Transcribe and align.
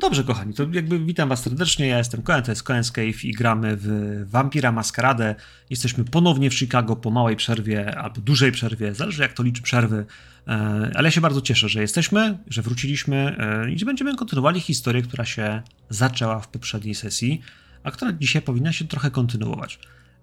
Dobrze, 0.00 0.24
kochani, 0.24 0.54
to 0.54 0.66
jakby 0.72 0.98
witam 0.98 1.28
was 1.28 1.42
serdecznie, 1.42 1.86
ja 1.86 1.98
jestem 1.98 2.22
Koen, 2.22 2.42
to 2.42 2.52
jest 2.52 2.64
Koen's 2.64 2.92
Cave 2.92 3.24
i 3.24 3.32
gramy 3.32 3.76
w 3.80 4.24
Vampira 4.30 4.72
Maskaradę. 4.72 5.34
Jesteśmy 5.70 6.04
ponownie 6.04 6.50
w 6.50 6.54
Chicago 6.54 6.96
po 6.96 7.10
małej 7.10 7.36
przerwie 7.36 7.98
albo 7.98 8.20
dużej 8.20 8.52
przerwie, 8.52 8.94
zależy 8.94 9.22
jak 9.22 9.32
to 9.32 9.42
liczy 9.42 9.62
przerwy, 9.62 10.06
e, 10.46 10.50
ale 10.94 11.06
ja 11.06 11.10
się 11.10 11.20
bardzo 11.20 11.40
cieszę, 11.40 11.68
że 11.68 11.80
jesteśmy, 11.80 12.38
że 12.46 12.62
wróciliśmy 12.62 13.36
e, 13.38 13.70
i 13.70 13.78
że 13.78 13.86
będziemy 13.86 14.16
kontynuowali 14.16 14.60
historię, 14.60 15.02
która 15.02 15.24
się 15.24 15.62
zaczęła 15.90 16.40
w 16.40 16.48
poprzedniej 16.48 16.94
sesji, 16.94 17.40
a 17.84 17.90
która 17.90 18.12
dzisiaj 18.12 18.42
powinna 18.42 18.72
się 18.72 18.84
trochę 18.84 19.10
kontynuować. 19.10 19.78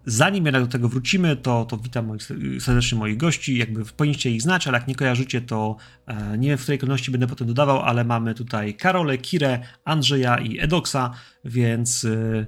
Zanim 0.05 0.45
jednak 0.45 0.63
do 0.63 0.67
tego 0.67 0.89
wrócimy, 0.89 1.35
to, 1.35 1.65
to 1.65 1.77
witam 1.77 2.05
moich, 2.05 2.21
serdecznie 2.59 2.97
moich 2.97 3.17
gości. 3.17 3.57
Jakby 3.57 3.85
powinniście 3.85 4.31
ich 4.31 4.41
znać, 4.41 4.67
ale 4.67 4.77
jak 4.77 4.87
nie 4.87 4.95
kojarzycie, 4.95 5.41
to 5.41 5.75
e, 6.07 6.37
nie 6.37 6.49
wiem 6.49 6.57
w 6.57 6.61
której 6.61 6.79
kolejności 6.79 7.11
będę 7.11 7.27
potem 7.27 7.47
dodawał, 7.47 7.81
ale 7.81 8.03
mamy 8.03 8.35
tutaj 8.35 8.73
Karolę, 8.73 9.17
Kirę, 9.17 9.59
Andrzeja 9.85 10.37
i 10.37 10.59
Edoksa, 10.59 11.13
więc 11.45 12.05
e, 12.05 12.45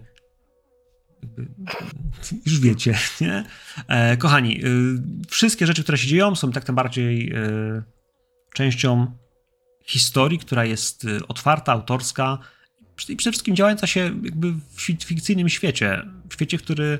już 2.45 2.59
wiecie, 2.59 2.97
nie? 3.21 3.43
E, 3.87 4.17
kochani, 4.17 4.61
e, 4.63 4.69
wszystkie 5.27 5.67
rzeczy, 5.67 5.83
które 5.83 5.97
się 5.97 6.07
dzieją, 6.07 6.35
są 6.35 6.51
tak 6.51 6.71
bardziej 6.71 7.31
e, 7.31 7.83
częścią 8.53 9.11
historii, 9.85 10.39
która 10.39 10.65
jest 10.65 11.05
e, 11.05 11.27
otwarta, 11.27 11.71
autorska 11.71 12.37
i 13.09 13.15
przede 13.15 13.31
wszystkim 13.31 13.55
działająca 13.55 13.87
się 13.87 13.99
jakby 13.99 14.51
w 14.51 14.81
fikcyjnym 14.81 15.49
świecie. 15.49 16.01
W 16.29 16.33
świecie, 16.33 16.57
który 16.57 16.99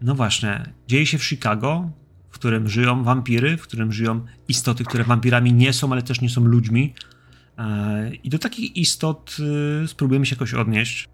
no 0.00 0.14
właśnie, 0.14 0.72
dzieje 0.88 1.06
się 1.06 1.18
w 1.18 1.24
Chicago, 1.24 1.90
w 2.30 2.38
którym 2.38 2.68
żyją 2.68 3.04
wampiry, 3.04 3.56
w 3.56 3.62
którym 3.62 3.92
żyją 3.92 4.24
istoty, 4.48 4.84
które 4.84 5.04
wampirami 5.04 5.52
nie 5.52 5.72
są, 5.72 5.92
ale 5.92 6.02
też 6.02 6.20
nie 6.20 6.30
są 6.30 6.44
ludźmi. 6.44 6.94
E, 7.58 8.10
I 8.14 8.30
do 8.30 8.38
takich 8.38 8.76
istot 8.76 9.36
e, 9.84 9.88
spróbujemy 9.88 10.26
się 10.26 10.34
jakoś 10.34 10.54
odnieść. 10.54 11.08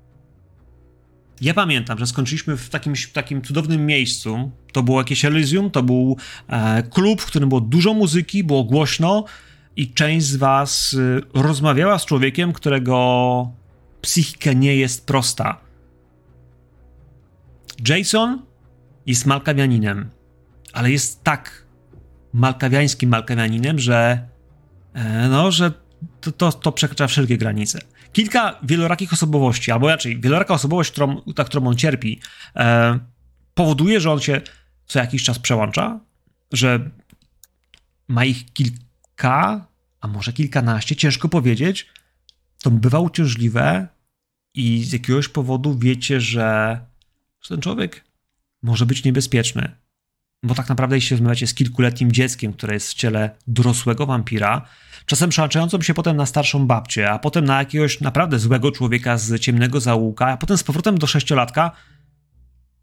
Ja 1.40 1.54
pamiętam, 1.54 1.98
że 1.98 2.06
skończyliśmy 2.06 2.56
w 2.56 2.68
takim, 2.68 2.94
takim 3.12 3.42
cudownym 3.42 3.86
miejscu. 3.86 4.50
To 4.72 4.82
było 4.82 5.00
jakieś 5.00 5.24
Elysium, 5.24 5.70
to 5.70 5.82
był 5.82 6.16
e, 6.48 6.82
klub, 6.82 7.22
w 7.22 7.26
którym 7.26 7.48
było 7.48 7.60
dużo 7.60 7.94
muzyki, 7.94 8.44
było 8.44 8.64
głośno 8.64 9.24
i 9.76 9.92
część 9.92 10.26
z 10.26 10.36
was 10.36 10.96
rozmawiała 11.34 11.98
z 11.98 12.06
człowiekiem, 12.06 12.52
którego 12.52 13.50
psychika 14.00 14.52
nie 14.52 14.76
jest 14.76 15.06
prosta. 15.06 15.60
Jason 17.88 18.49
jest 19.06 19.26
malkawianinem, 19.26 20.10
ale 20.72 20.90
jest 20.90 21.24
tak 21.24 21.64
malkawiańskim 22.32 23.10
malkawianinem, 23.10 23.78
że 23.78 24.28
e, 24.94 25.28
no, 25.28 25.50
że 25.50 25.72
to, 26.20 26.32
to, 26.32 26.52
to 26.52 26.72
przekracza 26.72 27.06
wszelkie 27.06 27.38
granice. 27.38 27.78
Kilka 28.12 28.58
wielorakich 28.62 29.12
osobowości, 29.12 29.70
albo 29.70 29.88
raczej 29.88 30.20
wieloraka 30.20 30.54
osobowość, 30.54 30.90
którą, 30.90 31.22
ta, 31.34 31.44
którą 31.44 31.66
on 31.66 31.76
cierpi, 31.76 32.20
e, 32.56 32.98
powoduje, 33.54 34.00
że 34.00 34.12
on 34.12 34.20
się 34.20 34.40
co 34.86 34.98
jakiś 34.98 35.24
czas 35.24 35.38
przełącza, 35.38 36.00
że 36.52 36.90
ma 38.08 38.24
ich 38.24 38.52
kilka, 38.52 39.66
a 40.00 40.08
może 40.08 40.32
kilkanaście, 40.32 40.96
ciężko 40.96 41.28
powiedzieć. 41.28 41.86
To 42.62 42.70
bywa 42.70 42.98
uciążliwe 42.98 43.88
i 44.54 44.84
z 44.84 44.92
jakiegoś 44.92 45.28
powodu 45.28 45.78
wiecie, 45.78 46.20
że, 46.20 46.80
że 47.42 47.48
ten 47.48 47.60
człowiek 47.60 48.04
może 48.62 48.86
być 48.86 49.04
niebezpieczny. 49.04 49.70
Bo 50.42 50.54
tak 50.54 50.68
naprawdę, 50.68 50.96
jeśli 50.96 51.14
rozmawiacie 51.14 51.46
z 51.46 51.54
kilkuletnim 51.54 52.12
dzieckiem, 52.12 52.52
które 52.52 52.74
jest 52.74 52.90
w 52.90 52.94
ciele 52.94 53.30
dorosłego 53.46 54.06
wampira, 54.06 54.66
czasem 55.06 55.30
przełączającym 55.30 55.82
się 55.82 55.94
potem 55.94 56.16
na 56.16 56.26
starszą 56.26 56.66
babcię, 56.66 57.10
a 57.10 57.18
potem 57.18 57.44
na 57.44 57.58
jakiegoś 57.58 58.00
naprawdę 58.00 58.38
złego 58.38 58.72
człowieka 58.72 59.18
z 59.18 59.40
ciemnego 59.40 59.80
zaułka, 59.80 60.26
a 60.26 60.36
potem 60.36 60.58
z 60.58 60.62
powrotem 60.62 60.98
do 60.98 61.06
sześciolatka, 61.06 61.72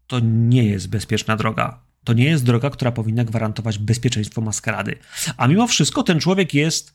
to 0.06 0.20
nie 0.20 0.64
jest 0.64 0.88
bezpieczna 0.88 1.36
droga. 1.36 1.80
To 2.04 2.12
nie 2.12 2.24
jest 2.24 2.44
droga, 2.44 2.70
która 2.70 2.92
powinna 2.92 3.24
gwarantować 3.24 3.78
bezpieczeństwo 3.78 4.40
maskarady. 4.40 4.98
A 5.36 5.46
mimo 5.46 5.66
wszystko 5.66 6.02
ten 6.02 6.20
człowiek 6.20 6.54
jest 6.54 6.94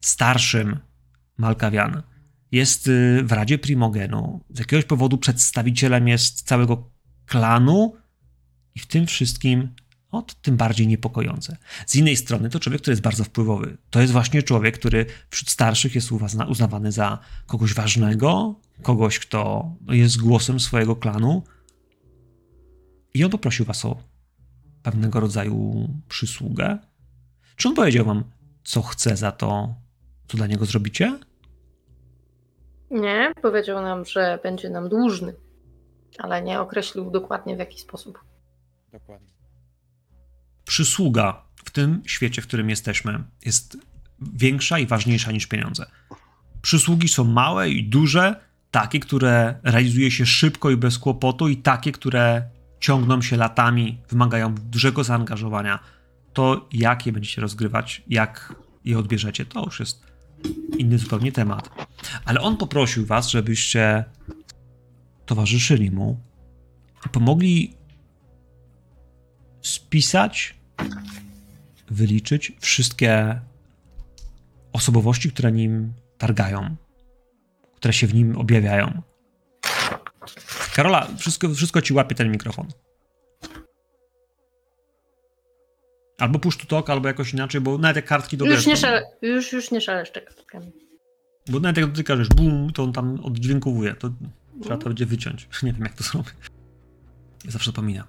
starszym 0.00 0.78
Malkawian. 1.36 2.02
Jest 2.52 2.86
y, 2.88 3.22
w 3.24 3.32
Radzie 3.32 3.58
Primogenu. 3.58 4.44
Z 4.50 4.58
jakiegoś 4.58 4.84
powodu 4.84 5.18
przedstawicielem 5.18 6.08
jest 6.08 6.42
całego 6.42 6.91
klanu 7.26 7.96
i 8.74 8.80
w 8.80 8.86
tym 8.86 9.06
wszystkim 9.06 9.68
o, 10.12 10.22
tym 10.42 10.56
bardziej 10.56 10.86
niepokojące. 10.86 11.56
Z 11.86 11.96
innej 11.96 12.16
strony 12.16 12.50
to 12.50 12.60
człowiek, 12.60 12.82
który 12.82 12.92
jest 12.92 13.02
bardzo 13.02 13.24
wpływowy. 13.24 13.76
To 13.90 14.00
jest 14.00 14.12
właśnie 14.12 14.42
człowiek, 14.42 14.78
który 14.78 15.06
wśród 15.30 15.50
starszych 15.50 15.94
jest 15.94 16.12
uznawany 16.48 16.92
za 16.92 17.18
kogoś 17.46 17.74
ważnego, 17.74 18.54
kogoś, 18.82 19.18
kto 19.18 19.70
jest 19.88 20.20
głosem 20.20 20.60
swojego 20.60 20.96
klanu. 20.96 21.42
I 23.14 23.24
on 23.24 23.30
poprosił 23.30 23.64
was 23.64 23.84
o 23.84 24.02
pewnego 24.82 25.20
rodzaju 25.20 25.88
przysługę. 26.08 26.78
Czy 27.56 27.68
on 27.68 27.74
powiedział 27.74 28.04
wam, 28.04 28.24
co 28.64 28.82
chce 28.82 29.16
za 29.16 29.32
to, 29.32 29.74
co 30.28 30.36
dla 30.36 30.46
niego 30.46 30.64
zrobicie? 30.64 31.18
Nie, 32.90 33.32
powiedział 33.42 33.82
nam, 33.82 34.04
że 34.04 34.38
będzie 34.42 34.70
nam 34.70 34.88
dłużny 34.88 35.34
ale 36.18 36.42
nie 36.42 36.60
określił 36.60 37.10
dokładnie 37.10 37.56
w 37.56 37.58
jaki 37.58 37.80
sposób. 37.80 38.24
Dokładnie. 38.92 39.28
Przysługa 40.64 41.42
w 41.64 41.70
tym 41.70 42.02
świecie, 42.06 42.42
w 42.42 42.46
którym 42.46 42.70
jesteśmy, 42.70 43.24
jest 43.44 43.78
większa 44.32 44.78
i 44.78 44.86
ważniejsza 44.86 45.32
niż 45.32 45.46
pieniądze. 45.46 45.86
Przysługi 46.62 47.08
są 47.08 47.24
małe 47.24 47.70
i 47.70 47.84
duże, 47.84 48.36
takie, 48.70 49.00
które 49.00 49.54
realizuje 49.62 50.10
się 50.10 50.26
szybko 50.26 50.70
i 50.70 50.76
bez 50.76 50.98
kłopotu, 50.98 51.48
i 51.48 51.56
takie, 51.56 51.92
które 51.92 52.42
ciągną 52.80 53.22
się 53.22 53.36
latami, 53.36 53.98
wymagają 54.08 54.54
dużego 54.54 55.04
zaangażowania. 55.04 55.78
To, 56.32 56.68
jak 56.72 57.06
je 57.06 57.12
będziecie 57.12 57.40
rozgrywać, 57.40 58.02
jak 58.08 58.54
je 58.84 58.98
odbierzecie, 58.98 59.44
to 59.44 59.64
już 59.64 59.80
jest 59.80 60.06
inny 60.78 60.98
zupełnie 60.98 61.32
temat. 61.32 61.88
Ale 62.24 62.40
on 62.40 62.56
poprosił 62.56 63.06
was, 63.06 63.28
żebyście 63.28 64.04
towarzyszyli 65.32 65.90
mu 65.90 66.20
i 67.06 67.08
pomogli 67.08 67.76
spisać, 69.62 70.54
wyliczyć 71.90 72.52
wszystkie 72.60 73.40
osobowości, 74.72 75.32
które 75.32 75.52
nim 75.52 75.92
targają, 76.18 76.76
które 77.76 77.92
się 77.92 78.06
w 78.06 78.14
nim 78.14 78.38
objawiają. 78.38 79.02
Karola, 80.74 81.08
wszystko, 81.18 81.54
wszystko 81.54 81.82
ci 81.82 81.94
łapie 81.94 82.14
ten 82.14 82.30
mikrofon. 82.30 82.66
Albo 86.18 86.38
push 86.38 86.56
to 86.56 86.66
talk, 86.66 86.90
albo 86.90 87.08
jakoś 87.08 87.32
inaczej, 87.32 87.60
bo 87.60 87.78
nawet 87.78 87.96
jak 87.96 88.06
kartki 88.06 88.36
do 88.36 88.44
Już 88.44 88.66
nie, 88.66 88.76
szale, 88.76 89.02
już, 89.22 89.52
już 89.52 89.70
nie 89.70 89.80
kartkami. 90.20 90.72
Bo 91.48 91.60
nawet 91.60 91.76
jak 91.76 91.86
dotykasz, 91.86 92.28
bum, 92.28 92.72
to 92.72 92.82
on 92.82 92.92
tam 92.92 93.20
oddźwiękowuje. 93.24 93.94
To 93.94 94.10
Trzeba 94.60 94.76
to 94.76 94.88
będzie 94.88 95.06
wyciąć. 95.06 95.48
Nie 95.62 95.72
wiem, 95.72 95.82
jak 95.82 95.94
to 95.94 96.04
zrobię. 96.04 96.30
Zawsze 97.48 97.70
zapominam. 97.70 98.06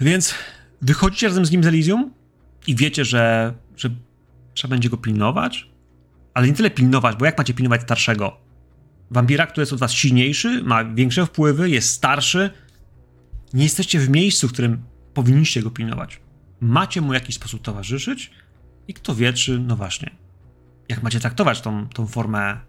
Więc 0.00 0.34
wychodzicie 0.82 1.28
razem 1.28 1.46
z 1.46 1.50
nim 1.50 1.64
z 1.64 1.66
Elysium 1.66 2.14
i 2.66 2.76
wiecie, 2.76 3.04
że, 3.04 3.54
że 3.76 3.90
trzeba 4.54 4.70
będzie 4.70 4.90
go 4.90 4.96
pilnować, 4.96 5.68
ale 6.34 6.46
nie 6.46 6.52
tyle 6.52 6.70
pilnować, 6.70 7.16
bo 7.16 7.24
jak 7.24 7.38
macie 7.38 7.54
pilnować 7.54 7.82
starszego? 7.82 8.36
Wampira, 9.10 9.46
który 9.46 9.62
jest 9.62 9.72
od 9.72 9.78
was 9.78 9.92
silniejszy, 9.92 10.62
ma 10.62 10.84
większe 10.84 11.26
wpływy, 11.26 11.70
jest 11.70 11.90
starszy. 11.90 12.50
Nie 13.52 13.62
jesteście 13.62 13.98
w 13.98 14.08
miejscu, 14.08 14.48
w 14.48 14.52
którym 14.52 14.82
powinniście 15.14 15.62
go 15.62 15.70
pilnować. 15.70 16.20
Macie 16.60 17.00
mu 17.00 17.10
w 17.10 17.14
jakiś 17.14 17.34
sposób 17.36 17.62
towarzyszyć 17.62 18.30
i 18.88 18.94
kto 18.94 19.14
wie, 19.14 19.32
czy, 19.32 19.58
no 19.58 19.76
właśnie, 19.76 20.10
jak 20.88 21.02
macie 21.02 21.20
traktować 21.20 21.60
tą, 21.60 21.88
tą 21.88 22.06
formę 22.06 22.60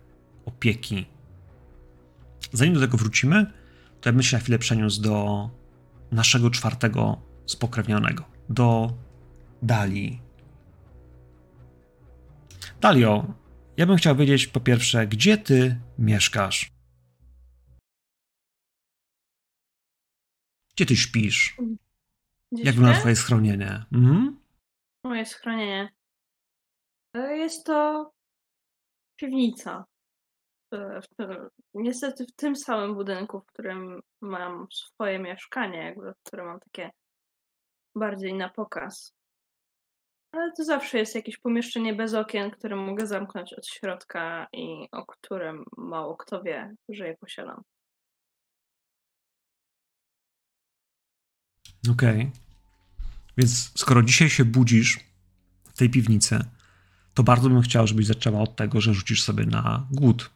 opieki 0.45 1.05
Zanim 2.55 2.73
do 2.73 2.79
tego 2.79 2.97
wrócimy, 2.97 3.45
to 4.01 4.09
ja 4.09 4.13
bym 4.13 4.23
się 4.23 4.37
na 4.37 4.41
chwilę 4.43 4.59
przeniósł 4.59 5.01
do 5.01 5.49
naszego 6.11 6.49
czwartego 6.49 7.21
spokrewnionego, 7.45 8.23
do 8.49 8.93
Dali. 9.61 10.21
Dalio, 12.81 13.33
ja 13.77 13.85
bym 13.85 13.97
chciał 13.97 14.15
wiedzieć 14.15 14.47
po 14.47 14.59
pierwsze, 14.59 15.07
gdzie 15.07 15.37
ty 15.37 15.81
mieszkasz? 15.99 16.71
Gdzie 20.75 20.85
ty 20.85 20.95
śpisz? 20.95 21.57
Jak 22.51 22.75
wygląda 22.75 22.99
twoje 22.99 23.15
schronienie? 23.15 23.85
Mhm. 23.91 24.39
Moje 25.03 25.25
schronienie. 25.25 25.89
Jest 27.13 27.65
to 27.65 28.11
piwnica. 29.15 29.85
E, 30.71 31.01
w 31.01 31.07
tym, 31.07 31.49
niestety 31.73 32.25
w 32.25 32.35
tym 32.35 32.55
samym 32.55 32.95
budynku, 32.95 33.39
w 33.39 33.45
którym 33.45 34.01
mam 34.21 34.67
swoje 34.71 35.19
mieszkanie, 35.19 35.77
jakby, 35.77 36.13
które 36.23 36.45
mam 36.45 36.59
takie 36.59 36.91
bardziej 37.95 38.33
na 38.33 38.49
pokaz. 38.49 39.13
Ale 40.31 40.51
to 40.51 40.63
zawsze 40.63 40.97
jest 40.97 41.15
jakieś 41.15 41.37
pomieszczenie 41.37 41.93
bez 41.93 42.13
okien, 42.13 42.51
które 42.51 42.75
mogę 42.75 43.07
zamknąć 43.07 43.53
od 43.53 43.67
środka 43.67 44.47
i 44.53 44.87
o 44.91 45.05
którym 45.05 45.65
mało 45.77 46.17
kto 46.17 46.43
wie, 46.43 46.75
że 46.89 47.07
je 47.07 47.17
posiadam. 47.17 47.61
Okej. 51.91 52.21
Okay. 52.21 52.31
Więc 53.37 53.71
skoro 53.79 54.03
dzisiaj 54.03 54.29
się 54.29 54.45
budzisz 54.45 54.99
w 55.63 55.77
tej 55.77 55.89
piwnicy, 55.89 56.39
to 57.13 57.23
bardzo 57.23 57.49
bym 57.49 57.61
chciał, 57.61 57.87
żebyś 57.87 58.05
zaczęła 58.05 58.41
od 58.41 58.55
tego, 58.55 58.81
że 58.81 58.93
rzucisz 58.93 59.23
sobie 59.23 59.45
na 59.45 59.87
głód. 59.91 60.34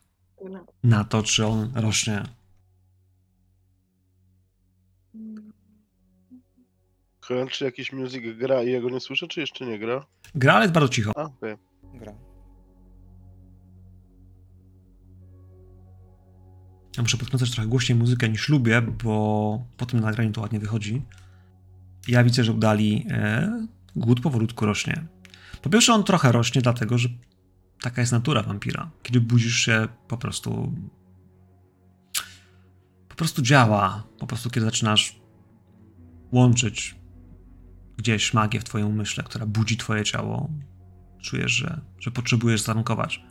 Na 0.83 1.03
to, 1.03 1.23
czy 1.23 1.45
on 1.45 1.71
rośnie. 1.75 2.23
Czy 7.51 7.65
jakiś 7.65 7.93
muzyk 7.93 8.37
gra 8.37 8.63
i 8.63 8.71
ja 8.71 8.81
go 8.81 8.89
nie 8.89 8.99
słyszę, 8.99 9.27
czy 9.27 9.39
jeszcze 9.39 9.65
nie 9.65 9.79
gra? 9.79 10.05
Gra, 10.35 10.53
ale 10.53 10.63
jest 10.63 10.73
bardzo 10.73 10.89
cicho. 10.89 11.11
A, 11.15 11.23
okej. 11.23 11.55
Gra. 11.93 12.13
Ja 16.97 17.03
muszę 17.03 17.17
podkręcać 17.17 17.51
trochę 17.51 17.69
głośniej 17.69 17.97
muzykę 17.97 18.29
niż 18.29 18.49
lubię, 18.49 18.81
bo 18.81 19.65
po 19.77 19.85
tym 19.85 19.99
nagraniu 19.99 20.31
to 20.31 20.41
ładnie 20.41 20.59
wychodzi. 20.59 21.01
Ja 22.07 22.23
widzę, 22.23 22.43
że 22.43 22.53
udali 22.53 23.05
e, 23.09 23.67
głód 23.95 24.21
powolutku 24.21 24.65
rośnie. 24.65 25.05
Po 25.61 25.69
pierwsze, 25.69 25.93
on 25.93 26.03
trochę 26.03 26.31
rośnie, 26.31 26.61
dlatego 26.61 26.97
że 26.97 27.09
taka 27.81 28.01
jest 28.01 28.11
natura 28.11 28.43
wampira. 28.43 28.91
Kiedy 29.03 29.21
budzisz 29.21 29.55
się, 29.55 29.87
po 30.07 30.17
prostu. 30.17 30.73
Po 33.09 33.15
prostu 33.15 33.41
działa. 33.41 34.03
Po 34.19 34.27
prostu, 34.27 34.49
kiedy 34.49 34.65
zaczynasz 34.65 35.19
łączyć 36.31 36.95
gdzieś 37.97 38.33
magię 38.33 38.59
w 38.59 38.63
Twoim 38.63 38.87
umyśle, 38.87 39.23
która 39.23 39.45
budzi 39.45 39.77
Twoje 39.77 40.03
ciało, 40.03 40.49
czujesz, 41.21 41.51
że, 41.51 41.81
że 41.99 42.11
potrzebujesz 42.11 42.61
zankować. 42.61 43.23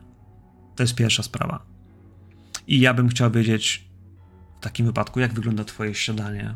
To 0.77 0.83
jest 0.83 0.95
pierwsza 0.95 1.23
sprawa. 1.23 1.67
I 2.67 2.81
ja 2.81 2.95
bym 2.95 3.09
chciał 3.09 3.31
wiedzieć 3.31 3.91
w 4.61 4.61
takim 4.61 4.87
wypadku, 4.87 5.21
jak 5.21 5.35
wygląda 5.35 5.65
Twoje 5.65 5.95
śniadanie. 5.95 6.55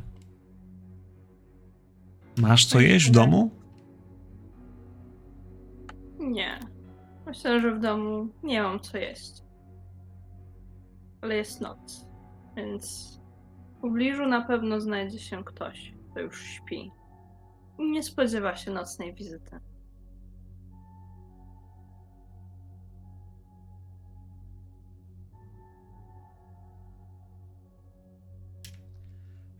Masz 2.37 2.67
co 2.67 2.81
jeść 2.81 3.09
w 3.09 3.11
domu? 3.11 3.51
Nie. 6.19 6.72
Myślę, 7.33 7.61
że 7.61 7.75
w 7.75 7.81
domu 7.81 8.29
nie 8.43 8.63
mam 8.63 8.81
co 8.81 8.99
jeść. 8.99 9.43
Ale 11.21 11.37
jest 11.37 11.61
noc, 11.61 12.07
więc 12.57 13.11
w 13.77 13.81
pobliżu 13.81 14.27
na 14.27 14.43
pewno 14.43 14.81
znajdzie 14.81 15.19
się 15.19 15.45
ktoś, 15.45 15.95
kto 16.11 16.21
już 16.21 16.43
śpi. 16.43 16.91
I 17.79 17.91
nie 17.91 18.03
spodziewa 18.03 18.57
się 18.57 18.71
nocnej 18.71 19.15
wizyty. 19.15 19.61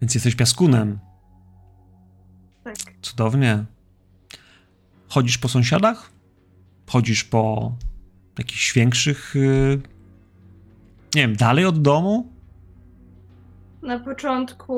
Więc 0.01 0.15
jesteś 0.15 0.35
piaskunem. 0.35 0.99
Tak. 2.65 2.77
Cudownie. 3.03 3.65
Chodzisz 5.09 5.39
po 5.39 5.49
sąsiadach? 5.49 6.12
Chodzisz 6.87 7.25
po 7.25 7.73
jakichś 8.39 8.75
większych. 8.75 9.35
Yy... 9.35 9.81
Nie 11.15 11.23
wiem, 11.23 11.37
dalej 11.37 11.65
od 11.65 11.83
domu? 11.83 12.33
Na 13.83 13.99
początku 13.99 14.75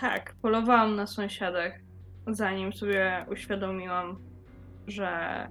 tak, 0.00 0.34
polowałam 0.42 0.96
na 0.96 1.06
sąsiadach, 1.06 1.72
zanim 2.26 2.72
sobie 2.72 3.26
uświadomiłam, 3.30 4.18
że 4.86 5.48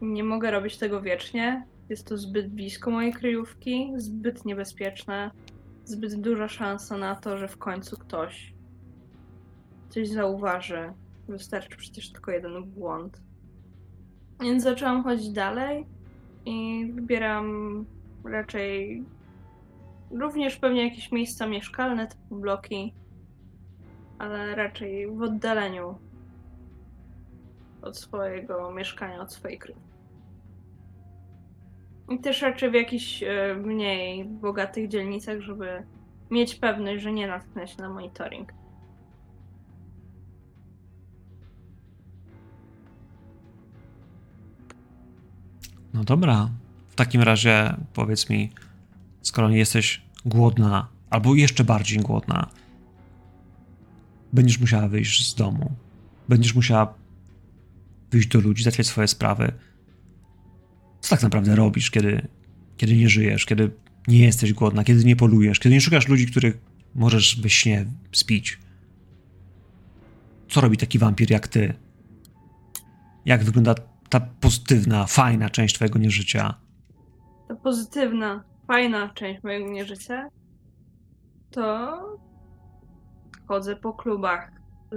nie 0.00 0.24
mogę 0.24 0.50
robić 0.50 0.78
tego 0.78 1.02
wiecznie. 1.02 1.66
Jest 1.88 2.06
to 2.06 2.18
zbyt 2.18 2.48
blisko 2.48 2.90
mojej 2.90 3.12
kryjówki, 3.12 3.92
zbyt 3.96 4.44
niebezpieczne, 4.44 5.30
zbyt 5.84 6.20
duża 6.20 6.48
szansa 6.48 6.96
na 6.96 7.16
to, 7.16 7.38
że 7.38 7.48
w 7.48 7.58
końcu 7.58 7.96
ktoś 7.96 8.54
coś 9.88 10.08
zauważy. 10.08 10.92
Wystarczy 11.28 11.76
przecież 11.76 12.12
tylko 12.12 12.30
jeden 12.30 12.64
błąd. 12.64 13.20
Więc 14.42 14.62
zaczęłam 14.62 15.02
chodzić 15.02 15.30
dalej 15.30 15.86
i 16.44 16.86
wybieram 16.94 17.84
raczej 18.24 19.04
również 20.10 20.56
pewnie 20.56 20.84
jakieś 20.84 21.12
miejsca 21.12 21.46
mieszkalne, 21.46 22.06
typu 22.06 22.36
bloki, 22.36 22.94
ale 24.18 24.54
raczej 24.54 25.06
w 25.06 25.22
oddaleniu 25.22 25.98
od 27.82 27.98
swojego 27.98 28.70
mieszkania, 28.70 29.20
od 29.20 29.32
swojej 29.32 29.58
kryjówki. 29.58 29.90
I 32.10 32.18
też 32.18 32.42
raczej 32.42 32.70
w 32.70 32.74
jakichś 32.74 33.22
e, 33.22 33.54
mniej 33.54 34.24
bogatych 34.24 34.88
dzielnicach, 34.88 35.40
żeby 35.40 35.82
mieć 36.30 36.54
pewność, 36.54 37.02
że 37.02 37.12
nie 37.12 37.26
natknę 37.28 37.68
się 37.68 37.82
na 37.82 37.88
monitoring. 37.88 38.52
No 45.94 46.04
dobra. 46.04 46.50
W 46.88 46.94
takim 46.94 47.22
razie 47.22 47.76
powiedz 47.92 48.30
mi, 48.30 48.50
skoro 49.22 49.50
nie 49.50 49.58
jesteś 49.58 50.02
głodna, 50.24 50.88
albo 51.10 51.34
jeszcze 51.34 51.64
bardziej 51.64 51.98
głodna, 51.98 52.50
będziesz 54.32 54.60
musiała 54.60 54.88
wyjść 54.88 55.30
z 55.30 55.34
domu. 55.34 55.72
Będziesz 56.28 56.54
musiała 56.54 56.94
wyjść 58.10 58.28
do 58.28 58.40
ludzi, 58.40 58.62
załatwiać 58.62 58.86
swoje 58.86 59.08
sprawy. 59.08 59.52
Co 61.00 61.10
tak 61.10 61.22
naprawdę 61.22 61.56
robisz, 61.56 61.90
kiedy, 61.90 62.28
kiedy 62.76 62.96
nie 62.96 63.08
żyjesz, 63.08 63.46
kiedy 63.46 63.70
nie 64.08 64.18
jesteś 64.18 64.52
głodna, 64.52 64.84
kiedy 64.84 65.04
nie 65.04 65.16
polujesz, 65.16 65.58
kiedy 65.58 65.74
nie 65.74 65.80
szukasz 65.80 66.08
ludzi, 66.08 66.26
których 66.26 66.58
możesz 66.94 67.40
we 67.40 67.50
śnie 67.50 67.86
spić? 68.12 68.58
Co 70.48 70.60
robi 70.60 70.76
taki 70.76 70.98
wampir 70.98 71.30
jak 71.30 71.48
ty? 71.48 71.74
Jak 73.24 73.44
wygląda 73.44 73.74
ta 74.10 74.20
pozytywna, 74.40 75.06
fajna 75.06 75.50
część 75.50 75.74
twojego 75.74 75.98
nieżycia? 75.98 76.54
Ta 77.48 77.54
pozytywna, 77.54 78.44
fajna 78.66 79.08
część 79.08 79.42
mojego 79.42 79.70
nieżycia 79.72 80.28
to 81.50 81.98
chodzę 83.48 83.76
po 83.76 83.92
klubach, 83.92 84.50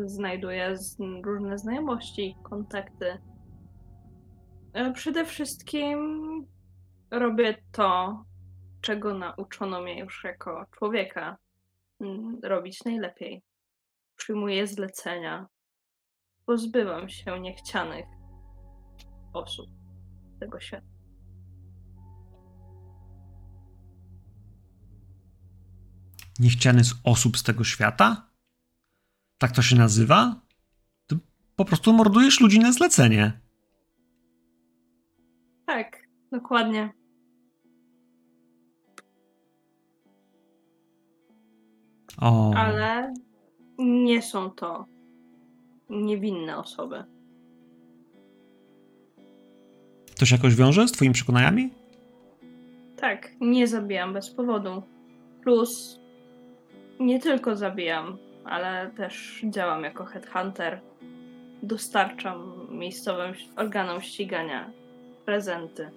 znajduję 0.06 0.76
różne 1.24 1.58
znajomości, 1.58 2.36
kontakty. 2.44 3.18
Ale 4.74 4.94
przede 4.94 5.26
wszystkim 5.26 5.98
robię 7.12 7.58
to, 7.72 8.24
czego 8.82 9.14
nauczono 9.14 9.82
mnie 9.82 10.00
już 10.00 10.24
jako 10.24 10.66
człowieka 10.72 11.38
mm, 12.02 12.40
robić 12.44 12.86
najlepiej. 12.86 13.44
Przyjmuję 14.16 14.68
zlecenia, 14.68 15.48
pozbywam 16.46 17.10
się 17.10 17.40
niechcianych 17.40 18.06
osób 19.34 19.70
tego 20.40 20.60
świata. 20.60 20.88
Niechciany 26.40 26.84
z 26.84 26.94
osób 27.04 27.38
z 27.38 27.44
tego 27.44 27.64
świata? 27.64 28.30
Tak 29.38 29.52
to 29.52 29.62
się 29.62 29.76
nazywa? 29.76 30.42
Ty 31.08 31.18
po 31.56 31.66
prostu 31.66 31.94
mordujesz 31.94 32.40
ludzi 32.40 32.60
na 32.60 32.72
zlecenie. 32.72 33.42
Tak, 35.66 36.08
dokładnie. 36.32 36.94
O. 42.22 42.54
Ale 42.56 43.14
nie 43.78 44.22
są 44.22 44.50
to 44.52 44.86
niewinne 45.90 46.58
osoby. 46.58 47.13
To 50.24 50.28
się 50.28 50.36
jakoś 50.36 50.56
wiąże 50.56 50.88
z 50.88 50.92
twoimi 50.92 51.14
przekonaniami? 51.14 51.70
Tak, 52.98 53.32
nie 53.42 53.68
zabijam 53.68 54.14
bez 54.14 54.30
powodu. 54.30 54.84
Plus 55.42 56.00
nie 57.00 57.20
tylko 57.20 57.56
zabijam, 57.56 58.18
ale 58.46 58.92
też 58.98 59.42
działam 59.50 59.84
jako 59.84 60.06
headhunter. 60.06 60.82
Dostarczam 61.64 62.68
miejscowym 62.70 63.34
organom 63.56 64.02
ścigania 64.02 64.72
prezenty. 65.26 65.90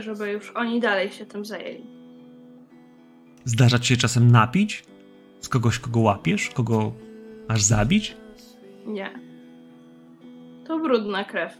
Żeby 0.00 0.30
już 0.30 0.50
oni 0.50 0.80
dalej 0.80 1.10
się 1.10 1.26
tym 1.26 1.44
zajęli. 1.44 1.86
Zdarza 3.44 3.78
ci 3.78 3.88
się 3.88 3.96
czasem 3.96 4.30
napić? 4.30 4.84
Z 5.40 5.48
kogoś, 5.48 5.78
kogo 5.78 6.00
łapiesz? 6.00 6.50
Kogo 6.50 6.92
masz 7.48 7.62
zabić? 7.62 8.16
Nie. 8.86 9.35
To 10.66 10.78
brudna 10.78 11.24
krew. 11.24 11.58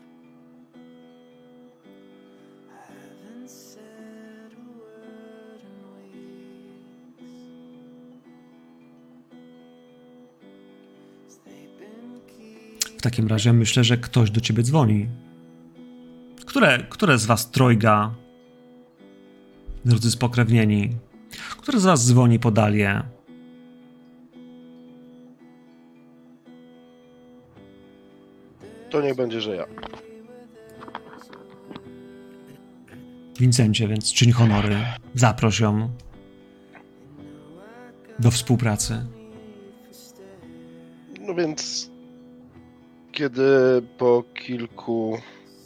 W 12.98 13.02
takim 13.02 13.28
razie 13.28 13.52
myślę, 13.52 13.84
że 13.84 13.96
ktoś 13.96 14.30
do 14.30 14.40
ciebie 14.40 14.62
dzwoni. 14.62 15.08
Które, 16.46 16.78
które 16.88 17.18
z 17.18 17.26
was 17.26 17.50
trojga, 17.50 18.14
drodzy 19.84 20.10
spokrewnieni, 20.10 20.90
które 21.58 21.80
z 21.80 21.84
was 21.84 22.06
dzwoni 22.06 22.38
po 22.38 22.50
Dalię? 22.50 23.15
To 28.96 29.02
niech 29.02 29.14
będzie, 29.14 29.40
że 29.40 29.56
ja. 29.56 29.66
Wincencie, 33.40 33.88
więc 33.88 34.12
czyń 34.12 34.32
honory. 34.32 34.76
Zaproś 35.14 35.60
ją 35.60 35.88
do 38.18 38.30
współpracy. 38.30 39.06
No 41.20 41.34
więc, 41.34 41.90
kiedy 43.12 43.42
po 43.98 44.24
kilku, 44.34 45.18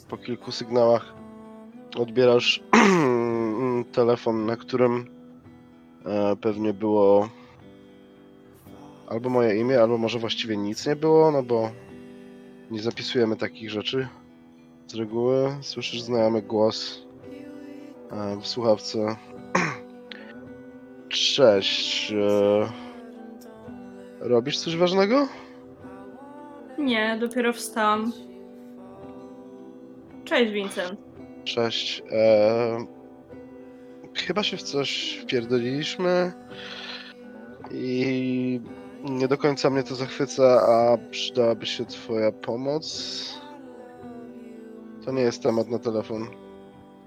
po 0.08 0.16
kilku 0.16 0.52
sygnałach 0.52 1.14
odbierasz 1.96 2.62
telefon, 3.92 4.46
na 4.46 4.56
którym 4.56 5.06
e, 6.06 6.36
pewnie 6.36 6.74
było 6.74 7.28
albo 9.08 9.30
moje 9.30 9.60
imię, 9.60 9.80
albo 9.80 9.98
może 9.98 10.18
właściwie 10.18 10.56
nic 10.56 10.86
nie 10.86 10.96
było, 10.96 11.30
no 11.30 11.42
bo 11.42 11.70
nie 12.70 12.82
zapisujemy 12.82 13.36
takich 13.36 13.70
rzeczy 13.70 14.08
z 14.86 14.94
reguły. 14.94 15.56
Słyszysz 15.60 16.02
znajomy 16.02 16.42
głos 16.42 17.06
e, 18.10 18.36
w 18.40 18.46
słuchawce. 18.46 19.16
Cześć. 21.08 22.12
E, 22.12 22.68
robisz 24.20 24.58
coś 24.58 24.76
ważnego? 24.76 25.28
Nie, 26.78 27.16
dopiero 27.20 27.52
wstałam. 27.52 28.12
Cześć, 30.24 30.52
Vincent. 30.52 31.00
Cześć. 31.44 32.02
E, 32.12 32.86
chyba 34.14 34.42
się 34.42 34.56
w 34.56 34.62
coś 34.62 35.18
wpierdoliliśmy 35.22 36.32
i 37.70 38.60
nie 39.04 39.28
do 39.28 39.38
końca 39.38 39.70
mnie 39.70 39.82
to 39.82 39.94
zachwyca, 39.94 40.62
a 40.62 40.98
przydałaby 41.10 41.66
się 41.66 41.86
twoja 41.86 42.32
pomoc. 42.32 43.40
To 45.04 45.12
nie 45.12 45.22
jest 45.22 45.42
temat 45.42 45.68
na 45.68 45.78
telefon. 45.78 46.26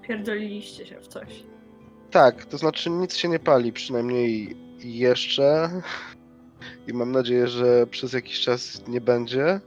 Pierdoliliście 0.02 0.86
się 0.86 1.00
w 1.00 1.08
coś. 1.08 1.44
Tak, 2.10 2.44
to 2.44 2.58
znaczy 2.58 2.90
nic 2.90 3.16
się 3.16 3.28
nie 3.28 3.38
pali, 3.38 3.72
przynajmniej 3.72 4.56
jeszcze. 4.78 5.70
I 6.88 6.92
mam 6.92 7.12
nadzieję, 7.12 7.48
że 7.48 7.86
przez 7.86 8.12
jakiś 8.12 8.40
czas 8.40 8.88
nie 8.88 9.00
będzie. 9.00 9.60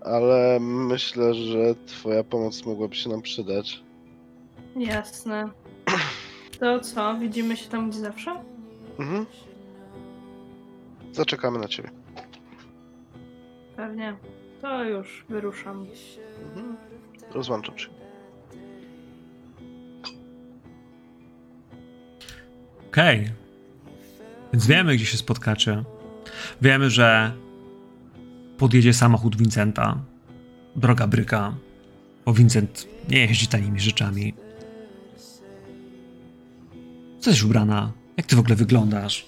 Ale 0.00 0.58
myślę, 0.60 1.34
że 1.34 1.74
twoja 1.86 2.24
pomoc 2.24 2.66
mogłaby 2.66 2.94
się 2.94 3.10
nam 3.10 3.22
przydać. 3.22 3.82
Jasne. 4.76 5.50
To 6.60 6.80
co? 6.80 7.14
Widzimy 7.14 7.56
się 7.56 7.68
tam, 7.70 7.90
gdzie 7.90 7.98
zawsze? 7.98 8.44
Mhm. 8.98 9.26
Zaczekamy 11.14 11.58
na 11.58 11.68
ciebie. 11.68 11.90
Pewnie. 13.76 14.16
To 14.60 14.84
już 14.84 15.24
wyruszam. 15.28 15.86
Mhm. 16.44 16.76
Rozłączam 17.34 17.78
się. 17.78 17.88
Okej. 22.88 23.30
Więc 24.52 24.66
wiemy, 24.66 24.96
gdzie 24.96 25.06
się 25.06 25.16
spotkacie. 25.16 25.84
Wiemy, 26.62 26.90
że 26.90 27.32
podjedzie 28.58 28.94
samochód 28.94 29.36
Vincenta. 29.36 29.98
Droga 30.76 31.06
bryka. 31.06 31.54
Bo 32.24 32.32
Vincent 32.32 32.88
nie 33.08 33.18
jeździ 33.18 33.46
tanimi 33.46 33.80
rzeczami. 33.80 34.34
Co 37.20 37.30
jesteś 37.30 37.42
ubrana? 37.42 37.92
Jak 38.16 38.26
ty 38.26 38.36
w 38.36 38.38
ogóle 38.38 38.56
wyglądasz? 38.56 39.26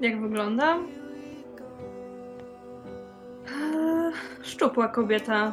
Jak 0.00 0.20
wyglądam? 0.20 0.86
Eee, 3.46 4.12
Szczupła 4.42 4.88
kobieta. 4.88 5.52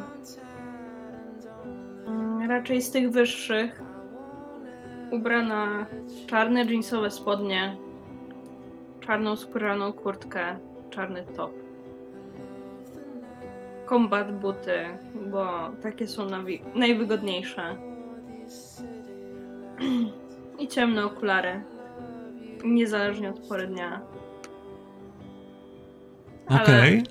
Mm, 2.06 2.50
Raczej 2.50 2.82
z 2.82 2.90
tych 2.90 3.10
wyższych. 3.10 3.82
Ubrana 5.10 5.86
czarne 6.26 6.64
jeansowe 6.64 7.10
spodnie, 7.10 7.76
czarną 9.00 9.36
skórzaną 9.36 9.92
kurtkę, 9.92 10.58
czarny 10.90 11.24
top. 11.36 11.52
Kombat 13.86 14.38
buty, 14.40 14.84
bo 15.30 15.46
takie 15.82 16.06
są 16.06 16.26
najwygodniejsze. 16.74 17.76
I 20.58 20.68
ciemne 20.68 21.04
okulary. 21.04 21.62
Niezależnie 22.64 23.30
od 23.30 23.40
pory 23.48 23.66
dnia. 23.66 24.00
Okej. 26.48 27.02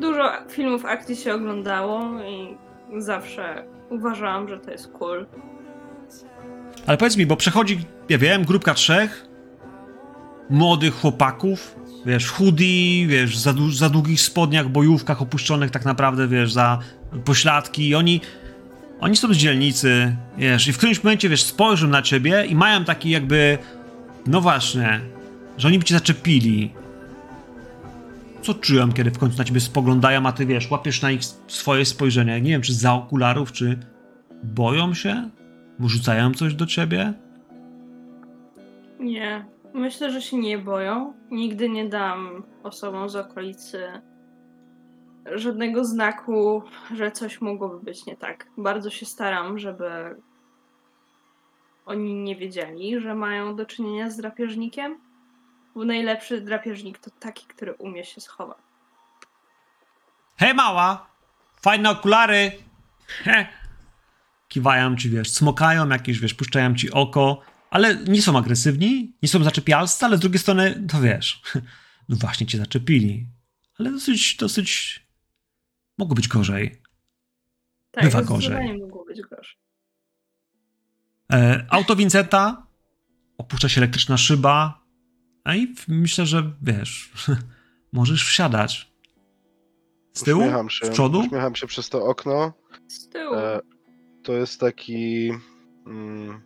Dużo 0.00 0.30
filmów 0.48 0.84
akcji 0.84 1.16
się 1.16 1.34
oglądało 1.34 2.22
i 2.22 2.56
zawsze 2.98 3.64
uważałam, 3.90 4.48
że 4.48 4.58
to 4.58 4.70
jest 4.70 4.92
cool. 4.92 5.26
Ale 6.86 6.96
powiedz 6.96 7.16
mi, 7.16 7.26
bo 7.26 7.36
przechodzi, 7.36 7.80
ja 8.08 8.18
wiem, 8.18 8.44
grupka 8.44 8.74
trzech 8.74 9.26
młodych 10.50 10.94
chłopaków, 10.94 11.76
wiesz, 12.06 12.30
hoodie, 12.30 13.06
wiesz, 13.06 13.38
za, 13.38 13.54
za 13.72 13.88
długich 13.88 14.20
spodniach, 14.20 14.68
bojówkach 14.68 15.22
opuszczonych 15.22 15.70
tak 15.70 15.84
naprawdę, 15.84 16.28
wiesz, 16.28 16.52
za 16.52 16.78
pośladki 17.24 17.88
i 17.88 17.94
oni 17.94 18.20
oni 19.00 19.16
są 19.16 19.34
z 19.34 19.36
dzielnicy, 19.36 20.16
wiesz, 20.38 20.68
i 20.68 20.72
w 20.72 20.76
którymś 20.76 21.04
momencie, 21.04 21.28
wiesz, 21.28 21.42
spojrzą 21.42 21.88
na 21.88 22.02
ciebie 22.02 22.44
i 22.44 22.54
mają 22.54 22.84
taki 22.84 23.10
jakby, 23.10 23.58
no 24.26 24.40
właśnie, 24.40 25.00
że 25.58 25.68
oni 25.68 25.78
by 25.78 25.84
cię 25.84 25.94
zaczepili. 25.94 26.72
Co 28.42 28.54
czułem, 28.54 28.92
kiedy 28.92 29.10
w 29.10 29.18
końcu 29.18 29.38
na 29.38 29.44
ciebie 29.44 29.60
spoglądają, 29.60 30.26
a 30.26 30.32
ty, 30.32 30.46
wiesz, 30.46 30.70
łapiesz 30.70 31.02
na 31.02 31.10
nich 31.10 31.24
swoje 31.46 31.84
spojrzenie. 31.84 32.40
Nie 32.40 32.50
wiem, 32.50 32.62
czy 32.62 32.74
za 32.74 32.94
okularów, 32.94 33.52
czy 33.52 33.78
boją 34.42 34.94
się? 34.94 35.30
Rzucają 35.80 36.34
coś 36.34 36.54
do 36.54 36.66
ciebie? 36.66 37.12
Nie, 39.00 39.44
myślę, 39.74 40.12
że 40.12 40.22
się 40.22 40.36
nie 40.36 40.58
boją. 40.58 41.12
Nigdy 41.30 41.68
nie 41.68 41.88
dam 41.88 42.42
osobom 42.62 43.08
z 43.08 43.16
okolicy 43.16 43.82
żadnego 45.32 45.84
znaku, 45.84 46.62
że 46.94 47.10
coś 47.10 47.40
mogłoby 47.40 47.84
być 47.84 48.06
nie 48.06 48.16
tak. 48.16 48.46
Bardzo 48.56 48.90
się 48.90 49.06
staram, 49.06 49.58
żeby 49.58 49.90
oni 51.86 52.14
nie 52.14 52.36
wiedzieli, 52.36 53.00
że 53.00 53.14
mają 53.14 53.56
do 53.56 53.66
czynienia 53.66 54.10
z 54.10 54.16
drapieżnikiem. 54.16 55.09
Bo 55.74 55.84
najlepszy 55.84 56.40
drapieżnik 56.40 56.98
to 56.98 57.10
taki, 57.10 57.46
który 57.46 57.72
umie 57.72 58.04
się 58.04 58.20
schować. 58.20 58.58
Hej 60.36 60.54
mała! 60.54 61.10
Fajne 61.62 61.90
okulary! 61.90 62.52
He. 63.06 63.46
Kiwają 64.48 64.96
ci, 64.96 65.10
wiesz, 65.10 65.30
smokają 65.30 65.88
jakieś, 65.88 66.18
wiesz, 66.20 66.34
puszczają 66.34 66.74
ci 66.74 66.90
oko, 66.90 67.42
ale 67.70 67.96
nie 67.96 68.22
są 68.22 68.38
agresywni, 68.38 69.16
nie 69.22 69.28
są 69.28 69.44
zaczepialscy, 69.44 70.04
ale 70.04 70.16
z 70.16 70.20
drugiej 70.20 70.38
strony, 70.38 70.86
to 70.88 71.00
wiesz, 71.00 71.42
no 72.08 72.16
właśnie 72.16 72.46
cię 72.46 72.58
zaczepili. 72.58 73.26
Ale 73.78 73.90
dosyć, 73.90 74.36
dosyć... 74.36 75.00
Mogło 75.98 76.14
być 76.14 76.28
gorzej. 76.28 76.82
Tak, 77.90 78.04
Bywa 78.04 78.22
gorzej. 78.22 78.78
mogło 78.78 79.04
być 79.04 79.20
gorzej. 79.20 79.56
E, 81.32 81.66
auto 81.70 81.96
Vincenta, 81.96 82.66
opuszcza 83.38 83.68
się 83.68 83.80
elektryczna 83.80 84.16
szyba, 84.16 84.79
a 85.44 85.54
i 85.54 85.74
myślę, 85.88 86.26
że, 86.26 86.50
wiesz, 86.62 87.12
możesz 87.92 88.24
wsiadać. 88.24 88.90
Z 90.12 90.22
tyłu? 90.22 90.40
Uśmiecham 90.40 90.70
się, 90.70 90.86
Z 90.86 90.90
przodu? 90.90 91.20
Uśmiecham 91.20 91.54
się 91.54 91.66
przez 91.66 91.88
to 91.88 92.04
okno. 92.04 92.52
Z 92.88 93.08
tyłu. 93.08 93.34
E, 93.34 93.60
to 94.22 94.32
jest 94.32 94.60
taki. 94.60 95.30
Mm, 95.86 96.40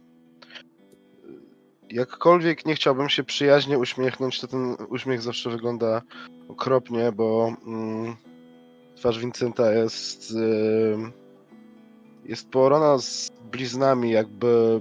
jakkolwiek 1.91 2.67
nie 2.67 2.75
chciałbym 2.75 3.09
się 3.09 3.25
przyjaźnie 3.25 3.79
uśmiechnąć, 3.79 4.41
to 4.41 4.47
ten 4.47 4.77
uśmiech 4.89 5.23
zawsze 5.23 5.51
wygląda 5.51 6.03
okropnie, 6.49 7.13
bo 7.13 7.57
mm, 7.67 8.17
twarz 8.97 9.19
Vincenta 9.19 9.73
jest. 9.73 10.31
ym, 10.31 11.13
jest 12.25 12.51
poorana 12.51 12.99
z 12.99 13.31
bliznami, 13.53 14.11
jakby 14.11 14.81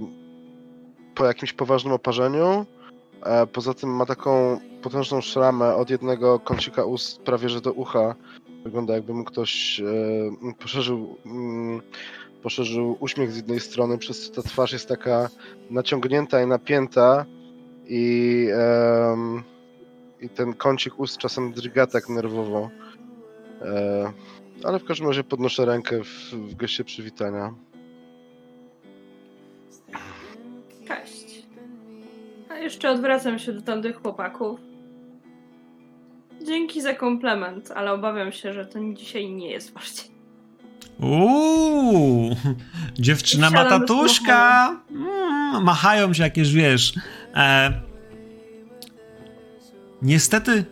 po 1.14 1.24
jakimś 1.24 1.52
poważnym 1.52 1.92
oparzeniu. 1.94 2.66
A 3.24 3.46
poza 3.46 3.74
tym 3.74 3.96
ma 3.96 4.06
taką 4.06 4.60
potężną 4.82 5.20
szramę 5.20 5.74
od 5.74 5.90
jednego 5.90 6.38
kącika 6.40 6.84
ust 6.84 7.22
prawie 7.22 7.48
że 7.48 7.60
do 7.60 7.72
ucha. 7.72 8.14
Wygląda 8.64 8.94
jakby 8.94 9.14
mu 9.14 9.24
ktoś 9.24 9.80
e, 9.80 10.54
poszerzył, 10.58 11.16
mm, 11.26 11.82
poszerzył 12.42 12.96
uśmiech 13.00 13.32
z 13.32 13.36
jednej 13.36 13.60
strony, 13.60 13.98
przez 13.98 14.30
co 14.30 14.42
ta 14.42 14.48
twarz 14.48 14.72
jest 14.72 14.88
taka 14.88 15.28
naciągnięta 15.70 16.42
i 16.42 16.46
napięta 16.46 17.24
i, 17.86 18.48
i 20.20 20.28
ten 20.28 20.54
kącik 20.54 20.98
ust 20.98 21.18
czasem 21.18 21.52
drga 21.52 21.86
tak 21.86 22.08
nerwowo. 22.08 22.70
E, 23.62 24.12
ale 24.64 24.78
w 24.78 24.84
każdym 24.84 25.08
razie 25.08 25.24
podnoszę 25.24 25.64
rękę 25.64 26.04
w, 26.04 26.34
w 26.34 26.54
geście 26.54 26.84
przywitania. 26.84 27.54
A 32.54 32.58
jeszcze 32.58 32.90
odwracam 32.90 33.38
się 33.38 33.52
do 33.52 33.62
tamtych 33.62 33.96
chłopaków. 33.96 34.60
Dzięki 36.46 36.82
za 36.82 36.94
komplement, 36.94 37.70
ale 37.70 37.92
obawiam 37.92 38.32
się, 38.32 38.52
że 38.52 38.66
to 38.66 38.78
dzisiaj 38.92 39.30
nie 39.30 39.50
jest 39.50 39.72
wasz 39.72 39.92
dzień. 39.92 40.14
Uuu, 41.00 42.36
dziewczyna 42.94 43.50
ma 43.50 43.64
tatuśka. 43.64 44.68
Mm, 44.90 45.64
machają 45.64 46.14
się 46.14 46.22
jakieś, 46.22 46.52
wiesz. 46.52 46.94
E, 47.34 47.72
niestety 50.02 50.64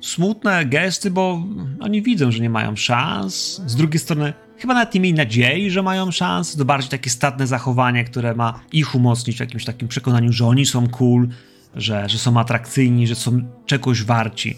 smutne 0.00 0.66
gesty, 0.66 1.10
bo 1.10 1.42
oni 1.80 2.02
widzą, 2.02 2.30
że 2.30 2.40
nie 2.40 2.50
mają 2.50 2.76
szans. 2.76 3.62
Z 3.66 3.76
drugiej 3.76 3.98
strony 3.98 4.32
chyba 4.60 4.74
nawet 4.74 4.94
nie 4.94 5.00
mieli 5.00 5.14
nadziei, 5.14 5.70
że 5.70 5.82
mają 5.82 6.10
szans. 6.10 6.56
To 6.56 6.64
bardziej 6.64 6.90
takie 6.90 7.10
statne 7.10 7.46
zachowanie, 7.46 8.04
które 8.04 8.34
ma 8.34 8.60
ich 8.72 8.94
umocnić 8.94 9.36
w 9.36 9.40
jakimś 9.40 9.64
takim 9.64 9.88
przekonaniu, 9.88 10.32
że 10.32 10.46
oni 10.46 10.66
są 10.66 10.88
cool, 10.88 11.28
że, 11.74 12.08
że 12.08 12.18
są 12.18 12.40
atrakcyjni, 12.40 13.06
że 13.06 13.14
są 13.14 13.42
czegoś 13.66 14.02
warci 14.02 14.56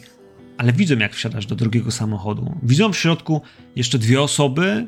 ale 0.62 0.72
widzą, 0.72 0.96
jak 0.96 1.14
wsiadasz 1.14 1.46
do 1.46 1.54
drugiego 1.54 1.90
samochodu. 1.90 2.58
Widzą 2.62 2.92
w 2.92 2.96
środku 2.96 3.40
jeszcze 3.76 3.98
dwie 3.98 4.22
osoby. 4.22 4.86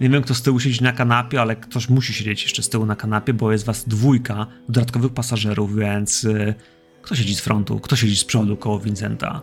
Nie 0.00 0.08
wiem, 0.10 0.22
kto 0.22 0.34
z 0.34 0.42
tyłu 0.42 0.60
siedzi 0.60 0.82
na 0.82 0.92
kanapie, 0.92 1.40
ale 1.40 1.56
ktoś 1.56 1.88
musi 1.88 2.12
siedzieć 2.14 2.42
jeszcze 2.42 2.62
z 2.62 2.68
tyłu 2.68 2.86
na 2.86 2.96
kanapie, 2.96 3.34
bo 3.34 3.52
jest 3.52 3.64
was 3.64 3.88
dwójka 3.88 4.46
dodatkowych 4.68 5.12
pasażerów, 5.12 5.76
więc 5.76 6.24
y, 6.24 6.54
kto 7.02 7.14
siedzi 7.14 7.34
z 7.34 7.40
frontu, 7.40 7.80
kto 7.80 7.96
siedzi 7.96 8.16
z 8.16 8.24
przodu 8.24 8.56
koło 8.56 8.80
Vincenta? 8.80 9.42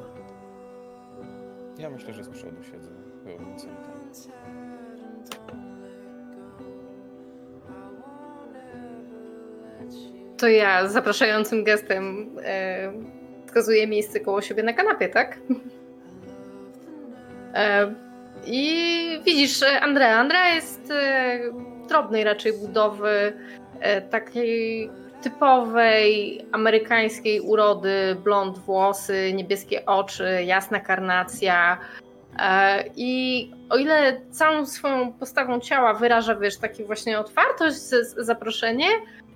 Ja 1.80 1.90
myślę, 1.90 2.14
że 2.14 2.24
z 2.24 2.30
To 10.42 10.48
ja 10.48 10.88
zapraszającym 10.88 11.64
gestem 11.64 12.30
e, 12.44 12.92
wskazuję 13.46 13.88
miejsce 13.88 14.20
koło 14.20 14.42
siebie 14.42 14.64
na 14.64 14.74
kanapie, 14.74 15.10
tak? 15.10 15.38
E, 17.54 17.94
I 18.46 19.22
widzisz, 19.26 19.64
e, 19.64 19.82
Andrea. 19.82 20.20
Andrea 20.20 20.56
jest 20.56 20.92
e, 20.92 21.40
drobnej 21.90 22.24
raczej 22.24 22.54
budowy, 22.54 23.34
e, 23.80 24.02
takiej 24.02 24.90
typowej 25.22 26.42
amerykańskiej 26.52 27.42
urody, 27.42 28.16
blond 28.24 28.60
włosy, 28.60 29.34
niebieskie 29.34 29.86
oczy, 29.86 30.44
jasna 30.46 30.80
karnacja. 30.80 31.78
E, 32.40 32.84
I 32.96 33.52
o 33.70 33.78
ile 33.78 34.22
całą 34.32 34.66
swoją 34.66 35.14
postawą 35.14 35.60
ciała 35.60 35.94
wyraża, 35.94 36.36
wiesz, 36.36 36.58
taki 36.58 36.84
właśnie 36.84 37.20
otwartość, 37.20 37.80
zaproszenie, 38.18 38.88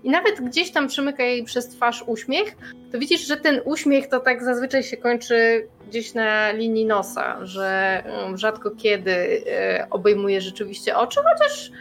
i 0.06 0.10
nawet 0.10 0.42
gdzieś 0.42 0.72
tam 0.72 0.88
przemyka 0.88 1.24
jej 1.24 1.44
przez 1.44 1.68
twarz 1.68 2.04
uśmiech, 2.08 2.56
to 2.92 3.00
widzisz, 3.00 3.28
że 3.28 3.38
ten 3.38 3.62
uśmiech 3.66 4.08
to 4.08 4.20
tak 4.20 4.44
zazwyczaj 4.44 4.84
się 4.84 4.98
kończy 4.98 5.68
gdzieś 5.88 6.14
na 6.14 6.52
linii 6.52 6.86
nosa, 6.86 7.46
że 7.46 8.04
rzadko 8.36 8.72
kiedy 8.72 9.12
e, 9.12 9.88
obejmuje 9.90 10.42
rzeczywiście 10.42 10.98
oczy, 10.98 11.20
chociaż 11.24 11.72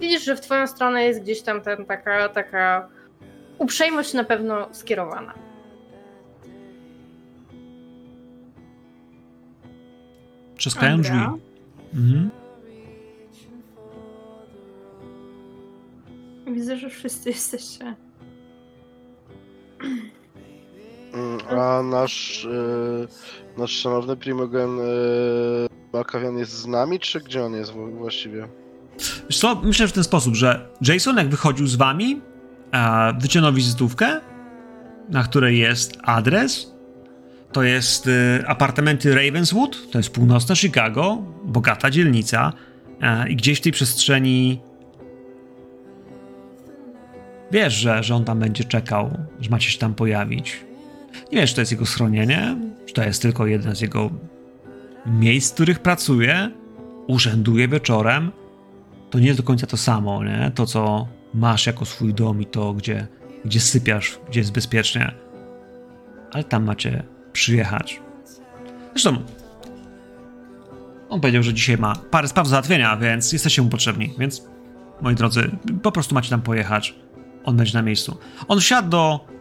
widzisz, 0.00 0.24
że 0.24 0.36
w 0.36 0.40
twoją 0.40 0.66
stronę 0.66 1.04
jest 1.04 1.22
gdzieś 1.22 1.42
tam 1.42 1.60
ten, 1.60 1.86
taka, 1.86 2.28
taka 2.28 2.88
uprzejmość 3.58 4.14
na 4.14 4.24
pewno 4.24 4.68
skierowana. 4.72 5.34
Trzaskają 10.56 11.00
drzwi. 11.00 11.16
Mhm. 11.94 12.41
Widzę, 16.54 16.76
że 16.76 16.90
wszyscy 16.90 17.28
jesteście. 17.30 17.96
Mm, 21.14 21.38
A 21.58 21.82
nasz, 21.82 22.44
e, 23.56 23.60
nasz 23.60 23.70
szanowny 23.70 24.16
Primogen 24.16 24.70
e, 24.80 24.82
Malkawian 25.92 26.38
jest 26.38 26.52
z 26.52 26.66
nami, 26.66 27.00
czy 27.00 27.20
gdzie 27.20 27.44
on 27.44 27.54
jest 27.54 27.72
właściwie? 27.72 28.48
Wiesz 29.30 29.38
co, 29.38 29.60
myślę 29.64 29.88
w 29.88 29.92
ten 29.92 30.04
sposób, 30.04 30.34
że 30.34 30.68
Jason 30.80 31.16
jak 31.16 31.28
wychodził 31.28 31.66
z 31.66 31.76
wami, 31.76 32.20
e, 32.72 33.12
wyciągnął 33.20 33.52
wizytówkę, 33.52 34.20
na 35.08 35.22
której 35.22 35.58
jest 35.58 35.98
adres. 36.02 36.72
To 37.52 37.62
jest 37.62 38.08
e, 38.08 38.44
apartamenty 38.48 39.14
Ravenswood, 39.14 39.90
to 39.90 39.98
jest 39.98 40.10
północne 40.10 40.56
Chicago, 40.56 41.18
bogata 41.44 41.90
dzielnica 41.90 42.52
e, 43.00 43.28
i 43.28 43.36
gdzieś 43.36 43.58
w 43.58 43.62
tej 43.62 43.72
przestrzeni 43.72 44.60
wiesz, 47.52 47.74
że, 47.74 48.02
że 48.02 48.14
on 48.14 48.24
tam 48.24 48.38
będzie 48.38 48.64
czekał, 48.64 49.18
że 49.40 49.50
macie 49.50 49.70
się 49.70 49.78
tam 49.78 49.94
pojawić. 49.94 50.64
Nie 51.32 51.38
wiesz, 51.38 51.50
czy 51.50 51.56
to 51.56 51.62
jest 51.62 51.72
jego 51.72 51.86
schronienie, 51.86 52.56
czy 52.86 52.94
to 52.94 53.02
jest 53.02 53.22
tylko 53.22 53.46
jedno 53.46 53.74
z 53.74 53.80
jego 53.80 54.10
miejsc, 55.06 55.50
w 55.50 55.54
których 55.54 55.78
pracuje, 55.78 56.50
urzęduje 57.06 57.68
wieczorem, 57.68 58.32
to 59.10 59.18
nie 59.18 59.26
jest 59.26 59.38
do 59.38 59.42
końca 59.42 59.66
to 59.66 59.76
samo, 59.76 60.24
nie? 60.24 60.52
To, 60.54 60.66
co 60.66 61.08
masz 61.34 61.66
jako 61.66 61.84
swój 61.84 62.14
dom 62.14 62.42
i 62.42 62.46
to, 62.46 62.72
gdzie, 62.72 63.06
gdzie 63.44 63.60
sypiasz, 63.60 64.18
gdzie 64.28 64.40
jest 64.40 64.52
bezpiecznie. 64.52 65.14
Ale 66.32 66.44
tam 66.44 66.64
macie 66.64 67.02
przyjechać. 67.32 68.00
Zresztą, 68.92 69.16
on 71.08 71.20
powiedział, 71.20 71.42
że 71.42 71.54
dzisiaj 71.54 71.78
ma 71.78 71.96
parę 71.96 72.28
spraw 72.28 72.46
do 72.46 72.50
załatwienia, 72.50 72.96
więc 72.96 73.32
jesteście 73.32 73.62
mu 73.62 73.68
potrzebni, 73.68 74.14
więc 74.18 74.42
moi 75.00 75.14
drodzy, 75.14 75.50
po 75.82 75.92
prostu 75.92 76.14
macie 76.14 76.30
tam 76.30 76.42
pojechać. 76.42 76.94
On 77.44 77.56
będzie 77.56 77.74
na 77.74 77.82
miejscu. 77.82 78.16
On 78.48 78.60
wsiadł 78.60 78.88
do 78.88 79.32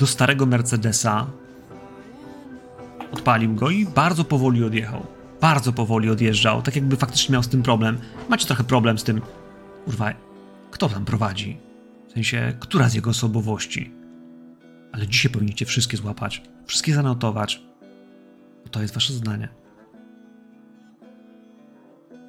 do 0.00 0.06
starego 0.06 0.46
Mercedesa, 0.46 1.26
odpalił 3.12 3.54
go 3.54 3.70
i 3.70 3.86
bardzo 3.86 4.24
powoli 4.24 4.64
odjechał. 4.64 5.06
Bardzo 5.40 5.72
powoli 5.72 6.10
odjeżdżał, 6.10 6.62
tak 6.62 6.76
jakby 6.76 6.96
faktycznie 6.96 7.32
miał 7.32 7.42
z 7.42 7.48
tym 7.48 7.62
problem. 7.62 7.98
Macie 8.28 8.46
trochę 8.46 8.64
problem 8.64 8.98
z 8.98 9.04
tym, 9.04 9.20
kurwa, 9.84 10.12
kto 10.70 10.88
tam 10.88 11.04
prowadzi? 11.04 11.58
W 12.08 12.12
sensie, 12.12 12.52
która 12.60 12.88
z 12.88 12.94
jego 12.94 13.10
osobowości? 13.10 13.92
Ale 14.92 15.06
dzisiaj 15.06 15.32
powinniście 15.32 15.66
wszystkie 15.66 15.96
złapać, 15.96 16.42
wszystkie 16.66 16.94
zanotować, 16.94 17.62
bo 18.64 18.70
to 18.70 18.82
jest 18.82 18.94
wasze 18.94 19.12
zadanie. 19.12 19.48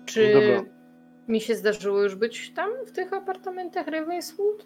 Czy 0.06 0.34
Dobra. 0.34 0.81
Mi 1.28 1.42
się 1.42 1.56
zdarzyło 1.56 2.04
już 2.04 2.16
być 2.16 2.52
tam, 2.56 2.70
w 2.88 2.92
tych 2.92 3.14
apartamentach 3.14 3.88
Ravenswood? 3.88 4.66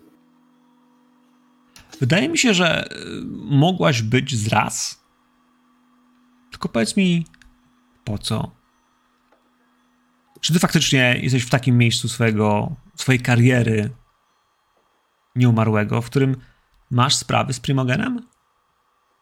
Wydaje 2.00 2.30
mi 2.30 2.38
się, 2.38 2.54
że 2.54 2.86
y, 2.86 2.90
mogłaś 3.36 4.02
być 4.02 4.36
z 4.36 4.48
raz. 4.48 5.06
Tylko 6.52 6.70
powiedz 6.70 6.98
mi, 6.98 7.26
po 8.04 8.18
co? 8.18 8.52
Czy 10.42 10.54
ty 10.54 10.60
faktycznie 10.60 11.20
jesteś 11.22 11.44
w 11.44 11.50
takim 11.50 11.78
miejscu 11.78 12.10
swojego, 12.10 12.76
swojej 12.96 13.22
kariery 13.22 13.90
nieumarłego, 15.36 16.02
w 16.02 16.06
którym 16.06 16.36
masz 16.92 17.16
sprawy 17.16 17.54
z 17.54 17.60
Primogenem? 17.60 18.28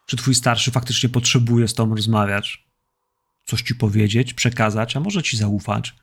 Czy 0.05 0.17
twój 0.17 0.35
starszy 0.35 0.71
faktycznie 0.71 1.09
potrzebuje 1.09 1.67
z 1.67 1.73
tobą 1.73 1.95
rozmawiać? 1.95 2.67
Coś 3.45 3.61
ci 3.61 3.75
powiedzieć, 3.75 4.33
przekazać, 4.33 4.95
a 4.95 4.99
może 4.99 5.23
ci 5.23 5.37
zaufać? 5.37 5.95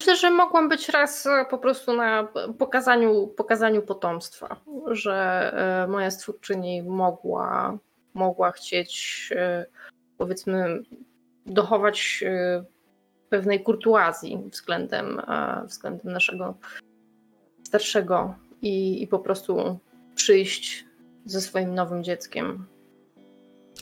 Myślę, 0.00 0.16
że 0.16 0.30
mogłam 0.30 0.68
być 0.68 0.88
raz 0.88 1.26
e, 1.26 1.46
po 1.50 1.58
prostu 1.58 1.92
na 1.92 2.28
pokazaniu, 2.58 3.26
pokazaniu 3.26 3.82
potomstwa, 3.82 4.56
że 4.90 5.14
e, 5.84 5.90
moja 5.90 6.10
stwórczyni 6.10 6.82
mogła, 6.82 7.78
mogła 8.14 8.52
chcieć, 8.52 9.28
e, 9.36 9.66
powiedzmy, 10.18 10.82
dochować 11.46 12.24
pewnej 13.28 13.62
kurtuazji 13.62 14.38
względem, 14.52 15.22
względem 15.66 16.12
naszego 16.12 16.54
starszego 17.62 18.34
i, 18.62 19.02
i 19.02 19.06
po 19.06 19.18
prostu 19.18 19.78
przyjść 20.14 20.84
ze 21.24 21.40
swoim 21.40 21.74
nowym 21.74 22.04
dzieckiem. 22.04 22.66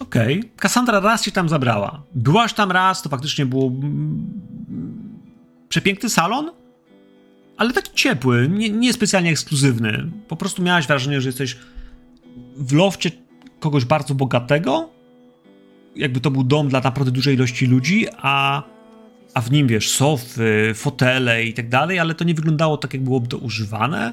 Okej. 0.01 0.53
Cassandra 0.57 1.01
raz 1.01 1.23
cię 1.23 1.33
tam 1.33 1.49
zabrała. 1.49 2.03
Byłaś 2.15 2.53
tam 2.53 2.71
raz, 2.73 3.03
to 3.03 3.09
faktycznie 3.09 3.47
było 3.47 3.67
mm, 3.67 4.43
przepiękny 5.73 6.09
salon, 6.09 6.51
ale 7.57 7.73
taki 7.73 7.93
ciepły, 7.95 8.49
nie, 8.49 8.71
nie 8.71 8.93
specjalnie 8.93 9.31
ekskluzywny. 9.31 10.11
Po 10.29 10.37
prostu 10.37 10.63
miałaś 10.63 10.87
wrażenie, 10.87 11.21
że 11.21 11.29
jesteś 11.29 11.57
w 12.57 12.73
lofcie 12.73 13.11
kogoś 13.61 13.85
bardzo 13.85 14.15
bogatego, 14.15 14.91
jakby 15.97 16.21
to 16.21 16.31
był 16.31 16.45
dom 16.45 16.69
dla 16.69 16.81
naprawdę 16.81 17.13
dużej 17.13 17.35
ilości 17.35 17.67
ludzi, 17.67 18.07
a, 18.17 18.63
a 19.35 19.41
w 19.41 19.51
nim, 19.51 19.67
wiesz, 19.67 19.91
sofy, 19.91 20.73
fotele 20.75 21.45
i 21.45 21.53
tak 21.53 21.69
dalej, 21.69 21.99
ale 21.99 22.15
to 22.15 22.25
nie 22.25 22.35
wyglądało 22.35 22.77
tak, 22.77 22.95
jak 22.95 23.03
byłoby 23.03 23.29
to 23.29 23.39
używane 23.39 24.13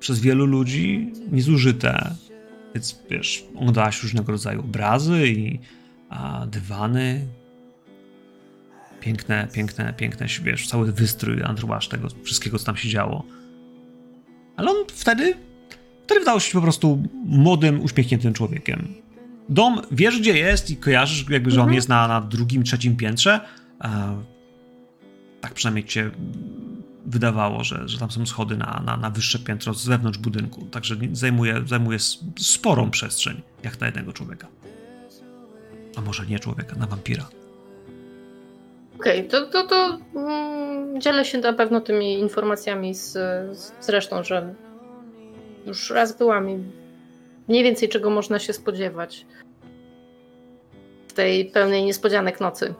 przez 0.00 0.20
wielu 0.20 0.46
ludzi, 0.46 1.12
niezużyte. 1.32 2.14
Więc 2.74 3.02
wiesz, 3.10 3.44
oglądałaś 3.54 4.02
różnego 4.02 4.32
rodzaju 4.32 4.60
obrazy 4.60 5.28
i 5.28 5.58
a, 6.08 6.46
dywany. 6.46 7.26
Piękne, 9.00 9.48
piękne, 9.52 9.94
piękne, 9.96 10.26
wiesz, 10.42 10.68
cały 10.68 10.92
wystrój 10.92 11.42
andruaż 11.42 11.88
tego 11.88 12.08
wszystkiego, 12.22 12.58
co 12.58 12.64
tam 12.64 12.76
się 12.76 12.88
działo. 12.88 13.24
Ale 14.56 14.70
on 14.70 14.76
wtedy, 14.88 15.34
wtedy 16.04 16.20
wydawał 16.20 16.40
się 16.40 16.52
po 16.52 16.62
prostu 16.62 17.02
młodym, 17.24 17.80
uśmiechniętym 17.80 18.32
człowiekiem. 18.32 18.94
Dom, 19.48 19.80
wiesz 19.90 20.20
gdzie 20.20 20.38
jest 20.38 20.70
i 20.70 20.76
kojarzysz 20.76 21.28
jakby, 21.30 21.50
że 21.50 21.56
on 21.56 21.62
Mhm. 21.62 21.74
jest 21.74 21.88
na, 21.88 22.08
na 22.08 22.20
drugim, 22.20 22.64
trzecim 22.64 22.96
piętrze. 22.96 23.40
A, 23.78 24.12
tak 25.40 25.54
przynajmniej 25.54 25.84
cię 25.84 26.10
wydawało, 27.06 27.64
że, 27.64 27.88
że 27.88 27.98
tam 27.98 28.10
są 28.10 28.26
schody 28.26 28.56
na, 28.56 28.82
na, 28.86 28.96
na 28.96 29.10
wyższe 29.10 29.38
piętro 29.38 29.74
z 29.74 29.86
wewnątrz 29.86 30.18
budynku. 30.18 30.64
Także 30.64 30.96
zajmuje, 31.12 31.62
zajmuje 31.66 31.98
sporą 32.38 32.90
przestrzeń, 32.90 33.42
jak 33.62 33.80
na 33.80 33.86
jednego 33.86 34.12
człowieka. 34.12 34.46
A 35.96 36.00
może 36.00 36.26
nie 36.26 36.38
człowieka, 36.38 36.76
na 36.76 36.86
wampira. 36.86 37.28
Okej, 39.00 39.28
to, 39.28 39.46
to, 39.46 39.66
to 39.66 39.98
mm, 40.14 41.00
dzielę 41.00 41.24
się 41.24 41.38
na 41.38 41.52
pewno 41.52 41.80
tymi 41.80 42.18
informacjami 42.18 42.94
z, 42.94 43.12
z, 43.58 43.72
z 43.80 43.88
resztą, 43.88 44.24
że 44.24 44.54
już 45.66 45.90
raz 45.90 46.18
byłam 46.18 46.50
i 46.50 46.58
mniej 47.48 47.64
więcej 47.64 47.88
czego 47.88 48.10
można 48.10 48.38
się 48.38 48.52
spodziewać 48.52 49.26
w 51.08 51.12
tej 51.12 51.44
pełnej 51.44 51.84
niespodzianek 51.84 52.40
nocy. 52.40 52.74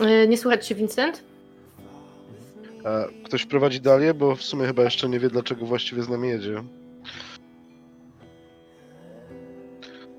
E, 0.00 0.28
Nie 0.28 0.38
słychać 0.38 0.66
się, 0.66 0.74
Vincent? 0.74 1.24
A 2.84 3.24
ktoś 3.24 3.46
prowadzi 3.46 3.80
dalej, 3.80 4.14
bo 4.14 4.36
w 4.36 4.42
sumie 4.42 4.66
chyba 4.66 4.82
jeszcze 4.82 5.08
nie 5.08 5.20
wie, 5.20 5.28
dlaczego 5.28 5.66
właściwie 5.66 6.02
z 6.02 6.08
nami 6.08 6.28
jedzie. 6.28 6.62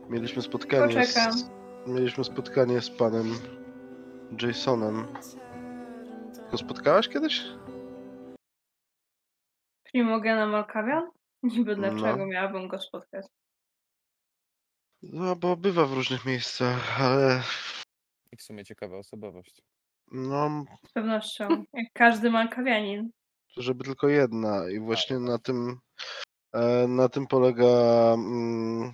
Mieliśmy 0.09 0.41
spotkanie 0.41 0.95
Poczekam. 0.95 1.31
z, 1.31 1.49
Mieliśmy 1.87 2.23
spotkanie 2.23 2.81
z 2.81 2.89
panem 2.89 3.25
Jasonem. 4.41 5.07
Go 6.51 6.57
spotkałaś 6.57 7.09
kiedyś? 7.09 7.43
Czyli 9.83 10.03
mogę 10.03 10.35
na 10.35 10.47
Malkawian? 10.47 11.11
Niby 11.43 11.75
No. 11.75 11.89
dlaczego 11.89 12.25
miałabym 12.25 12.67
go 12.67 12.79
spotkać? 12.79 13.25
No, 15.03 15.35
bo 15.35 15.57
bywa 15.57 15.85
w 15.85 15.93
różnych 15.93 16.25
miejscach, 16.25 17.01
ale 17.01 17.41
I 18.31 18.37
w 18.37 18.41
sumie 18.41 18.65
ciekawa 18.65 18.97
osobowość. 18.97 19.61
no, 20.11 20.63
Z 20.87 20.91
pewnością. 20.93 21.47
Jak 21.73 21.87
każdy 21.93 22.31
Malkawianin. 22.31 23.09
żeby 23.57 23.83
tylko 23.83 24.07
jedna 24.07 24.69
i 24.69 24.79
właśnie 24.79 25.19
na 25.19 25.37
tym 25.39 25.79
e, 26.53 26.87
na 26.87 27.09
tym 27.09 27.27
polega 27.27 27.65
mm, 28.13 28.93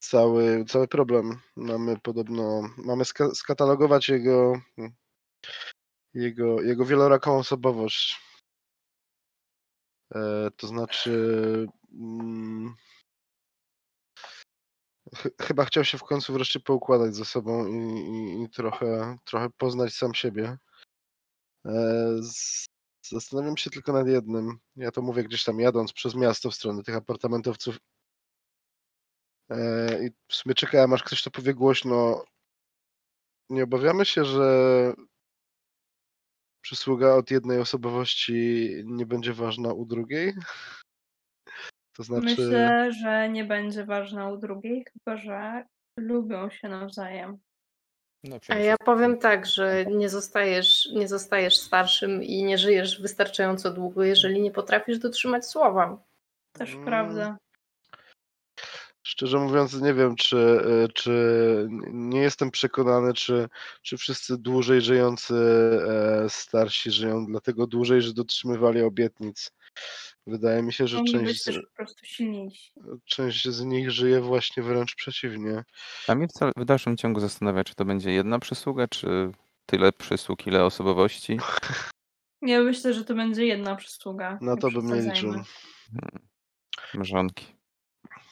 cały, 0.00 0.64
cały 0.64 0.88
problem. 0.88 1.40
Mamy 1.56 1.98
podobno, 2.00 2.62
mamy 2.76 3.04
ska- 3.04 3.34
skatalogować 3.34 4.08
jego 4.08 4.60
jego, 6.14 6.62
jego 6.62 6.84
wieloraką 6.84 7.38
osobowość. 7.38 8.20
E, 10.14 10.50
to 10.56 10.66
znaczy 10.66 11.66
mm, 11.92 12.74
ch- 15.16 15.42
chyba 15.42 15.64
chciał 15.64 15.84
się 15.84 15.98
w 15.98 16.04
końcu 16.04 16.32
wreszcie 16.32 16.60
poukładać 16.60 17.14
ze 17.14 17.24
sobą 17.24 17.66
i, 17.66 17.76
i, 18.00 18.42
i 18.42 18.50
trochę, 18.50 19.18
trochę 19.24 19.50
poznać 19.50 19.94
sam 19.94 20.14
siebie. 20.14 20.58
E, 21.66 21.72
z, 22.22 22.70
Zastanawiam 23.12 23.56
się 23.56 23.70
tylko 23.70 23.92
nad 23.92 24.06
jednym. 24.06 24.58
Ja 24.76 24.90
to 24.90 25.02
mówię 25.02 25.24
gdzieś 25.24 25.44
tam 25.44 25.60
jadąc 25.60 25.92
przez 25.92 26.14
miasto 26.14 26.50
w 26.50 26.54
stronę 26.54 26.82
tych 26.82 26.96
apartamentowców. 26.96 27.78
E, 29.50 30.06
I 30.06 30.10
w 30.28 30.34
sumie 30.34 30.54
czekałem, 30.54 30.92
aż 30.92 31.02
ktoś 31.02 31.22
to 31.22 31.30
powie 31.30 31.54
głośno. 31.54 32.24
Nie 33.50 33.64
obawiamy 33.64 34.04
się, 34.04 34.24
że 34.24 34.92
przysługa 36.60 37.14
od 37.14 37.30
jednej 37.30 37.60
osobowości 37.60 38.70
nie 38.84 39.06
będzie 39.06 39.32
ważna 39.32 39.72
u 39.72 39.86
drugiej? 39.86 40.34
To 41.96 42.02
znaczy. 42.02 42.24
Myślę, 42.24 42.92
że 42.92 43.28
nie 43.28 43.44
będzie 43.44 43.84
ważna 43.84 44.28
u 44.28 44.36
drugiej, 44.36 44.84
chyba 44.92 45.16
że 45.16 45.64
lubią 45.96 46.50
się 46.50 46.68
nawzajem. 46.68 47.38
No, 48.24 48.38
A 48.48 48.54
ja 48.54 48.76
powiem 48.84 49.18
tak, 49.18 49.46
że 49.46 49.86
nie 49.86 50.08
zostajesz, 50.08 50.88
nie 50.94 51.08
zostajesz 51.08 51.58
starszym 51.58 52.22
i 52.22 52.44
nie 52.44 52.58
żyjesz 52.58 53.02
wystarczająco 53.02 53.70
długo, 53.70 54.04
jeżeli 54.04 54.42
nie 54.42 54.50
potrafisz 54.50 54.98
dotrzymać 54.98 55.46
słowa. 55.46 56.02
Też 56.52 56.72
Mm. 56.72 56.84
prawda. 56.84 57.38
Szczerze 59.10 59.38
mówiąc, 59.38 59.80
nie 59.80 59.94
wiem, 59.94 60.16
czy, 60.16 60.36
y, 60.36 60.92
czy 60.92 61.12
nie 61.92 62.20
jestem 62.20 62.50
przekonany, 62.50 63.14
czy, 63.14 63.48
czy 63.82 63.96
wszyscy 63.96 64.38
dłużej 64.38 64.80
żyjący 64.80 65.34
e, 65.88 66.26
starsi 66.28 66.90
żyją 66.90 67.26
dlatego 67.26 67.66
dłużej, 67.66 68.02
że 68.02 68.12
dotrzymywali 68.14 68.82
obietnic. 68.82 69.52
Wydaje 70.26 70.62
mi 70.62 70.72
się, 70.72 70.86
że 70.88 70.98
część, 71.04 71.44
z- 71.44 71.54
po 71.54 71.76
prostu 71.76 72.06
silniejsi. 72.06 72.72
część 73.04 73.48
z 73.48 73.60
nich 73.64 73.90
żyje 73.90 74.20
właśnie 74.20 74.62
wręcz 74.62 74.94
przeciwnie. 74.94 75.64
A 76.08 76.14
mnie 76.14 76.28
wcale- 76.28 76.52
w 76.56 76.64
dalszym 76.64 76.96
ciągu 76.96 77.20
zastanawia, 77.20 77.64
czy 77.64 77.74
to 77.74 77.84
będzie 77.84 78.10
jedna 78.10 78.38
przysługa, 78.38 78.88
czy 78.88 79.32
tyle 79.66 79.92
przysług, 79.92 80.46
ile 80.46 80.64
osobowości. 80.64 81.38
Ja 82.42 82.62
myślę, 82.62 82.94
że 82.94 83.04
to 83.04 83.14
będzie 83.14 83.46
jedna 83.46 83.76
przysługa. 83.76 84.38
Na 84.40 84.56
to 84.56 84.70
bym 84.70 84.86
nie 84.86 85.02
liczył. 85.02 85.30
Hmm. 85.30 85.44
Mrzonki. 86.94 87.46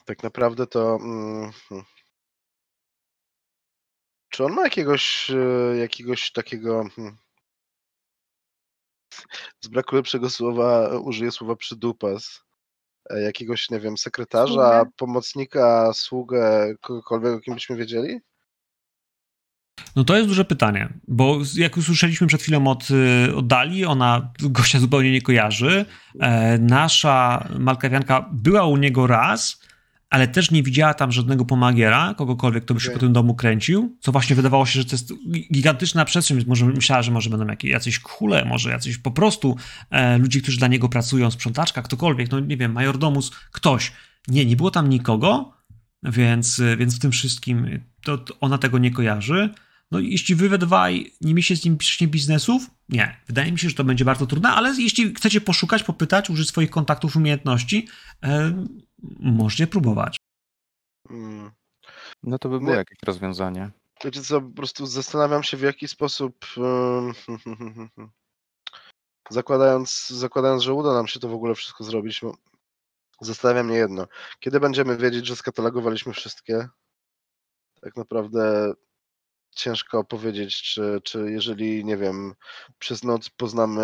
Tak 0.09 0.23
naprawdę 0.23 0.67
to. 0.67 0.97
mm, 0.97 1.53
hmm. 1.69 1.85
Czy 4.31 4.45
on 4.45 4.53
ma 4.53 4.63
jakiegoś, 4.65 5.31
e, 5.31 5.77
jakiegoś 5.77 6.33
takiego. 6.33 6.85
hmm, 6.97 7.17
Z 9.61 9.69
braku 9.69 9.97
lepszego 9.97 10.31
słowa 10.31 10.99
użyję 10.99 11.31
słowa 11.33 11.57
przydupas. 11.57 12.41
E, 13.11 13.21
Jakiegoś, 13.23 13.71
nie 13.71 13.81
wiem, 13.81 13.99
sekretarza, 13.99 14.79
Sługę? 14.81 14.91
pomocnika, 14.97 15.91
sługę, 15.95 16.75
kogokolwiek, 16.81 17.33
o 17.35 17.41
kim 17.41 17.55
byśmy 17.55 17.77
wiedzieli? 17.77 18.21
No 19.97 20.05
to 20.05 20.17
jest 20.17 20.29
duże 20.29 20.45
pytanie, 20.45 20.89
bo 21.09 21.39
jak 21.57 21.77
usłyszeliśmy 21.77 22.27
przed 22.27 22.43
chwilą 22.43 22.67
od, 22.67 22.89
od 23.37 23.47
Dali, 23.47 23.85
ona 23.85 24.33
gościa 24.41 24.79
zupełnie 24.81 25.13
nie 25.13 25.23
kojarzy. 25.23 25.87
E, 26.21 26.59
nasza 26.59 27.49
Malkawianka 27.59 28.29
była 28.33 28.67
u 28.67 28.77
niego 28.77 29.07
raz, 29.07 29.61
ale 30.11 30.29
też 30.29 30.51
nie 30.51 30.63
widziała 30.63 30.95
tam 30.95 31.13
żadnego 31.13 31.45
pomagiera, 31.45 32.15
kogokolwiek, 32.15 32.65
kto 32.65 32.75
by 32.75 32.81
się 32.81 32.89
Okej. 32.89 32.95
po 32.95 33.01
tym 33.01 33.13
domu 33.13 33.35
kręcił, 33.35 33.97
co 34.01 34.13
właśnie 34.13 34.37
wydawało 34.37 34.67
się, 34.67 34.81
że 34.81 34.85
to 34.85 34.95
jest 34.95 35.13
gigantyczna 35.53 36.05
przestrzeń, 36.05 36.37
więc 36.37 36.49
może 36.49 36.67
myślała, 36.67 37.03
że 37.03 37.11
może 37.11 37.31
będą 37.31 37.47
jakieś, 37.47 37.71
jacyś 37.71 37.99
kule, 37.99 38.45
może 38.45 38.71
jacyś 38.71 38.99
po 38.99 39.11
prostu 39.11 39.57
e, 39.91 40.19
ludzie, 40.19 40.41
którzy 40.41 40.59
dla 40.59 40.69
niego 40.69 40.89
pracują, 40.89 41.31
sprzątaczka, 41.31 41.83
ktokolwiek, 41.83 42.31
no 42.31 42.41
nie 42.41 42.57
wiem, 42.57 42.73
majordomus, 42.73 43.31
ktoś. 43.53 43.93
Nie, 44.29 44.47
nie 44.47 44.57
było 44.57 44.71
tam 44.71 44.89
nikogo, 44.89 45.59
więc, 46.03 46.59
y, 46.59 46.77
więc 46.77 46.97
w 46.97 46.99
tym 46.99 47.11
wszystkim 47.11 47.81
to, 48.03 48.19
to 48.19 48.35
ona 48.41 48.59
tego 48.59 48.79
nie 48.79 48.91
kojarzy. 48.91 49.51
No 49.91 49.99
jeśli 49.99 50.35
wy 50.35 50.49
we 50.49 50.59
dwaj 50.59 51.13
nie 51.21 51.35
mieliście 51.35 51.57
z 51.57 51.65
nim 51.65 51.79
piszcznie 51.79 52.09
biznesów, 52.09 52.71
nie. 52.89 53.17
Wydaje 53.27 53.53
mi 53.53 53.59
się, 53.59 53.69
że 53.69 53.75
to 53.75 53.85
będzie 53.85 54.05
bardzo 54.05 54.27
trudne, 54.27 54.49
ale 54.49 54.75
jeśli 54.79 55.15
chcecie 55.15 55.41
poszukać, 55.41 55.83
popytać, 55.83 56.31
użyć 56.31 56.49
swoich 56.49 56.71
kontaktów, 56.71 57.17
umiejętności, 57.17 57.89
e, 58.23 58.67
możecie 59.21 59.67
próbować. 59.67 60.17
Mm. 61.11 61.51
No 62.23 62.39
to 62.39 62.49
by 62.49 62.59
było 62.59 62.71
Nie. 62.71 62.77
jakieś 62.77 62.99
rozwiązanie. 63.07 63.71
Wiecie 64.05 64.23
co, 64.23 64.41
po 64.41 64.51
prostu 64.51 64.87
zastanawiam 64.87 65.43
się 65.43 65.57
w 65.57 65.63
jaki 65.63 65.89
sposób 65.89 66.47
zakładając, 69.31 70.09
zakładając, 70.09 70.63
że 70.63 70.75
uda 70.75 70.93
nam 70.93 71.07
się 71.07 71.21
to 71.21 71.29
w 71.29 71.35
ogóle 71.35 71.55
wszystko 71.55 71.85
zrobić, 71.85 72.21
zastanawia 73.21 73.63
mnie 73.63 73.77
jedno. 73.77 74.07
Kiedy 74.41 74.61
będziemy 74.61 74.97
wiedzieć, 74.97 75.27
że 75.27 75.37
skatalogowaliśmy 75.37 76.13
wszystkie? 76.13 76.69
Tak 77.81 77.97
naprawdę 77.97 78.73
ciężko 79.51 80.05
powiedzieć, 80.05 80.63
czy, 80.63 81.01
czy 81.05 81.31
jeżeli, 81.31 81.85
nie 81.85 81.97
wiem, 81.97 82.35
przez 82.79 83.05
noc 83.05 83.31
poznamy 83.31 83.83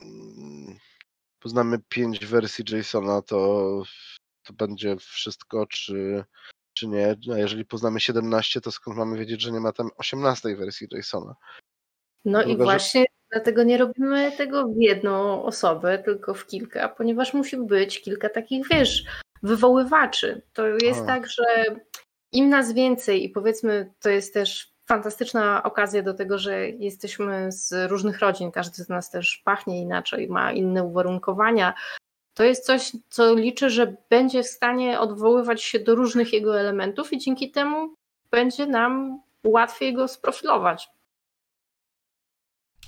mm, 0.00 0.78
poznamy 1.44 1.78
pięć 1.88 2.26
wersji 2.26 2.64
JSONa, 2.72 3.22
to, 3.22 3.82
to 4.42 4.52
będzie 4.52 4.96
wszystko, 4.96 5.66
czy, 5.66 6.24
czy 6.72 6.88
nie. 6.88 7.16
A 7.34 7.38
jeżeli 7.38 7.64
poznamy 7.64 8.00
17, 8.00 8.60
to 8.60 8.72
skąd 8.72 8.96
mamy 8.96 9.18
wiedzieć, 9.18 9.40
że 9.40 9.52
nie 9.52 9.60
ma 9.60 9.72
tam 9.72 9.90
18 9.96 10.56
wersji 10.56 10.88
JSONa? 10.92 11.34
No 12.24 12.42
i 12.42 12.56
właśnie 12.56 13.04
dlatego 13.32 13.62
nie 13.62 13.78
robimy 13.78 14.32
tego 14.32 14.68
w 14.68 14.76
jedną 14.76 15.44
osobę, 15.44 15.98
tylko 15.98 16.34
w 16.34 16.46
kilka, 16.46 16.88
ponieważ 16.88 17.34
musi 17.34 17.56
być 17.56 18.02
kilka 18.02 18.28
takich, 18.28 18.68
wiesz, 18.70 19.04
wywoływaczy. 19.42 20.42
To 20.52 20.66
jest 20.66 21.00
A. 21.00 21.06
tak, 21.06 21.30
że 21.30 21.64
im 22.32 22.48
nas 22.48 22.72
więcej 22.72 23.24
i 23.24 23.28
powiedzmy, 23.28 23.92
to 24.00 24.08
jest 24.10 24.34
też 24.34 24.73
fantastyczna 24.86 25.62
okazja 25.62 26.02
do 26.02 26.14
tego, 26.14 26.38
że 26.38 26.68
jesteśmy 26.68 27.52
z 27.52 27.90
różnych 27.90 28.18
rodzin, 28.18 28.50
każdy 28.50 28.84
z 28.84 28.88
nas 28.88 29.10
też 29.10 29.42
pachnie 29.44 29.80
inaczej, 29.80 30.28
ma 30.28 30.52
inne 30.52 30.84
uwarunkowania. 30.84 31.74
To 32.34 32.44
jest 32.44 32.66
coś, 32.66 32.92
co 33.08 33.34
liczę, 33.34 33.70
że 33.70 33.96
będzie 34.10 34.42
w 34.42 34.46
stanie 34.46 35.00
odwoływać 35.00 35.62
się 35.62 35.78
do 35.78 35.94
różnych 35.94 36.32
jego 36.32 36.60
elementów 36.60 37.12
i 37.12 37.18
dzięki 37.18 37.50
temu 37.50 37.94
będzie 38.30 38.66
nam 38.66 39.20
łatwiej 39.44 39.94
go 39.94 40.08
sprofilować. 40.08 40.88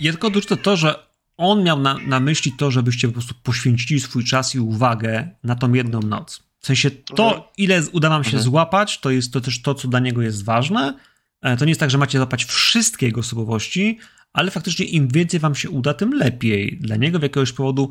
Ja 0.00 0.12
tylko 0.12 0.30
dorzucę 0.30 0.56
to, 0.56 0.76
że 0.76 1.06
on 1.36 1.62
miał 1.64 1.78
na, 1.78 1.94
na 2.06 2.20
myśli 2.20 2.52
to, 2.52 2.70
żebyście 2.70 3.08
po 3.08 3.14
prostu 3.14 3.34
poświęcili 3.42 4.00
swój 4.00 4.24
czas 4.24 4.54
i 4.54 4.60
uwagę 4.60 5.28
na 5.44 5.54
tą 5.54 5.72
jedną 5.72 6.00
noc. 6.00 6.42
W 6.60 6.66
sensie 6.66 6.90
to, 6.90 7.24
Mhm. 7.24 7.42
ile 7.58 7.82
uda 7.92 8.08
wam 8.08 8.24
się 8.24 8.28
Mhm. 8.28 8.42
złapać, 8.44 9.00
to 9.00 9.10
jest 9.10 9.32
to 9.32 9.40
też 9.40 9.62
to, 9.62 9.74
co 9.74 9.88
dla 9.88 9.98
niego 10.00 10.22
jest 10.22 10.44
ważne. 10.44 10.94
E, 11.46 11.56
To 11.56 11.64
nie 11.64 11.70
jest 11.70 11.80
tak, 11.80 11.90
że 11.90 11.98
macie 11.98 12.18
złapać 12.18 12.44
wszystkie 12.44 13.06
jego 13.06 13.20
osobowości, 13.20 13.98
ale 14.32 14.50
faktycznie 14.50 14.86
im 14.86 15.08
więcej 15.08 15.40
wam 15.40 15.54
się 15.54 15.70
uda, 15.70 15.94
tym 15.94 16.12
lepiej. 16.14 16.78
Dla 16.80 16.96
niego 16.96 17.18
w 17.18 17.22
jakiegoś 17.22 17.52
powodu 17.52 17.90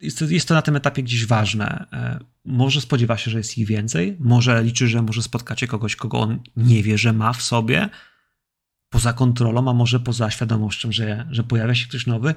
jest 0.00 0.18
to, 0.18 0.24
jest 0.24 0.48
to 0.48 0.54
na 0.54 0.62
tym 0.62 0.76
etapie 0.76 1.02
gdzieś 1.02 1.26
ważne. 1.26 1.86
E, 1.92 2.18
Może 2.44 2.80
spodziewa 2.80 3.16
się, 3.16 3.30
że 3.30 3.38
jest 3.38 3.58
ich 3.58 3.66
więcej, 3.66 4.16
może 4.20 4.62
liczy, 4.62 4.88
że 4.88 5.02
może 5.02 5.22
spotkacie 5.22 5.66
kogoś, 5.66 5.96
kogo 5.96 6.20
on 6.20 6.40
nie 6.56 6.82
wie, 6.82 6.98
że 6.98 7.12
ma 7.12 7.32
w 7.32 7.42
sobie, 7.42 7.88
poza 8.90 9.12
kontrolą, 9.12 9.70
a 9.70 9.72
może 9.72 10.00
poza 10.00 10.30
świadomością, 10.30 10.92
że, 10.92 11.26
że 11.30 11.44
pojawia 11.44 11.74
się 11.74 11.86
ktoś 11.88 12.06
nowy. 12.06 12.34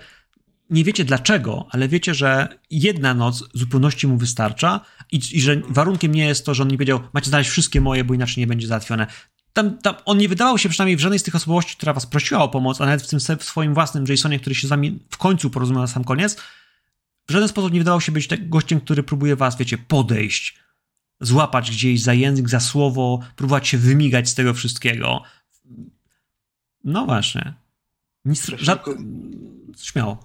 Nie 0.70 0.84
wiecie 0.84 1.06
dlaczego, 1.06 1.68
ale 1.72 1.88
wiecie, 1.88 2.14
że 2.14 2.60
jedna 2.72 3.14
noc 3.14 3.44
zupełności 3.54 4.08
mu 4.08 4.18
wystarcza 4.18 4.80
i, 5.12 5.22
i 5.32 5.42
że 5.42 5.62
warunkiem 5.70 6.16
nie 6.16 6.26
jest 6.26 6.46
to, 6.46 6.54
że 6.54 6.64
on 6.64 6.70
nie 6.70 6.78
powiedział, 6.78 7.00
macie 7.14 7.30
znaleźć 7.30 7.50
wszystkie 7.50 7.82
moje, 7.82 8.04
bo 8.04 8.14
inaczej 8.14 8.42
nie 8.42 8.48
będzie 8.48 8.68
załatwione. 8.68 9.08
Tam, 9.60 9.78
tam 9.78 9.96
on 10.06 10.18
nie 10.18 10.30
wydawał 10.30 10.58
się 10.58 10.70
przynajmniej 10.70 10.98
w 10.98 11.00
żadnej 11.00 11.20
z 11.20 11.24
tych 11.24 11.36
osobowości, 11.36 11.76
która 11.76 11.94
was 11.94 12.06
prosiła 12.06 12.44
o 12.44 12.50
pomoc, 12.50 12.82
a 12.82 12.86
nawet 12.86 13.02
w 13.02 13.10
tym 13.10 13.20
w 13.38 13.44
swoim 13.44 13.74
własnym 13.74 14.06
Jasonie, 14.08 14.40
który 14.40 14.56
się 14.56 14.68
z 14.68 14.70
wami 14.70 15.00
w 15.10 15.18
końcu 15.18 15.50
porozumiał 15.50 15.82
na 15.82 15.88
sam 15.88 16.04
koniec, 16.04 16.36
w 17.28 17.32
żaden 17.32 17.48
sposób 17.48 17.74
nie 17.74 17.80
wydawał 17.80 18.02
się 18.02 18.12
być 18.12 18.28
tak 18.28 18.50
gościem, 18.50 18.82
który 18.82 19.04
próbuje 19.04 19.36
was, 19.36 19.58
wiecie, 19.58 19.78
podejść, 19.78 20.60
złapać 21.22 21.72
gdzieś 21.72 22.02
za 22.02 22.14
język, 22.14 22.50
za 22.50 22.60
słowo, 22.60 23.20
próbować 23.36 23.68
się 23.68 23.78
wymigać 23.78 24.30
z 24.30 24.36
tego 24.36 24.54
wszystkiego. 24.54 25.24
No 26.84 27.06
właśnie. 27.06 27.54
Nic, 28.26 28.46
żad... 28.46 28.86
Śmiało. 29.78 30.24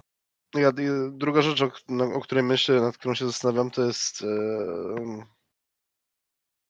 Ja, 0.55 0.71
druga 1.11 1.41
rzecz, 1.41 1.61
o, 1.61 1.71
na- 1.89 2.13
o 2.13 2.21
której 2.21 2.43
myślę, 2.43 2.81
nad 2.81 2.97
którą 2.97 3.15
się 3.15 3.25
zastanawiam, 3.25 3.71
to 3.71 3.85
jest 3.85 4.21
e, 4.21 5.25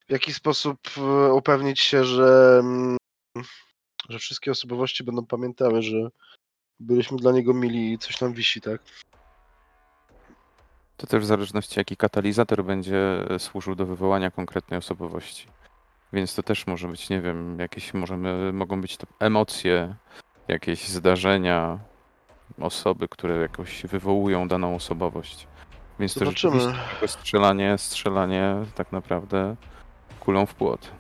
w 0.08 0.12
jaki 0.12 0.34
sposób 0.34 0.80
e, 0.98 1.34
upewnić 1.34 1.80
się, 1.80 2.06
że, 2.06 2.60
mm, 2.60 2.98
że 4.10 4.20
wszystkie 4.20 4.52
osobowości 4.52 5.04
będą 5.04 5.26
pamiętały, 5.26 5.82
że 5.82 6.10
byliśmy 6.80 7.18
dla 7.18 7.32
niego 7.32 7.54
mili 7.54 7.94
i 7.94 7.98
coś 7.98 8.18
tam 8.18 8.34
wisi, 8.34 8.62
tak? 8.62 8.82
To 10.98 11.08
też 11.08 11.24
w 11.24 11.26
zależności 11.26 11.80
jaki 11.80 11.98
katalizator 11.98 12.63
będzie 12.63 13.26
służył 13.39 13.76
do 13.76 13.86
wywołania 13.86 14.32
konkretnej 14.32 14.78
osobowości. 14.78 15.48
Więc 16.13 16.36
to 16.36 16.44
też 16.44 16.68
może 16.68 16.88
być, 16.88 17.10
nie 17.10 17.22
wiem, 17.22 17.60
jakieś 17.60 17.94
możemy, 17.94 18.54
mogą 18.54 18.82
być 18.82 18.98
to 18.98 19.08
emocje, 19.20 19.96
jakieś 20.48 20.88
zdarzenia, 20.88 21.80
osoby, 22.60 23.08
które 23.08 23.38
jakoś 23.38 23.84
wywołują 23.86 24.48
daną 24.48 24.76
osobowość. 24.76 25.48
Więc 26.00 26.13
to 26.13 26.20
Zobaczymy. 26.20 26.60
rzeczywiście 26.60 26.89
tylko 26.89 27.08
strzelanie, 27.08 27.78
strzelanie 27.78 28.56
tak 28.76 28.91
naprawdę 28.91 29.56
kulą 30.25 30.45
w 30.45 30.53
płot. 30.55 30.91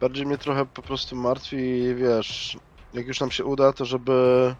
Bardziej 0.00 0.26
mnie 0.26 0.38
trochę 0.38 0.66
po 0.66 0.82
prostu 0.82 1.16
martwi, 1.16 1.94
wiesz, 1.94 2.58
jak 2.94 3.06
już 3.06 3.20
nam 3.20 3.30
się 3.30 3.44
uda, 3.44 3.72
to 3.72 3.84
żeby, 3.84 4.54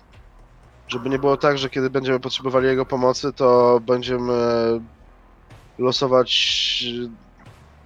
żeby 0.89 1.09
nie 1.11 1.19
było 1.19 1.37
tak, 1.37 1.59
że 1.59 1.71
kiedy 1.71 1.91
będziemy 1.91 2.21
potrzebowali 2.21 2.67
jego 2.67 2.87
pomocy, 2.87 3.33
to 3.33 3.81
będziemy 3.87 4.33
losować 5.79 6.85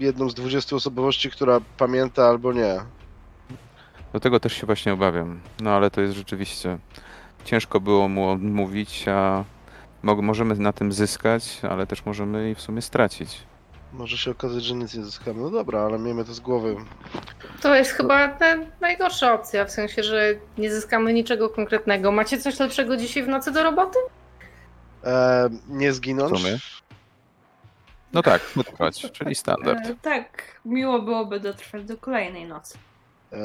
jedną 0.01 0.31
z 0.31 0.35
20 0.35 0.77
osobowości, 0.77 1.31
która 1.31 1.61
pamięta 1.79 2.29
albo 2.29 2.53
nie. 2.53 2.77
Do 4.13 4.21
tego 4.21 4.41
też 4.41 4.53
się 4.53 4.67
właśnie 4.67 4.93
obawiam. 4.93 5.41
No 5.61 5.71
ale 5.71 5.91
to 5.91 6.01
jest 6.01 6.15
rzeczywiście. 6.15 6.79
Ciężko 7.45 7.81
było 7.81 8.09
mu 8.09 8.29
odmówić, 8.29 9.09
a 9.09 9.45
mo- 10.03 10.23
możemy 10.23 10.55
na 10.55 10.73
tym 10.73 10.93
zyskać, 10.93 11.61
ale 11.71 11.87
też 11.87 12.05
możemy 12.07 12.51
i 12.51 12.55
w 12.55 12.61
sumie 12.61 12.83
stracić. 12.83 13.41
Może 13.93 14.19
się 14.19 14.31
okazać, 14.31 14.65
że 14.65 14.75
nic 14.75 14.95
nie 14.95 15.05
zyskamy. 15.05 15.41
No 15.41 15.51
dobra, 15.51 15.81
ale 15.81 15.99
miejmy 15.99 16.25
to 16.25 16.35
z 16.35 16.41
głowy. 16.41 16.77
To 17.63 17.75
jest 17.75 17.91
chyba 17.91 18.29
ta 18.29 18.57
najgorsza 18.81 19.33
opcja, 19.35 19.65
w 19.65 19.71
sensie, 19.71 20.03
że 20.03 20.35
nie 20.59 20.71
zyskamy 20.71 21.13
niczego 21.13 21.49
konkretnego. 21.49 22.13
Macie 22.13 22.39
coś 22.39 22.59
lepszego 22.59 22.97
dzisiaj 22.97 23.23
w 23.23 23.29
nocy 23.29 23.53
do 23.53 23.63
roboty? 23.63 23.99
E, 25.05 25.49
nie 25.69 25.93
zginąć. 25.93 26.33
W 26.33 26.39
sumie. 26.39 26.59
No 28.13 28.23
tak, 28.23 28.43
wytrwać, 28.57 29.13
czyli 29.13 29.35
standard. 29.35 29.87
E, 29.87 29.95
tak, 30.03 30.61
miło 30.65 31.03
byłoby 31.03 31.41
dotrwać 31.41 31.85
do 31.85 31.97
kolejnej 31.97 32.47
nocy. 32.47 32.79
E, 33.33 33.39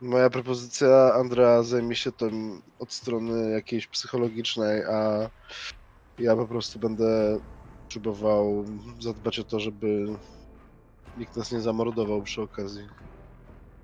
moja 0.00 0.30
propozycja, 0.30 1.14
Andrea 1.14 1.62
zajmie 1.62 1.96
się 1.96 2.12
tym 2.12 2.62
od 2.78 2.92
strony 2.92 3.50
jakiejś 3.50 3.86
psychologicznej, 3.86 4.84
a 4.84 5.30
ja 6.18 6.36
po 6.36 6.46
prostu 6.46 6.78
będę 6.78 7.38
próbował 8.00 8.64
zadbać 9.00 9.38
o 9.38 9.44
to, 9.44 9.60
żeby 9.60 10.06
nikt 11.18 11.36
nas 11.36 11.52
nie 11.52 11.60
zamordował 11.60 12.22
przy 12.22 12.42
okazji. 12.42 12.88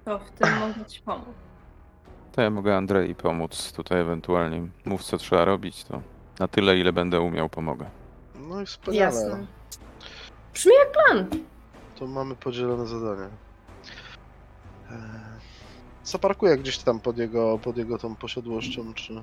To 0.05 0.19
w 0.19 0.31
tym 0.31 0.59
mogę 0.59 0.85
ci 0.85 1.01
pomóc. 1.01 1.25
To 2.33 2.43
ja 2.43 2.51
mogę 2.51 2.77
Andrei 2.77 3.15
pomóc 3.15 3.73
tutaj 3.73 4.01
ewentualnie. 4.01 4.69
Mów 4.85 5.05
co 5.05 5.19
trzeba 5.19 5.45
robić, 5.45 5.85
to 5.85 6.03
na 6.39 6.49
tyle 6.49 6.79
ile 6.79 6.93
będę 6.93 7.21
umiał 7.21 7.49
pomogę. 7.49 7.91
No 8.49 8.61
i 8.61 8.67
wspaniale. 8.67 9.05
Jasne. 9.05 9.47
Brzmi 10.55 10.73
jak 10.79 10.93
plan. 10.93 11.27
To 11.99 12.07
mamy 12.07 12.37
podzielone 12.37 12.87
zadania. 12.87 13.29
E, 14.91 15.29
Zaparkuję 16.05 16.57
gdzieś 16.57 16.79
tam 16.79 17.01
pod 17.01 17.19
jego, 17.19 17.59
pod 17.59 17.77
jego 17.77 17.99
tą 17.99 18.17
posiadłością, 18.17 18.95
czy... 18.95 19.23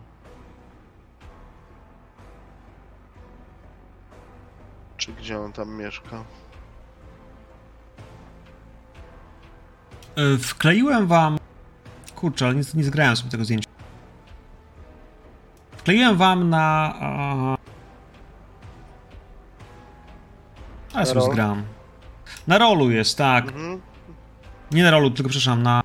Czy 5.06 5.13
gdzie 5.13 5.39
on 5.39 5.52
tam 5.54 5.70
mieszka? 5.78 6.24
Y, 10.18 10.38
Wkleiłem 10.38 11.08
wam. 11.08 11.38
Kurczę, 12.15 12.46
ale 12.46 12.56
nie, 12.56 12.62
nie 12.74 12.84
zgrałem 12.84 13.15
sobie 13.15 13.32
tego 13.32 13.46
zdjęcia. 13.46 13.70
Wkleiłem 15.78 16.18
wam 16.18 16.50
na. 16.50 16.94
a- 17.00 17.58
Ale 20.94 21.06
sobie 21.06 21.22
zgram. 21.22 21.63
Na 22.48 22.58
rolu 22.58 22.91
jest, 22.91 23.18
tak. 23.18 23.46
Mhm. 23.48 23.82
Nie 24.72 24.84
na 24.84 24.91
rolu, 24.91 25.12
tylko 25.12 25.30
przepraszam, 25.30 25.63
na. 25.63 25.82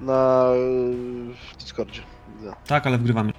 Na 0.00 0.44
y, 0.54 1.34
w 1.52 1.56
Discordzie. 1.56 2.02
Widzę. 2.36 2.54
Tak, 2.66 2.86
ale 2.86 2.98
wgrywamy. 2.98 3.32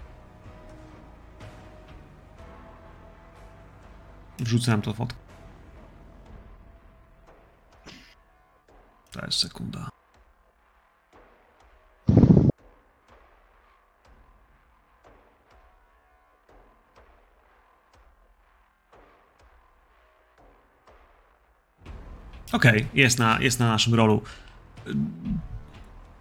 Wrzucę 4.45 4.71
nam 4.71 4.81
tą 4.81 4.93
fotkę. 4.93 5.19
To 9.11 9.25
jest 9.25 9.39
sekunda. 9.39 9.89
Okej, 22.51 22.87
jest, 22.93 23.19
na, 23.19 23.41
jest 23.41 23.59
na 23.59 23.67
naszym 23.67 23.93
rolu. 23.93 24.21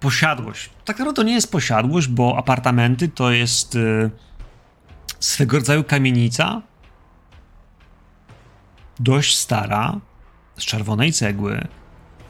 Posiadłość. 0.00 0.70
Tak 0.84 0.98
naprawdę 0.98 1.16
to 1.16 1.22
nie 1.22 1.34
jest 1.34 1.52
posiadłość, 1.52 2.08
bo 2.08 2.38
apartamenty 2.38 3.08
to 3.08 3.30
jest 3.30 3.74
y, 3.74 4.10
swego 5.20 5.56
rodzaju 5.56 5.84
kamienica. 5.84 6.62
Dość 9.00 9.36
stara, 9.36 10.00
z 10.58 10.64
czerwonej 10.64 11.12
cegły, 11.12 11.68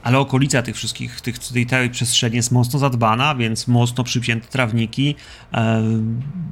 ale 0.02 0.18
okolica 0.18 0.62
tych 0.62 0.76
wszystkich, 0.76 1.20
tych, 1.20 1.38
tej 1.38 1.66
całej 1.66 1.90
przestrzeni 1.90 2.36
jest 2.36 2.52
mocno 2.52 2.78
zadbana, 2.78 3.34
więc 3.34 3.68
mocno 3.68 4.04
przypięte 4.04 4.48
trawniki, 4.48 5.14
e, 5.54 5.82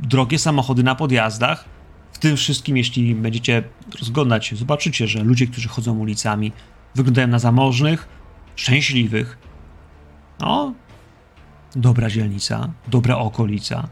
drogie 0.02 0.38
samochody 0.38 0.82
na 0.82 0.94
podjazdach. 0.94 1.64
W 2.12 2.18
tym 2.18 2.36
wszystkim, 2.36 2.76
jeśli 2.76 3.14
będziecie 3.14 3.62
rozglądać 4.00 4.46
się, 4.46 4.56
zobaczycie, 4.56 5.06
że 5.06 5.24
ludzie, 5.24 5.46
którzy 5.46 5.68
chodzą 5.68 5.98
ulicami, 5.98 6.52
wyglądają 6.94 7.28
na 7.28 7.38
zamożnych, 7.38 8.08
szczęśliwych. 8.56 9.38
No, 10.40 10.74
dobra 11.76 12.10
dzielnica, 12.10 12.72
dobra 12.88 13.16
okolica. 13.18 13.88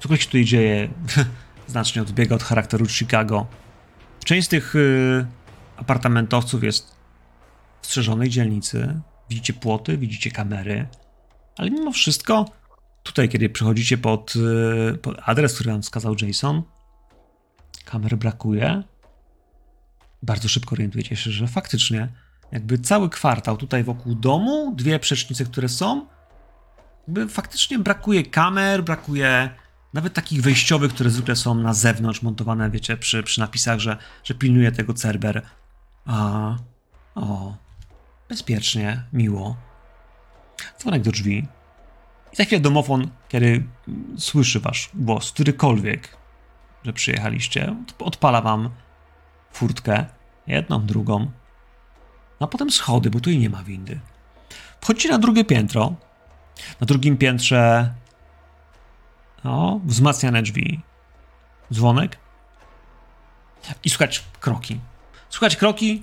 Cokolwiek 0.00 0.22
się 0.22 0.26
tutaj 0.26 0.44
dzieje, 0.44 0.88
znacznie 1.66 2.02
odbiega 2.02 2.34
od 2.34 2.42
charakteru 2.42 2.86
Chicago. 2.86 3.46
Część 4.26 4.46
z 4.46 4.48
tych 4.50 4.76
y, 4.76 5.26
apartamentowców 5.76 6.64
jest 6.64 6.96
w 7.82 7.86
strzeżonej 7.86 8.28
dzielnicy. 8.28 9.00
Widzicie 9.30 9.52
płoty, 9.52 9.98
widzicie 9.98 10.30
kamery. 10.30 10.86
Ale 11.56 11.70
mimo 11.70 11.92
wszystko, 11.92 12.44
tutaj, 13.02 13.28
kiedy 13.28 13.48
przychodzicie 13.48 13.98
pod, 13.98 14.34
y, 14.94 14.98
pod 14.98 15.16
adres, 15.24 15.54
który 15.54 15.70
wam 15.70 15.82
wskazał 15.82 16.14
Jason, 16.22 16.62
kamer 17.84 18.16
brakuje. 18.16 18.82
Bardzo 20.22 20.48
szybko 20.48 20.72
orientujecie 20.72 21.16
się, 21.16 21.30
że 21.30 21.46
faktycznie 21.48 22.08
jakby 22.52 22.78
cały 22.78 23.10
kwartał 23.10 23.56
tutaj 23.56 23.84
wokół 23.84 24.14
domu, 24.14 24.74
dwie 24.76 24.98
przecznice, 24.98 25.44
które 25.44 25.68
są, 25.68 26.06
jakby 27.06 27.28
faktycznie 27.28 27.78
brakuje 27.78 28.22
kamer, 28.22 28.84
brakuje 28.84 29.50
nawet 29.96 30.14
takich 30.14 30.42
wejściowych, 30.42 30.94
które 30.94 31.10
zwykle 31.10 31.36
są 31.36 31.54
na 31.54 31.74
zewnątrz 31.74 32.22
montowane, 32.22 32.70
wiecie, 32.70 32.96
przy, 32.96 33.22
przy 33.22 33.40
napisach, 33.40 33.78
że, 33.78 33.96
że 34.24 34.34
pilnuje 34.34 34.72
tego 34.72 34.94
Cerber. 34.94 35.42
A, 36.06 36.56
o, 37.14 37.56
bezpiecznie, 38.28 39.02
miło. 39.12 39.56
Dzwonek 40.78 41.02
do 41.02 41.12
drzwi. 41.12 41.48
I 42.32 42.36
za 42.36 42.44
chwilę 42.44 42.60
domofon, 42.60 43.10
kiedy 43.28 43.64
słyszy 44.18 44.60
wasz 44.60 44.90
głos, 44.94 45.32
którykolwiek, 45.32 46.16
że 46.84 46.92
przyjechaliście, 46.92 47.76
odpala 47.98 48.40
wam 48.40 48.70
furtkę, 49.52 50.06
jedną, 50.46 50.86
drugą, 50.86 51.30
a 52.40 52.46
potem 52.46 52.70
schody, 52.70 53.10
bo 53.10 53.20
tu 53.20 53.30
i 53.30 53.38
nie 53.38 53.50
ma 53.50 53.62
windy. 53.62 54.00
Wchodzicie 54.80 55.08
na 55.08 55.18
drugie 55.18 55.44
piętro. 55.44 55.94
Na 56.80 56.86
drugim 56.86 57.16
piętrze 57.16 57.94
no, 59.46 59.80
wzmacniane 59.84 60.42
drzwi. 60.42 60.80
Dzwonek. 61.72 62.18
I 63.84 63.90
słuchać 63.90 64.24
kroki. 64.40 64.80
Słuchać 65.30 65.56
kroki. 65.56 66.02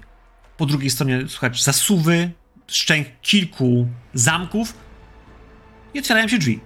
Po 0.58 0.66
drugiej 0.66 0.90
stronie 0.90 1.28
słuchać 1.28 1.64
zasuwy, 1.64 2.32
szczęk 2.68 3.08
kilku 3.22 3.88
zamków. 4.14 4.74
I 5.94 6.00
otwierają 6.00 6.28
się 6.28 6.38
drzwi. 6.38 6.60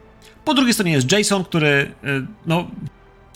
Po 0.45 0.53
drugiej 0.53 0.73
stronie 0.73 0.91
jest 0.91 1.11
Jason, 1.11 1.43
który, 1.43 1.67
y, 2.03 2.27
no, 2.45 2.67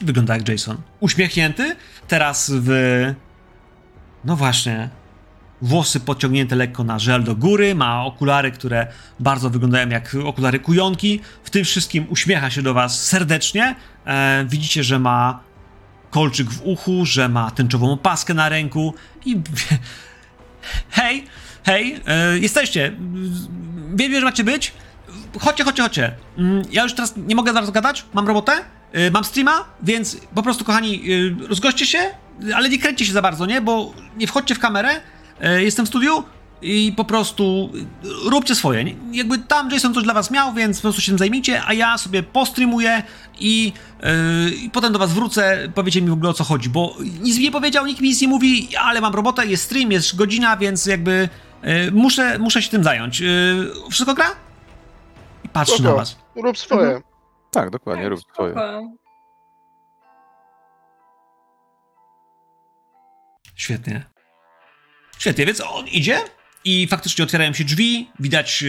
wygląda 0.01 0.37
jak 0.37 0.49
Jason. 0.49 0.77
Uśmiechnięty. 0.99 1.75
Teraz 2.07 2.51
w. 2.53 2.69
No 4.25 4.35
właśnie, 4.35 4.89
włosy 5.61 5.99
pociągnięte 5.99 6.55
lekko 6.55 6.83
na 6.83 6.99
żel 6.99 7.23
do 7.23 7.35
góry, 7.35 7.75
ma 7.75 8.05
okulary, 8.05 8.51
które 8.51 8.87
bardzo 9.19 9.49
wyglądają 9.49 9.89
jak 9.89 10.15
okulary 10.25 10.59
kujonki. 10.59 11.19
W 11.43 11.49
tym 11.49 11.63
wszystkim 11.63 12.05
uśmiecha 12.09 12.49
się 12.49 12.61
do 12.61 12.73
was 12.73 13.03
serdecznie. 13.03 13.75
E, 14.05 14.45
widzicie, 14.49 14.83
że 14.83 14.99
ma 14.99 15.39
kolczyk 16.11 16.49
w 16.49 16.61
uchu, 16.63 17.05
że 17.05 17.29
ma 17.29 17.51
tęczową 17.51 17.91
opaskę 17.91 18.33
na 18.33 18.49
ręku 18.49 18.93
i... 19.25 19.41
hej, 20.89 21.25
hej, 21.65 22.01
e, 22.07 22.39
jesteście. 22.39 22.91
Wiem, 23.95 24.13
że 24.13 24.21
macie 24.21 24.43
być. 24.43 24.73
Chodźcie, 25.39 25.63
chodźcie, 25.63 25.83
chodźcie. 25.83 26.15
Mm, 26.37 26.63
ja 26.71 26.83
już 26.83 26.93
teraz 26.93 27.13
nie 27.17 27.35
mogę 27.35 27.53
zaraz 27.53 27.71
gadać, 27.71 28.05
mam 28.13 28.27
robotę, 28.27 28.51
e, 28.91 29.11
mam 29.11 29.23
streama, 29.23 29.65
więc 29.83 30.17
po 30.35 30.43
prostu, 30.43 30.65
kochani, 30.65 31.01
e, 31.43 31.47
rozgoście 31.47 31.85
się, 31.85 31.99
ale 32.55 32.69
nie 32.69 32.79
kręćcie 32.79 33.05
się 33.05 33.13
za 33.13 33.21
bardzo, 33.21 33.45
nie? 33.45 33.61
Bo 33.61 33.93
nie 34.17 34.27
wchodźcie 34.27 34.55
w 34.55 34.59
kamerę, 34.59 34.89
jestem 35.41 35.85
w 35.85 35.89
studiu 35.89 36.23
i 36.61 36.93
po 36.97 37.05
prostu 37.05 37.69
róbcie 38.25 38.55
swoje. 38.55 38.85
Jakby 39.11 39.37
tam 39.37 39.71
Jason 39.71 39.93
coś 39.93 40.03
dla 40.03 40.13
was 40.13 40.31
miał, 40.31 40.53
więc 40.53 40.77
po 40.77 40.81
prostu 40.81 41.01
się 41.01 41.11
tym 41.11 41.19
zajmijcie, 41.19 41.61
a 41.67 41.73
ja 41.73 41.97
sobie 41.97 42.23
postreamuję 42.23 43.03
i, 43.39 43.73
yy, 44.03 44.51
i 44.51 44.69
potem 44.69 44.93
do 44.93 44.99
was 44.99 45.13
wrócę, 45.13 45.71
powiecie 45.75 46.01
mi 46.01 46.09
w 46.09 46.13
ogóle 46.13 46.29
o 46.29 46.33
co 46.33 46.43
chodzi, 46.43 46.69
bo 46.69 46.95
nic 47.21 47.37
mi 47.37 47.43
nie 47.43 47.51
powiedział, 47.51 47.85
nikt 47.85 48.01
mi 48.01 48.09
nic 48.09 48.21
nie 48.21 48.27
mówi, 48.27 48.69
ale 48.75 49.01
mam 49.01 49.15
robotę, 49.15 49.45
jest 49.45 49.63
stream, 49.63 49.91
jest 49.91 50.15
godzina, 50.15 50.57
więc 50.57 50.85
jakby 50.85 51.29
yy, 51.63 51.91
muszę, 51.91 52.39
muszę 52.39 52.61
się 52.61 52.69
tym 52.69 52.83
zająć. 52.83 53.19
Yy, 53.19 53.71
wszystko 53.89 54.13
gra? 54.13 54.27
I 55.43 55.49
patrzę 55.49 55.73
Spoko. 55.73 55.89
na 55.89 55.95
was. 55.95 56.15
Rób 56.35 56.57
swoje. 56.57 56.81
Mhm. 56.81 57.03
Tak, 57.51 57.69
dokładnie, 57.69 58.09
rób 58.09 58.19
swoje. 58.33 58.55
Świetnie. 63.55 64.10
Świetnie, 65.21 65.45
więc 65.45 65.61
on 65.61 65.87
idzie 65.87 66.19
i 66.65 66.87
faktycznie 66.87 67.23
otwierają 67.23 67.53
się 67.53 67.63
drzwi, 67.63 68.09
widać 68.19 68.63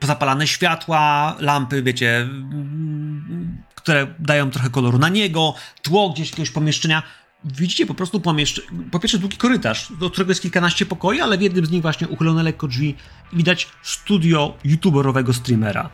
pozapalane 0.00 0.46
światła, 0.46 1.36
lampy, 1.38 1.82
wiecie, 1.82 2.16
mm, 2.16 3.62
które 3.74 4.14
dają 4.18 4.50
trochę 4.50 4.70
koloru 4.70 4.98
na 4.98 5.08
niego, 5.08 5.54
tło 5.82 6.10
gdzieś 6.10 6.30
jakiegoś 6.30 6.50
pomieszczenia. 6.50 7.02
Widzicie 7.44 7.86
po 7.86 7.94
prostu 7.94 8.20
pomieszczenie, 8.20 8.68
po 8.90 9.00
pierwsze 9.00 9.18
długi 9.18 9.36
korytarz, 9.36 9.92
do 10.00 10.10
którego 10.10 10.30
jest 10.30 10.42
kilkanaście 10.42 10.86
pokoi, 10.86 11.20
ale 11.20 11.38
w 11.38 11.42
jednym 11.42 11.66
z 11.66 11.70
nich 11.70 11.82
właśnie 11.82 12.08
uchylone 12.08 12.42
lekko 12.42 12.68
drzwi 12.68 12.94
i 13.32 13.36
widać 13.36 13.68
studio 13.82 14.56
youtuberowego 14.64 15.32
streamera. 15.32 15.90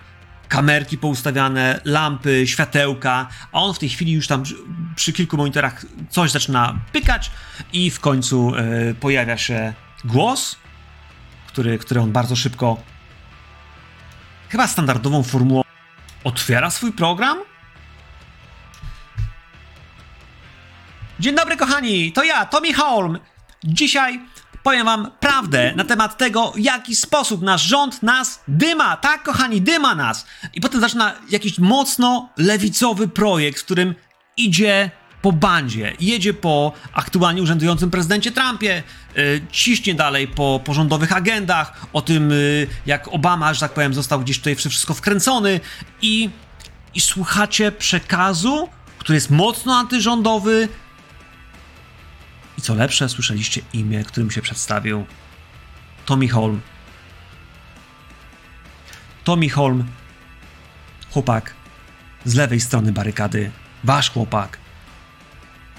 Kamerki 0.48 0.98
poustawiane, 0.98 1.80
lampy, 1.84 2.46
światełka, 2.46 3.28
a 3.52 3.60
on 3.60 3.74
w 3.74 3.78
tej 3.78 3.88
chwili 3.88 4.12
już 4.12 4.26
tam 4.26 4.42
przy 4.96 5.12
kilku 5.12 5.36
monitorach 5.36 5.86
coś 6.10 6.30
zaczyna 6.30 6.78
pykać 6.92 7.30
i 7.72 7.90
w 7.90 8.00
końcu 8.00 8.52
yy, 8.54 8.94
pojawia 8.94 9.38
się 9.38 9.74
głos, 10.04 10.56
który, 11.46 11.78
który 11.78 12.00
on 12.00 12.12
bardzo 12.12 12.36
szybko, 12.36 12.76
chyba 14.48 14.66
standardową 14.66 15.22
formułą, 15.22 15.62
otwiera 16.24 16.70
swój 16.70 16.92
program. 16.92 17.38
Dzień 21.20 21.34
dobry, 21.34 21.56
kochani, 21.56 22.12
to 22.12 22.24
ja, 22.24 22.46
Tommy 22.46 22.74
Holm. 22.74 23.18
Dzisiaj 23.64 24.20
powiem 24.62 24.86
wam 24.86 25.10
prawdę 25.20 25.72
na 25.76 25.84
temat 25.84 26.18
tego, 26.18 26.50
w 26.50 26.58
jaki 26.58 26.96
sposób 26.96 27.42
nasz 27.42 27.62
rząd 27.62 28.02
nas 28.02 28.40
dyma. 28.48 28.96
Tak, 28.96 29.22
kochani, 29.22 29.60
dyma 29.60 29.94
nas. 29.94 30.26
I 30.54 30.60
potem 30.60 30.80
zaczyna 30.80 31.12
jakiś 31.30 31.58
mocno 31.58 32.28
lewicowy 32.36 33.08
projekt, 33.08 33.60
w 33.60 33.64
którym 33.64 33.94
idzie 34.36 34.90
po 35.22 35.32
bandzie, 35.32 35.92
jedzie 36.00 36.34
po 36.34 36.72
aktualnie 36.92 37.42
urzędującym 37.42 37.90
prezydencie 37.90 38.32
Trumpie, 38.32 38.82
ciśnie 39.50 39.94
dalej 39.94 40.28
po 40.28 40.60
porządowych 40.64 41.16
agendach, 41.16 41.86
o 41.92 42.02
tym, 42.02 42.30
yy, 42.30 42.66
jak 42.86 43.08
Obama, 43.08 43.54
że 43.54 43.60
tak 43.60 43.72
powiem, 43.72 43.94
został 43.94 44.20
gdzieś 44.20 44.38
tutaj 44.38 44.54
wszystko 44.56 44.94
wkręcony 44.94 45.60
i, 46.02 46.30
i 46.94 47.00
słuchacie 47.00 47.72
przekazu, 47.72 48.68
który 48.98 49.14
jest 49.14 49.30
mocno 49.30 49.76
antyrządowy 49.76 50.68
i 52.58 52.62
co 52.62 52.74
lepsze, 52.74 53.08
słyszeliście 53.08 53.60
imię, 53.72 54.04
którym 54.04 54.30
się 54.30 54.42
przedstawił. 54.42 55.06
Tommy 56.06 56.28
Holm. 56.28 56.60
Tommy 59.24 59.48
Holm, 59.48 59.84
chłopak 61.12 61.54
z 62.24 62.34
lewej 62.34 62.60
strony 62.60 62.92
barykady, 62.92 63.50
wasz 63.84 64.10
chłopak, 64.10 64.58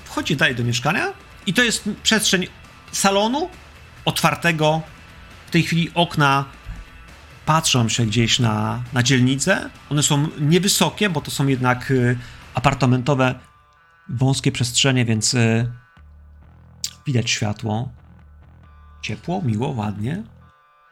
wchodzi 0.05 0.35
dalej 0.35 0.55
do 0.55 0.63
mieszkania 0.63 1.13
i 1.45 1.53
to 1.53 1.63
jest 1.63 1.89
przestrzeń 2.03 2.47
salonu 2.95 3.49
otwartego. 4.05 4.81
W 5.47 5.51
tej 5.51 5.63
chwili 5.63 5.91
okna 5.93 6.45
patrzą 7.45 7.89
się 7.89 8.05
gdzieś 8.05 8.39
na, 8.39 8.83
na 8.93 9.03
dzielnicę. 9.03 9.69
One 9.89 10.03
są 10.03 10.27
niewysokie, 10.39 11.09
bo 11.09 11.21
to 11.21 11.31
są 11.31 11.47
jednak 11.47 11.91
y, 11.91 12.17
apartamentowe, 12.53 13.39
wąskie 14.09 14.51
przestrzenie, 14.51 15.05
więc 15.05 15.33
y, 15.33 15.71
widać 17.05 17.29
światło. 17.29 17.89
Ciepło, 19.01 19.41
miło, 19.41 19.69
ładnie. 19.69 20.23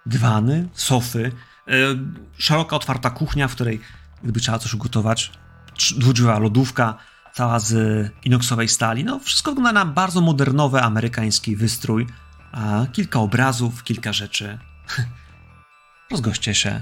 Dywany, 0.06 0.70
sofy, 0.74 1.32
y, 1.68 1.72
szeroka, 2.38 2.76
otwarta 2.76 3.10
kuchnia, 3.10 3.48
w 3.48 3.56
której 3.56 3.80
gdyby 4.24 4.40
trzeba 4.40 4.60
coś 4.60 4.74
ugotować, 4.74 5.32
dwudrzwiowa 5.98 6.40
lodówka, 6.40 6.98
cała 7.34 7.60
z 7.60 7.74
inoksowej 8.26 8.68
stali. 8.68 9.04
No, 9.04 9.20
wszystko 9.20 9.52
wygląda 9.52 9.86
na 9.86 9.86
bardzo 9.86 10.22
modernowy 10.22 10.82
amerykański 10.82 11.56
wystrój. 11.56 12.08
A 12.52 12.86
kilka 12.94 13.20
obrazów, 13.20 13.84
kilka 13.84 14.14
rzeczy. 14.14 14.58
Rozgoście 16.12 16.56
się. 16.56 16.82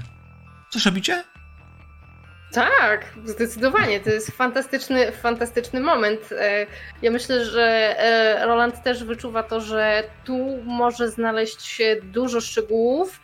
Coś 0.70 0.86
robicie? 0.86 1.24
Tak, 2.52 3.14
zdecydowanie. 3.24 4.00
To 4.00 4.10
jest 4.10 4.30
fantastyczny, 4.30 5.12
fantastyczny 5.12 5.80
moment. 5.80 6.20
E, 6.32 6.66
Ja 7.02 7.10
myślę, 7.10 7.44
że 7.44 7.94
e, 7.98 8.46
Roland 8.46 8.82
też 8.82 9.04
wyczuwa 9.04 9.42
to, 9.42 9.60
że 9.60 10.04
tu 10.24 10.62
może 10.64 11.10
znaleźć 11.10 11.62
się 11.62 11.96
dużo 12.02 12.40
szczegółów, 12.40 13.20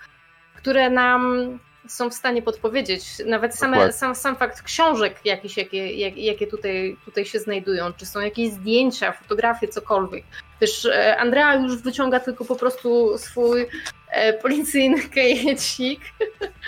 które 0.57 0.91
nam 0.91 1.59
są 1.89 2.11
w 2.11 2.15
stanie 2.15 2.43
podpowiedzieć. 2.43 3.03
Nawet 3.27 3.55
same, 3.55 3.93
sam, 3.93 4.15
sam 4.15 4.37
fakt 4.37 4.63
książek 4.63 5.17
jakie, 5.25 5.95
jak, 5.95 6.17
jakie 6.17 6.47
tutaj, 6.47 6.97
tutaj 7.05 7.25
się 7.25 7.39
znajdują, 7.39 7.93
czy 7.93 8.07
są 8.07 8.21
jakieś 8.21 8.53
zdjęcia, 8.53 9.13
fotografie, 9.13 9.69
cokolwiek. 9.69 10.25
Też 10.61 10.85
e, 10.85 11.17
Andrea 11.17 11.55
już 11.55 11.77
wyciąga 11.77 12.21
tylko 12.21 12.45
po 12.45 12.57
prostu 12.57 13.19
swój 13.19 13.67
e, 14.11 14.33
policyjny 14.33 15.09
kajecik 15.15 16.01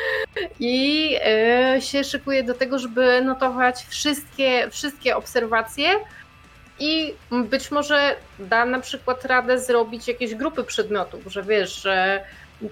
i 0.60 1.16
e, 1.24 1.76
się 1.80 2.04
szykuje 2.04 2.42
do 2.42 2.54
tego, 2.54 2.78
żeby 2.78 3.22
notować 3.22 3.86
wszystkie, 3.88 4.70
wszystkie 4.70 5.16
obserwacje 5.16 5.88
i 6.80 7.14
być 7.30 7.70
może 7.70 8.16
da 8.38 8.64
na 8.64 8.80
przykład 8.80 9.24
radę 9.24 9.58
zrobić 9.58 10.08
jakieś 10.08 10.34
grupy 10.34 10.64
przedmiotów, 10.64 11.20
że 11.26 11.42
wiesz, 11.42 11.82
że 11.82 12.24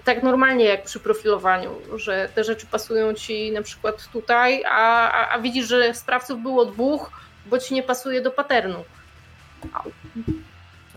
tak 0.03 0.23
normalnie 0.23 0.65
jak 0.65 0.83
przy 0.83 0.99
profilowaniu, 0.99 1.69
że 1.95 2.29
te 2.35 2.43
rzeczy 2.43 2.65
pasują 2.65 3.13
ci 3.13 3.51
na 3.51 3.61
przykład 3.61 4.09
tutaj, 4.13 4.63
a, 4.65 5.11
a, 5.11 5.29
a 5.29 5.39
widzisz, 5.39 5.67
że 5.67 5.93
sprawców 5.93 6.41
było 6.41 6.65
dwóch, 6.65 7.11
bo 7.45 7.57
ci 7.59 7.73
nie 7.73 7.83
pasuje 7.83 8.21
do 8.21 8.31
paternu. 8.31 8.83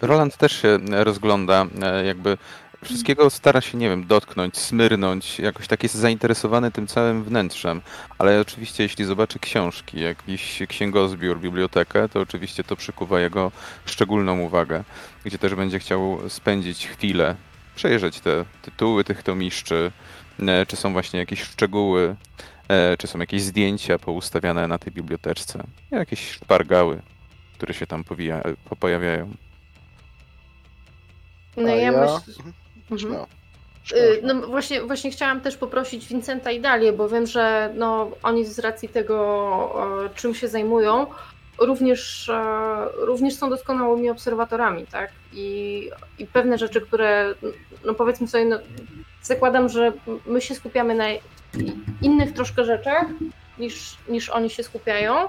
Roland 0.03 0.36
też 0.36 0.62
się 0.62 0.78
rozgląda, 0.90 1.66
e, 1.82 2.05
jakby 2.05 2.38
wszystkiego 2.84 3.30
stara 3.30 3.61
się, 3.61 3.78
nie 3.78 3.88
wiem, 3.88 4.07
dotknąć, 4.07 4.59
smyrnąć, 4.59 5.38
jakoś 5.38 5.68
tak 5.68 5.82
jest 5.82 5.95
zainteresowany 5.95 6.70
tym 6.70 6.86
całym 6.86 7.24
wnętrzem. 7.24 7.82
Ale 8.18 8.40
oczywiście, 8.40 8.82
jeśli 8.82 9.05
zobaczy 9.05 9.38
książki, 9.38 10.01
jakiś 10.01 10.62
księgozbiór, 10.68 11.40
bibliotekę, 11.40 12.09
to 12.09 12.20
oczywiście 12.20 12.64
to 12.64 12.76
przykuwa 12.76 13.20
jego 13.20 13.53
szczególną 13.84 14.40
uwagę, 14.40 14.84
gdzie 15.24 15.38
też 15.38 15.55
będzie 15.55 15.78
chciał 15.78 16.18
spędzić 16.28 16.88
chwilę, 16.88 17.36
przejrzeć 17.75 18.20
te 18.20 18.45
tytuły 18.62 19.05
tych 19.05 19.23
tomiszczy, 19.23 19.93
e, 20.49 20.66
czy 20.66 20.77
są 20.77 20.93
właśnie 20.93 21.18
jakieś 21.20 21.43
szczegóły, 21.43 22.16
e, 22.68 22.97
czy 22.97 23.07
są 23.07 23.18
jakieś 23.18 23.43
zdjęcia 23.43 23.99
poustawiane 23.99 24.68
na 24.68 24.79
tej 24.79 24.93
biblioteczce, 24.93 25.62
jakieś 25.91 26.31
szpargały, 26.31 27.03
które 27.57 27.75
się 27.75 27.87
tam 27.87 28.05
powija, 28.05 28.43
pojawiają. 28.81 29.31
No 31.57 31.68
ja, 31.68 31.77
ja- 31.77 31.91
myślę... 31.93 32.14
Mhm. 32.31 32.53
Mhm. 32.91 33.27
Y, 33.93 34.20
No 34.23 34.47
właśnie, 34.47 34.83
właśnie 34.83 35.11
chciałam 35.11 35.41
też 35.41 35.57
poprosić 35.57 36.09
Vincenta 36.09 36.51
i 36.51 36.61
Dalię, 36.61 36.93
bo 36.93 37.09
wiem, 37.09 37.27
że 37.27 37.73
no, 37.75 38.11
oni 38.23 38.45
z 38.47 38.59
racji 38.59 38.89
tego, 38.89 40.11
czym 40.14 40.35
się 40.35 40.49
zajmują, 40.49 41.07
również, 41.59 42.28
e, 42.28 42.84
również 42.94 43.34
są 43.34 43.50
doskonałymi 43.50 44.11
obserwatorami, 44.11 44.86
tak? 44.86 45.11
I, 45.32 45.90
I 46.18 46.26
pewne 46.26 46.59
rzeczy, 46.59 46.80
które, 46.80 47.34
no 47.84 47.94
powiedzmy 47.94 48.28
sobie, 48.28 48.44
no, 48.44 48.59
zakładam, 49.22 49.68
że 49.68 49.92
my 50.26 50.40
się 50.40 50.55
skupiamy 50.55 50.94
na 50.94 51.05
innych 52.03 52.32
troszkę 52.32 52.64
rzeczach, 52.64 53.07
niż, 53.59 53.96
niż 54.09 54.30
oni 54.30 54.50
się 54.50 54.62
skupiają. 54.62 55.28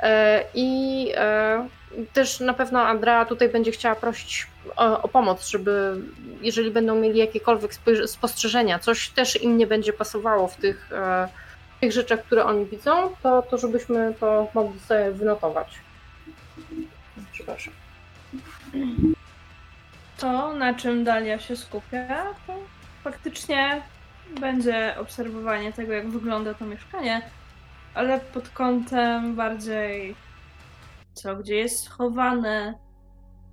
E, 0.00 0.44
I 0.54 1.12
e, 1.16 1.68
też 2.12 2.40
na 2.40 2.54
pewno 2.54 2.80
Andrea 2.80 3.24
tutaj 3.24 3.48
będzie 3.48 3.72
chciała 3.72 3.94
prosić 3.94 4.46
o, 4.76 5.02
o 5.02 5.08
pomoc, 5.08 5.48
żeby 5.48 6.00
jeżeli 6.42 6.70
będą 6.70 6.94
mieli 6.94 7.18
jakiekolwiek 7.18 7.70
spostrzeżenia, 8.06 8.78
coś 8.78 9.08
też 9.08 9.42
im 9.42 9.56
nie 9.56 9.66
będzie 9.66 9.92
pasowało 9.92 10.48
w 10.48 10.56
tych, 10.56 10.90
tych 11.80 11.92
rzeczach, 11.92 12.22
które 12.24 12.44
oni 12.44 12.66
widzą, 12.66 13.16
to, 13.22 13.42
to 13.42 13.58
żebyśmy 13.58 14.14
to 14.20 14.48
mogli 14.54 14.80
sobie 14.80 15.10
wynotować. 15.10 15.78
Przepraszam. 17.32 17.74
To, 20.18 20.54
na 20.54 20.74
czym 20.74 21.04
Dalia 21.04 21.38
się 21.38 21.56
skupia, 21.56 22.34
to 22.46 22.54
faktycznie 23.04 23.82
będzie 24.40 24.94
obserwowanie 25.00 25.72
tego, 25.72 25.92
jak 25.92 26.08
wygląda 26.08 26.54
to 26.54 26.66
mieszkanie, 26.66 27.22
ale 27.94 28.20
pod 28.20 28.48
kątem 28.48 29.36
bardziej 29.36 30.14
co, 31.12 31.36
gdzie 31.36 31.56
jest 31.56 31.84
schowane, 31.84 32.74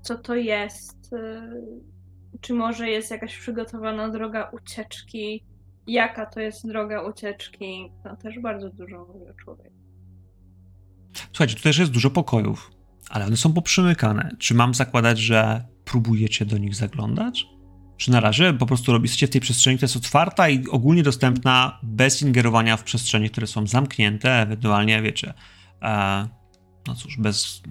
co 0.01 0.17
to 0.17 0.35
jest, 0.35 1.13
y, 1.13 2.41
czy 2.41 2.53
może 2.53 2.89
jest 2.89 3.11
jakaś 3.11 3.37
przygotowana 3.37 4.09
droga 4.09 4.49
ucieczki, 4.51 5.43
jaka 5.87 6.25
to 6.25 6.39
jest 6.39 6.67
droga 6.67 7.01
ucieczki, 7.01 7.91
to 8.03 8.15
też 8.15 8.39
bardzo 8.39 8.69
dużo 8.69 9.05
mówi 9.05 9.25
o 9.29 9.33
człowieku. 9.33 9.75
Słuchajcie, 11.31 11.55
tu 11.55 11.61
też 11.61 11.77
jest 11.77 11.91
dużo 11.91 12.09
pokojów, 12.09 12.71
ale 13.09 13.25
one 13.25 13.37
są 13.37 13.53
poprzymykane. 13.53 14.35
Czy 14.39 14.53
mam 14.53 14.73
zakładać, 14.73 15.19
że 15.19 15.65
próbujecie 15.85 16.45
do 16.45 16.57
nich 16.57 16.75
zaglądać? 16.75 17.45
Czy 17.97 18.11
na 18.11 18.19
razie 18.19 18.53
po 18.53 18.65
prostu 18.65 18.91
robicie 18.91 19.27
w 19.27 19.29
tej 19.29 19.41
przestrzeni, 19.41 19.77
która 19.77 19.85
jest 19.85 19.97
otwarta 19.97 20.49
i 20.49 20.67
ogólnie 20.67 21.03
dostępna 21.03 21.79
bez 21.83 22.21
ingerowania 22.21 22.77
w 22.77 22.83
przestrzenie, 22.83 23.29
które 23.29 23.47
są 23.47 23.67
zamknięte, 23.67 24.41
ewentualnie, 24.41 25.01
wiecie, 25.01 25.33
e, 25.81 26.27
no 26.87 26.95
cóż, 26.95 27.17
bez... 27.17 27.61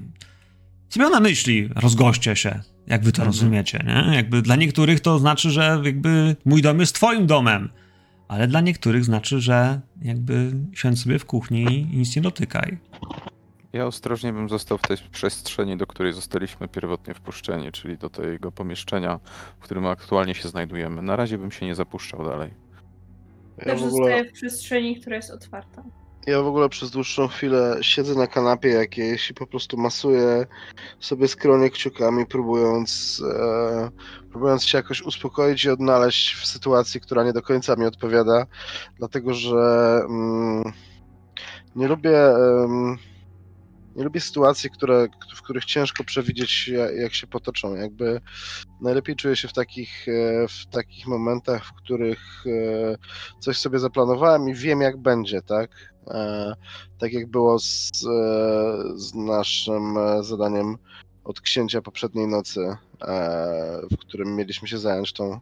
Co 0.89 1.01
miał 1.01 1.11
na 1.11 1.21
myśli? 1.21 1.69
Rozgoście 1.75 2.37
się, 2.37 2.61
jak 2.87 3.05
wy 3.05 3.13
to 3.13 3.23
Mhm. 3.23 3.27
rozumiecie, 3.27 3.85
nie? 3.87 4.17
Jakby 4.17 4.43
dla 4.43 4.57
niektórych 4.57 5.01
to 5.01 5.19
znaczy, 5.19 5.51
że 5.51 5.81
jakby 5.85 6.37
mój 6.45 6.63
dom 6.63 6.81
jest 6.81 6.95
twoim 6.95 7.27
domem, 7.27 7.69
ale 8.29 8.47
dla 8.47 8.61
niektórych 8.61 9.05
znaczy, 9.05 9.41
że 9.41 9.81
jakby 10.03 10.53
siądź 10.73 11.01
sobie 11.01 11.19
w 11.19 11.25
kuchni 11.25 11.63
i 11.93 11.97
nic 11.97 12.17
nie 12.17 12.23
dotykaj. 12.23 12.79
Ja 13.73 13.87
ostrożnie 13.87 14.33
bym 14.33 14.49
został 14.49 14.79
w 14.79 14.83
tej 14.83 14.97
przestrzeni, 15.11 15.77
do 15.77 15.87
której 15.87 16.13
zostaliśmy 16.13 16.69
pierwotnie 16.69 17.15
wpuszczeni, 17.15 17.73
czyli 17.73 17.99
do 17.99 18.11
tego 18.11 18.53
pomieszczenia, 18.53 19.21
w 19.59 19.65
którym 19.65 19.87
aktualnie 19.87 20.35
się 20.35 20.49
znajdujemy. 20.49 21.03
Na 21.03 21.17
razie 21.17 21.39
bym 21.39 21.51
się 21.51 21.67
nie 21.67 21.75
zapuszczał 21.75 22.25
dalej. 22.25 22.51
Ja 23.59 23.65
Też 23.65 23.81
w, 23.81 23.85
ogóle, 23.85 24.05
zostaje 24.05 24.25
w 24.25 24.33
przestrzeni, 24.33 25.01
która 25.01 25.17
jest 25.17 25.31
otwarta. 25.31 25.85
Ja 26.27 26.43
w 26.43 26.47
ogóle 26.47 26.69
przez 26.69 26.91
dłuższą 26.91 27.29
chwilę 27.29 27.79
siedzę 27.81 28.15
na 28.15 28.27
kanapie 28.27 28.69
jakiejś 28.69 29.31
i 29.31 29.35
po 29.35 29.47
prostu 29.47 29.77
masuję 29.77 30.47
sobie 31.01 31.29
skronie 31.29 31.71
kciukami, 31.71 32.27
próbując, 32.27 33.23
e, 33.39 33.91
próbując 34.31 34.65
się 34.65 34.79
jakoś 34.79 35.03
uspokoić 35.03 35.65
i 35.65 35.71
odnaleźć 35.71 36.35
w 36.35 36.47
sytuacji, 36.47 37.01
która 37.01 37.25
nie 37.25 37.33
do 37.33 37.43
końca 37.43 37.77
mi 37.77 37.87
odpowiada, 37.87 38.47
dlatego 38.99 39.35
że 39.35 40.01
mm, 40.09 40.73
nie 41.77 41.89
lubię. 41.89 42.19
Nie 43.97 44.05
lubię 44.05 44.21
sytuacji, 44.21 44.71
które, 44.71 45.09
w 45.37 45.43
których 45.43 45.65
ciężko 45.65 46.05
przewidzieć, 46.05 46.69
ja- 46.69 46.91
jak 46.91 47.15
się 47.15 47.27
potoczą. 47.27 47.75
Jakby 47.75 48.21
najlepiej 48.81 49.17
czuję 49.17 49.37
się 49.37 49.49
w 49.49 49.53
takich, 49.53 50.09
e, 50.09 50.49
w 50.49 50.67
takich 50.71 51.07
momentach, 51.07 51.67
w 51.67 51.73
których 51.73 52.45
e, 52.47 52.97
coś 53.41 53.59
sobie 53.59 53.79
zaplanowałem 53.79 54.49
i 54.49 54.55
wiem, 54.55 54.81
jak 54.81 54.97
będzie, 54.97 55.43
tak? 55.43 55.95
E, 56.09 56.55
Tak 56.99 57.13
jak 57.13 57.27
było 57.31 57.59
z, 57.59 57.91
z 58.97 59.15
naszym 59.15 59.95
zadaniem 60.21 60.77
od 61.25 61.41
księcia 61.41 61.83
poprzedniej 61.83 62.27
nocy, 62.29 62.77
w 63.91 63.97
którym 63.99 64.37
mieliśmy 64.37 64.69
się 64.69 64.79
zająć 64.79 65.13
tą, 65.13 65.41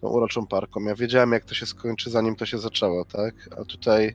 tą 0.00 0.08
uroczą 0.08 0.46
parką. 0.46 0.80
Ja 0.84 0.94
wiedziałem, 0.94 1.32
jak 1.32 1.44
to 1.44 1.54
się 1.54 1.66
skończy, 1.66 2.10
zanim 2.10 2.36
to 2.36 2.46
się 2.46 2.58
zaczęło, 2.58 3.04
tak? 3.04 3.34
A 3.60 3.64
tutaj 3.64 4.14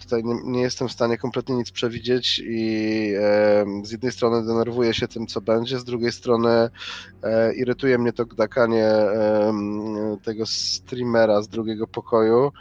Tutaj 0.00 0.24
nie, 0.24 0.34
nie 0.44 0.60
jestem 0.60 0.88
w 0.88 0.92
stanie 0.92 1.18
kompletnie 1.18 1.54
nic 1.54 1.70
przewidzieć 1.70 2.42
i 2.44 3.14
e, 3.18 3.64
z 3.84 3.90
jednej 3.90 4.12
strony 4.12 4.46
denerwuję 4.46 4.94
się 4.94 5.08
tym, 5.08 5.26
co 5.26 5.40
będzie, 5.40 5.78
z 5.78 5.84
drugiej 5.84 6.12
strony 6.12 6.68
e, 7.22 7.54
irytuje 7.54 7.98
mnie 7.98 8.12
to 8.12 8.26
gdakanie 8.26 8.86
e, 8.86 9.52
tego 10.24 10.46
streamera 10.46 11.42
z 11.42 11.48
drugiego 11.48 11.86
pokoju. 11.86 12.52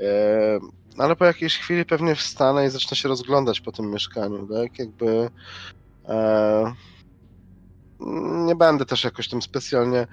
E, 0.00 0.58
ale 0.98 1.16
po 1.16 1.24
jakiejś 1.24 1.58
chwili 1.58 1.84
pewnie 1.84 2.14
wstanę 2.14 2.66
i 2.66 2.70
zacznę 2.70 2.96
się 2.96 3.08
rozglądać 3.08 3.60
po 3.60 3.72
tym 3.72 3.90
mieszkaniu, 3.90 4.46
tak? 4.46 4.78
Jakby 4.78 5.30
e, 6.08 6.74
nie 8.46 8.56
będę 8.56 8.86
też 8.86 9.04
jakoś 9.04 9.28
tam 9.28 9.42
specjalnie, 9.42 10.06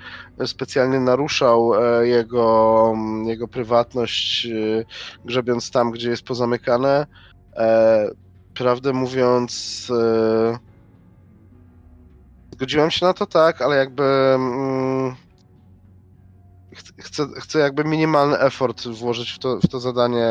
specjalnie 0.46 1.00
naruszał 1.00 1.74
e, 1.76 2.08
jego, 2.08 2.94
jego 3.26 3.48
prywatność, 3.48 4.46
e, 4.46 4.86
grzebiąc 5.26 5.72
tam, 5.72 5.92
gdzie 5.92 6.10
jest 6.10 6.24
pozamykane. 6.24 7.08
E, 7.56 8.10
prawdę 8.54 8.94
mówiąc, 8.94 9.88
zgodziłem 12.52 12.92
się 12.92 13.06
na 13.06 13.14
to 13.14 13.26
tak, 13.26 13.62
ale 13.62 13.76
jakby 13.76 14.04
mm, 14.04 15.16
chcę, 16.98 17.28
chcę 17.38 17.60
jakby 17.60 17.84
minimalny 17.84 18.40
effort 18.40 18.88
włożyć 18.88 19.32
w 19.32 19.40
to, 19.40 19.60
w 19.60 19.68
to 19.68 19.80
zadanie, 19.80 20.28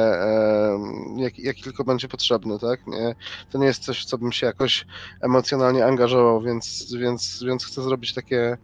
jak, 1.16 1.38
jaki 1.38 1.62
tylko 1.62 1.84
będzie 1.84 2.08
potrzebny, 2.08 2.58
tak? 2.58 2.86
Nie, 2.86 3.14
to 3.50 3.58
nie 3.58 3.66
jest 3.66 3.84
coś, 3.84 4.02
w 4.02 4.04
co 4.04 4.18
bym 4.18 4.32
się 4.32 4.46
jakoś 4.46 4.86
emocjonalnie 5.20 5.86
angażował, 5.86 6.42
więc, 6.42 6.94
więc, 6.94 7.44
więc 7.46 7.64
chcę 7.64 7.82
zrobić 7.82 8.14
takie, 8.14 8.58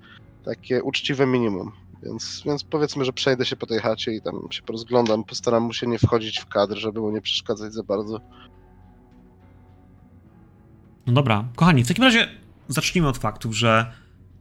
takie 0.44 0.82
uczciwe 0.82 1.26
minimum. 1.26 1.72
Więc, 2.02 2.42
więc 2.46 2.64
powiedzmy, 2.64 3.04
że 3.04 3.12
przejdę 3.12 3.46
się 3.46 3.56
po 3.56 3.66
tej 3.66 3.78
chacie 3.78 4.12
i 4.12 4.22
tam 4.22 4.48
się 4.50 4.62
porozglądam, 4.62 5.24
postaram 5.24 5.62
mu 5.62 5.72
się 5.72 5.86
nie 5.86 5.98
wchodzić 5.98 6.40
w 6.40 6.46
kadr, 6.46 6.76
żeby 6.76 7.00
mu 7.00 7.10
nie 7.10 7.20
przeszkadzać 7.20 7.72
za 7.72 7.82
bardzo. 7.82 8.20
No 11.06 11.12
dobra, 11.12 11.44
kochani, 11.56 11.84
w 11.84 11.88
takim 11.88 12.04
razie 12.04 12.28
zacznijmy 12.68 13.08
od 13.08 13.18
faktów, 13.18 13.56
że 13.56 13.92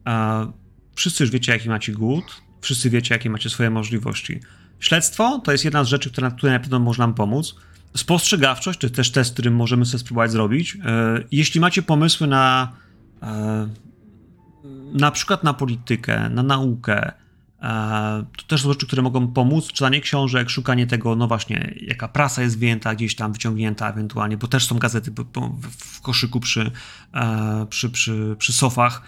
e, 0.08 0.52
wszyscy 0.96 1.24
już 1.24 1.32
wiecie, 1.32 1.52
jaki 1.52 1.70
macie 1.70 1.92
głód, 1.92 2.42
wszyscy 2.62 2.90
wiecie, 2.90 3.16
jakie 3.16 3.30
macie 3.30 3.50
swoje 3.50 3.70
możliwości. 3.70 4.40
Śledztwo 4.80 5.40
to 5.40 5.52
jest 5.52 5.66
jedna 5.66 5.84
z 5.84 5.88
rzeczy, 5.88 6.12
która, 6.12 6.32
której 6.32 6.54
na 6.54 6.60
pewno 6.60 6.80
może 6.80 7.04
nam 7.04 7.14
pomóc. 7.14 7.56
Spostrzegawczość 7.98 8.80
to 8.80 8.90
też 8.90 9.12
test, 9.12 9.34
którym 9.34 9.56
możemy 9.56 9.86
sobie 9.86 10.00
spróbować 10.00 10.32
zrobić. 10.32 10.78
E, 10.86 11.24
jeśli 11.32 11.62
macie 11.62 11.82
pomysły 11.82 12.28
na 12.28 12.72
e, 13.24 13.70
na 14.94 15.12
przykład 15.12 15.44
na 15.44 15.54
politykę, 15.54 16.30
na 16.30 16.44
naukę, 16.44 17.12
e, 17.62 18.26
to 18.38 18.44
też 18.48 18.62
są 18.62 18.70
rzeczy, 18.70 18.88
które 18.88 19.02
mogą 19.02 19.28
pomóc. 19.28 19.68
Czytanie 19.68 20.02
książek, 20.02 20.50
szukanie 20.50 20.88
tego, 20.88 21.16
no 21.16 21.28
właśnie, 21.28 21.74
jaka 21.82 22.08
prasa 22.08 22.42
jest 22.42 22.60
wyjęta, 22.60 22.96
gdzieś 22.96 23.16
tam 23.16 23.34
wyciągnięta 23.34 23.90
ewentualnie, 23.90 24.38
bo 24.38 24.48
też 24.48 24.68
są 24.68 24.80
gazety 24.80 25.12
w- 25.12 26.02
koszyku 26.02 26.40
przy, 26.40 26.72
przy, 27.70 27.90
przy, 27.90 28.36
przy 28.40 28.54
sofach. 28.54 29.02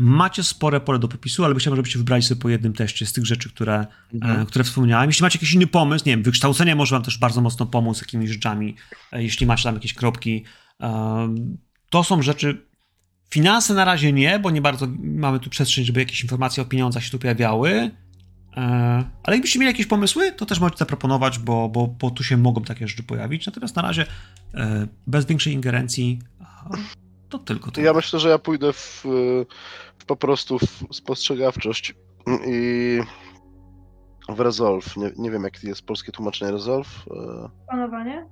Macie 0.00 0.44
spore 0.44 0.80
pole 0.80 0.98
do 0.98 1.08
popisu, 1.08 1.44
ale 1.44 1.54
chciałbym, 1.54 1.76
żebyście 1.76 1.98
wybrali 1.98 2.22
sobie 2.22 2.40
po 2.40 2.48
jednym 2.48 2.72
teście 2.72 3.06
z 3.06 3.12
tych 3.12 3.26
rzeczy, 3.26 3.48
które, 3.50 3.86
Mhm. 4.14 4.40
e, 4.42 4.46
które 4.46 4.64
wspomniałem. 4.64 5.10
Jeśli 5.10 5.22
macie 5.22 5.36
jakiś 5.38 5.52
inny 5.54 5.66
pomysł, 5.66 6.04
nie 6.06 6.12
wiem, 6.12 6.22
wykształcenie 6.22 6.74
może 6.74 6.94
wam 6.96 7.02
też 7.02 7.18
bardzo 7.18 7.40
mocno 7.40 7.66
pomóc 7.66 8.00
jakimiś 8.00 8.30
rzeczami, 8.30 8.76
e, 9.12 9.22
jeśli 9.22 9.46
macie 9.46 9.62
tam 9.64 9.74
jakieś 9.74 9.94
kropki. 9.94 10.44
em, 10.80 11.58
to 11.90 12.04
są 12.04 12.22
rzeczy. 12.22 12.66
Finanse 13.30 13.74
na 13.74 13.84
razie 13.84 14.12
nie, 14.12 14.38
bo 14.38 14.50
nie 14.50 14.60
bardzo 14.62 14.86
mamy 15.00 15.40
tu 15.40 15.50
przestrzeń, 15.50 15.84
żeby 15.84 16.00
jakieś 16.00 16.22
informacje 16.22 16.62
o 16.62 16.66
pieniądzach 16.66 17.04
się 17.04 17.10
tu 17.10 17.18
pojawiały. 17.18 17.70
E, 18.56 18.60
ale 19.22 19.36
jakbyście 19.36 19.58
mieli 19.58 19.70
jakieś 19.72 19.86
pomysły, 19.86 20.32
to 20.32 20.46
też 20.46 20.60
możecie 20.60 20.78
zaproponować, 20.78 21.38
bo, 21.38 21.68
bo, 21.68 21.86
bo 21.86 22.10
tu 22.10 22.24
się 22.24 22.36
mogą 22.36 22.62
takie 22.62 22.88
rzeczy 22.88 23.02
pojawić. 23.02 23.46
Natomiast 23.46 23.76
na 23.76 23.82
razie 23.82 24.06
e, 24.54 24.86
bez 25.06 25.26
większej 25.26 25.52
ingerencji 25.54 26.18
to 27.30 27.38
tylko 27.38 27.70
to. 27.70 27.80
Ja 27.80 27.92
myślę, 27.92 28.18
że 28.18 28.28
ja 28.28 28.38
pójdę 28.38 28.72
w, 28.72 29.02
w 29.98 30.04
po 30.06 30.16
prostu 30.16 30.58
w 30.58 30.86
spostrzegawczość 30.90 31.94
i 32.46 33.00
w 34.28 34.40
resolve. 34.40 34.96
Nie, 34.96 35.10
nie 35.18 35.30
wiem, 35.30 35.42
jakie 35.44 35.68
jest 35.68 35.82
polskie 35.82 36.12
tłumaczenie 36.12 36.52
resolve. 36.52 37.06
E, 37.10 37.48
Panowanie? 37.66 38.26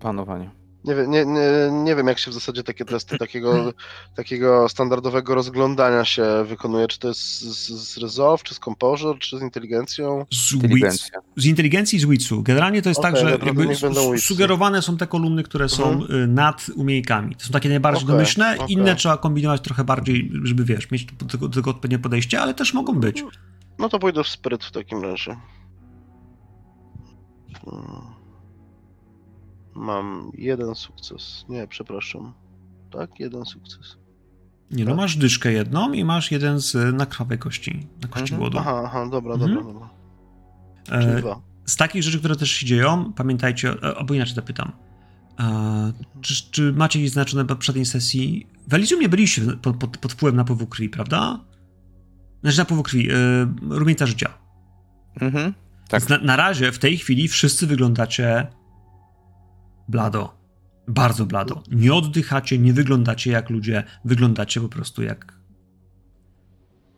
Panowanie. 0.00 0.50
Nie, 0.84 0.94
wiem- 0.94 1.10
nie, 1.10 1.26
nie, 1.26 1.40
nie 1.72 1.96
wiem, 1.96 2.06
jak 2.06 2.18
się 2.18 2.30
w 2.30 2.34
zasadzie 2.34 2.62
takie 2.62 2.84
testy 2.84 3.18
takiego, 3.18 3.72
takiego 4.16 4.68
standardowego 4.68 5.34
rozglądania 5.34 6.04
się 6.04 6.24
wykonuje. 6.46 6.88
Czy 6.88 6.98
to 6.98 7.08
jest 7.08 7.20
z, 7.40 7.68
z 7.70 7.98
resolve, 7.98 8.42
czy 8.42 8.54
z 8.54 8.58
composure, 8.58 9.18
czy 9.18 9.38
z 9.38 9.42
inteligencją? 9.42 10.26
Z, 10.32 10.52
wits, 10.52 10.52
Inteligencja. 10.54 11.18
z 11.36 11.46
inteligencji 11.46 11.96
i 11.96 12.00
z 12.00 12.04
witsu. 12.04 12.42
Generalnie 12.42 12.82
to 12.82 12.88
jest 12.88 13.00
Okej, 13.00 13.12
tak, 13.12 13.20
że 13.20 13.30
jakby 13.46 13.68
sugerowane 14.18 14.82
są 14.82 14.96
te 14.96 15.06
kolumny, 15.06 15.42
które 15.42 15.68
są 15.68 15.92
Mhm. 15.92 16.22
y, 16.22 16.26
nad 16.26 16.66
umiejkami. 16.76 17.36
To 17.36 17.44
są 17.44 17.50
takie 17.52 17.68
najbardziej 17.68 18.04
Okej, 18.04 18.14
domyślne, 18.14 18.54
okej. 18.58 18.72
inne 18.72 18.96
trzeba 18.96 19.16
kombinować 19.16 19.60
trochę 19.60 19.84
bardziej, 19.84 20.32
żeby 20.42 20.64
wiesz, 20.64 20.90
mieć 20.90 21.04
do 21.04 21.26
tego, 21.26 21.48
do 21.48 21.54
tego 21.54 21.70
odpowiednie 21.70 21.98
podejście, 21.98 22.40
ale 22.40 22.54
też 22.54 22.74
mogą 22.74 22.92
być. 22.92 23.24
No 23.78 23.88
to 23.88 23.98
pójdę 23.98 24.24
w 24.24 24.28
spiryt 24.28 24.64
w 24.64 24.70
takim 24.72 25.02
razie. 25.02 25.36
Hmm. 27.64 28.17
Mam 29.78 30.30
jeden 30.34 30.74
sukces. 30.74 31.44
Nie, 31.48 31.66
przepraszam. 31.68 32.32
Tak, 32.90 33.10
jeden 33.20 33.44
sukces. 33.44 33.96
Nie 34.70 34.84
no, 34.84 34.90
Tak. 34.90 34.96
masz 34.96 35.16
dyszkę 35.16 35.52
jedną 35.52 35.92
i 35.92 36.04
masz 36.04 36.30
jeden 36.30 36.58
z 36.60 36.94
na 36.94 37.06
krwawej 37.06 37.38
kości, 37.38 37.86
na 38.02 38.08
kości 38.08 38.34
Mhm. 38.34 38.38
głodu. 38.40 38.58
Aha, 38.58 38.82
aha, 38.86 39.08
dobra, 39.10 39.34
Mhm. 39.34 39.54
dobra, 39.54 39.72
dobra. 39.72 39.88
E, 40.90 41.20
dwa. 41.20 41.40
z 41.66 41.76
takich 41.76 42.02
rzeczy, 42.02 42.18
które 42.18 42.36
też 42.36 42.50
się 42.50 42.66
dzieją, 42.66 43.12
pamiętajcie, 43.12 43.70
e, 43.82 43.96
albo 43.98 44.14
inaczej 44.14 44.34
zapytam, 44.34 44.72
e, 45.40 45.92
czy, 46.20 46.50
czy 46.50 46.72
macie 46.72 46.98
gdzieś 46.98 47.10
znaczone 47.10 47.44
po 47.44 47.54
poprzedniej 47.54 47.86
sesji, 47.86 48.46
w 48.68 48.74
Elysium 48.74 49.00
nie 49.00 49.08
byliście 49.08 49.42
pod, 49.62 49.76
pod, 49.76 49.96
pod 49.96 50.12
wpływem 50.12 50.36
napływu 50.36 50.66
krwi, 50.66 50.88
prawda? 50.88 51.44
Znaczy 52.40 52.58
napływu 52.58 52.82
krwi, 52.82 53.10
e, 53.10 53.14
rumieńca 53.68 54.06
życia. 54.06 54.30
Mhm. 55.20 55.54
Tak. 55.88 56.08
Na, 56.08 56.18
na 56.18 56.36
razie, 56.36 56.72
w 56.72 56.78
tej 56.78 56.98
chwili, 56.98 57.28
wszyscy 57.28 57.66
wyglądacie 57.66 58.46
blado. 59.88 60.38
Bardzo 60.88 61.26
blado. 61.26 61.62
Nie 61.70 61.94
oddychacie, 61.94 62.58
nie 62.58 62.72
wyglądacie 62.72 63.30
jak 63.30 63.50
ludzie, 63.50 63.84
wyglądacie 64.04 64.60
po 64.60 64.68
prostu 64.68 65.02
jak 65.02 65.32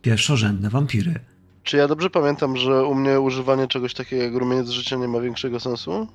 pierwszorzędne 0.01 0.69
wampiry. 0.69 1.19
Czy 1.63 1.77
ja 1.77 1.87
dobrze 1.87 2.09
pamiętam, 2.09 2.57
że 2.57 2.83
u 2.85 2.95
mnie 2.95 3.19
używanie 3.19 3.67
czegoś 3.67 3.93
takiego 3.93 4.23
jak 4.23 4.33
rumieniec 4.35 4.69
życia 4.69 4.95
nie 4.95 5.07
ma 5.07 5.19
większego 5.21 5.59
sensu? 5.59 6.07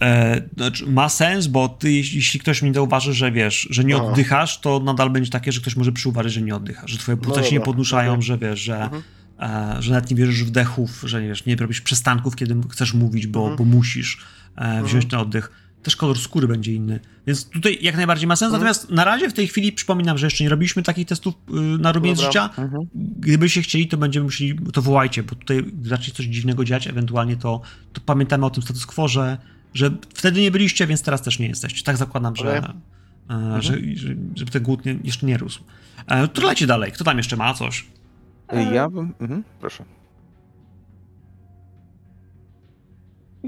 E, 0.00 0.42
znaczy, 0.56 0.86
ma 0.86 1.08
sens, 1.08 1.46
bo 1.46 1.68
ty, 1.68 1.92
jeśli 1.92 2.40
ktoś 2.40 2.62
mi 2.62 2.74
zauważy, 2.74 3.12
że 3.12 3.32
wiesz, 3.32 3.68
że 3.70 3.84
nie 3.84 3.96
Aha. 3.96 4.04
oddychasz, 4.04 4.60
to 4.60 4.80
nadal 4.80 5.10
będzie 5.10 5.30
takie, 5.30 5.52
że 5.52 5.60
ktoś 5.60 5.76
może 5.76 5.92
przyuważyć, 5.92 6.32
że 6.32 6.42
nie 6.42 6.56
oddychasz, 6.56 6.90
że 6.90 6.98
twoje 6.98 7.16
płuca 7.16 7.40
No 7.40 7.46
się 7.46 7.52
nie 7.54 7.60
podnuszają, 7.60 8.12
okej. 8.12 8.22
że 8.22 8.38
wiesz, 8.38 8.60
że, 8.60 8.82
Mhm. 8.82 9.02
e, 9.40 9.82
że 9.82 9.92
nawet 9.92 10.10
nie 10.10 10.16
wierzysz 10.16 10.44
wdechów, 10.44 11.02
że 11.04 11.22
nie 11.22 11.28
wiesz, 11.28 11.46
nie 11.46 11.56
robisz 11.56 11.80
przystanków, 11.80 12.36
kiedy 12.36 12.56
chcesz 12.70 12.94
mówić, 12.94 13.26
bo, 13.26 13.40
Mhm. 13.40 13.56
bo 13.56 13.64
musisz 13.64 14.24
wziąć 14.56 15.04
Mhm. 15.04 15.08
ten 15.10 15.18
oddech. 15.18 15.52
Też 15.82 15.96
kolor 15.96 16.18
skóry 16.18 16.48
będzie 16.48 16.72
inny. 16.74 17.00
Więc 17.26 17.48
tutaj 17.48 17.78
jak 17.80 17.96
najbardziej 17.96 18.26
ma 18.26 18.36
sens. 18.36 18.54
Mhm. 18.54 18.60
Natomiast 18.60 18.90
na 18.90 19.04
razie 19.04 19.30
w 19.30 19.32
tej 19.32 19.48
chwili 19.48 19.72
przypominam, 19.72 20.18
że 20.18 20.26
jeszcze 20.26 20.44
nie 20.44 20.50
robiliśmy 20.50 20.82
takich 20.82 21.06
testów 21.06 21.34
y, 21.34 21.52
na 21.78 21.92
Dobra. 21.92 22.14
życia. 22.14 22.50
Mhm. 22.58 22.82
Gdybyście 23.18 23.62
chcieli, 23.62 23.88
to 23.88 23.96
będziemy 23.96 24.24
musieli, 24.24 24.58
to 24.72 24.82
wołajcie, 24.82 25.22
bo 25.22 25.34
tutaj 25.34 25.64
zacznie 25.82 26.14
coś 26.14 26.26
dziwnego 26.26 26.64
dziać, 26.64 26.86
ewentualnie 26.86 27.36
to, 27.36 27.60
to 27.92 28.00
pamiętamy 28.00 28.46
o 28.46 28.50
tym 28.50 28.62
status 28.62 28.86
quo, 28.86 29.08
że, 29.08 29.38
że 29.74 29.90
wtedy 30.14 30.40
nie 30.40 30.50
byliście, 30.50 30.86
więc 30.86 31.02
teraz 31.02 31.22
też 31.22 31.38
nie 31.38 31.46
jesteście. 31.48 31.84
Tak 31.84 31.96
zakładam, 31.96 32.36
że, 32.36 32.72
e, 33.30 33.62
że, 33.62 33.74
że, 33.94 34.14
żeby 34.36 34.50
ten 34.50 34.62
głód 34.62 34.84
nie, 34.84 34.98
jeszcze 35.04 35.26
nie 35.26 35.38
rósł. 35.38 35.64
E, 36.06 36.28
to 36.28 36.46
lecie 36.46 36.66
dalej. 36.66 36.92
Kto 36.92 37.04
tam 37.04 37.16
jeszcze 37.16 37.36
ma 37.36 37.54
coś? 37.54 37.86
Ja 38.72 38.90
bym. 38.90 39.14
Mhm. 39.20 39.44
Proszę. 39.60 39.84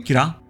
Kira? 0.04 0.43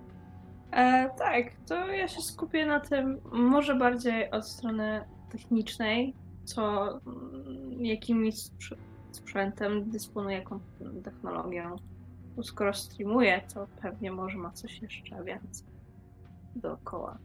E, 0.75 1.11
tak, 1.19 1.53
to 1.69 1.87
ja 1.87 2.09
się 2.09 2.23
skupię 2.23 2.67
na 2.67 2.81
tym 2.81 3.21
może 3.33 3.75
bardziej 3.75 4.31
od 4.31 4.49
strony 4.49 5.05
technicznej, 5.33 6.15
co 6.45 6.89
mm, 7.07 7.85
jakimi 7.85 8.33
sprz- 8.33 8.77
sprzętem 9.13 9.91
dysponuje, 9.91 10.37
jaką 10.39 10.61
technologią. 11.05 11.77
Bo 12.37 12.43
skoro 12.43 12.75
streamuje, 12.75 13.43
to 13.55 13.67
pewnie 13.83 14.13
może 14.13 14.39
ma 14.39 14.51
coś 14.51 14.83
jeszcze 14.83 15.25
więcej 15.25 15.67
dookoła. 16.57 17.19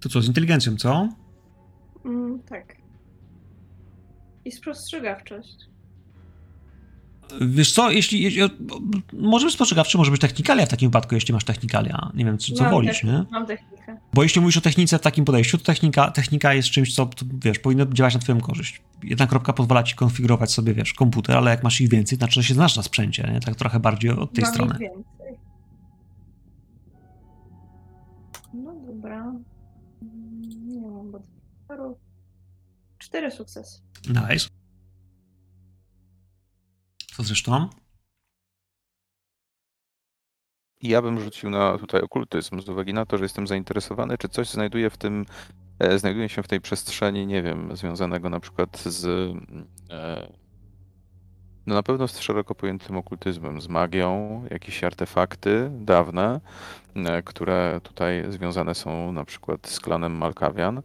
To 0.00 0.08
co, 0.08 0.20
z 0.22 0.26
inteligencją, 0.28 0.76
co? 0.76 1.08
Mm, 2.04 2.42
tak. 2.42 2.81
I 4.44 4.52
spostrzegawczość. 4.52 5.56
Wiesz 7.40 7.72
co, 7.72 7.90
jeśli, 7.90 8.22
jeśli 8.22 8.42
może 9.12 9.46
być 9.46 9.54
spostrzegawczy, 9.54 9.98
może 9.98 10.10
być 10.10 10.20
technikalia 10.20 10.66
w 10.66 10.68
takim 10.68 10.88
wypadku, 10.88 11.14
jeśli 11.14 11.34
masz 11.34 11.44
technikalia. 11.44 12.10
Nie 12.14 12.24
wiem, 12.24 12.38
co, 12.38 12.52
co 12.54 12.62
Mam 12.62 12.72
wolisz, 12.72 13.04
nie? 13.04 13.24
Mam 13.30 13.46
technikę. 13.46 13.96
Bo 14.14 14.22
jeśli 14.22 14.40
mówisz 14.40 14.56
o 14.56 14.60
technice 14.60 14.98
w 14.98 15.00
takim 15.02 15.24
podejściu, 15.24 15.58
to 15.58 15.64
technika, 15.64 16.10
technika 16.10 16.54
jest 16.54 16.68
czymś, 16.68 16.94
co, 16.94 17.10
wiesz, 17.44 17.58
powinno 17.58 17.86
działać 17.86 18.14
na 18.14 18.20
twoją 18.20 18.40
korzyść. 18.40 18.82
Jedna 19.02 19.26
kropka 19.26 19.52
pozwala 19.52 19.82
ci 19.82 19.94
konfigurować 19.96 20.52
sobie, 20.52 20.74
wiesz, 20.74 20.92
komputer, 20.94 21.36
ale 21.36 21.50
jak 21.50 21.62
masz 21.62 21.80
ich 21.80 21.88
więcej, 21.90 22.18
to 22.18 22.20
znaczy, 22.20 22.42
że 22.42 22.48
się 22.48 22.54
znasz 22.54 22.76
na 22.76 22.82
sprzęcie, 22.82 23.30
nie? 23.34 23.40
Tak 23.40 23.54
trochę 23.56 23.80
bardziej 23.80 24.10
od 24.10 24.32
tej 24.32 24.42
Mam 24.42 24.50
ich 24.50 24.54
strony. 24.54 24.78
więcej. 24.78 25.38
No 28.54 28.74
dobra. 28.86 29.20
Mm, 30.02 30.42
Nie 30.68 30.80
mam 30.80 31.10
modyfikatorów. 31.10 31.98
Cztery 32.98 33.30
sukcesy. 33.30 33.80
Nice. 34.08 34.48
Co 37.16 37.22
zresztą? 37.22 37.68
Ja 40.82 41.02
bym 41.02 41.20
rzucił 41.20 41.50
na 41.50 41.78
tutaj 41.78 42.00
okultyzm 42.00 42.60
z 42.60 42.68
uwagi 42.68 42.94
na 42.94 43.06
to, 43.06 43.18
że 43.18 43.24
jestem 43.24 43.46
zainteresowany, 43.46 44.18
czy 44.18 44.28
coś 44.28 44.50
znajduje 44.50 44.90
w 44.90 44.96
tym, 44.96 45.26
e, 45.78 45.98
znajduje 45.98 46.28
się 46.28 46.42
w 46.42 46.48
tej 46.48 46.60
przestrzeni, 46.60 47.26
nie 47.26 47.42
wiem, 47.42 47.76
związanego 47.76 48.30
na 48.30 48.40
przykład 48.40 48.78
z, 48.78 49.04
e, 49.90 50.32
no 51.66 51.74
na 51.74 51.82
pewno 51.82 52.08
z 52.08 52.20
szeroko 52.20 52.54
pojętym 52.54 52.96
okultyzmem, 52.96 53.60
z 53.60 53.68
magią, 53.68 54.44
jakieś 54.50 54.84
artefakty 54.84 55.70
dawne, 55.72 56.40
e, 56.94 57.22
które 57.22 57.80
tutaj 57.82 58.24
związane 58.28 58.74
są 58.74 59.12
na 59.12 59.24
przykład 59.24 59.68
z 59.68 59.80
klanem 59.80 60.12
Malkawian. 60.12 60.82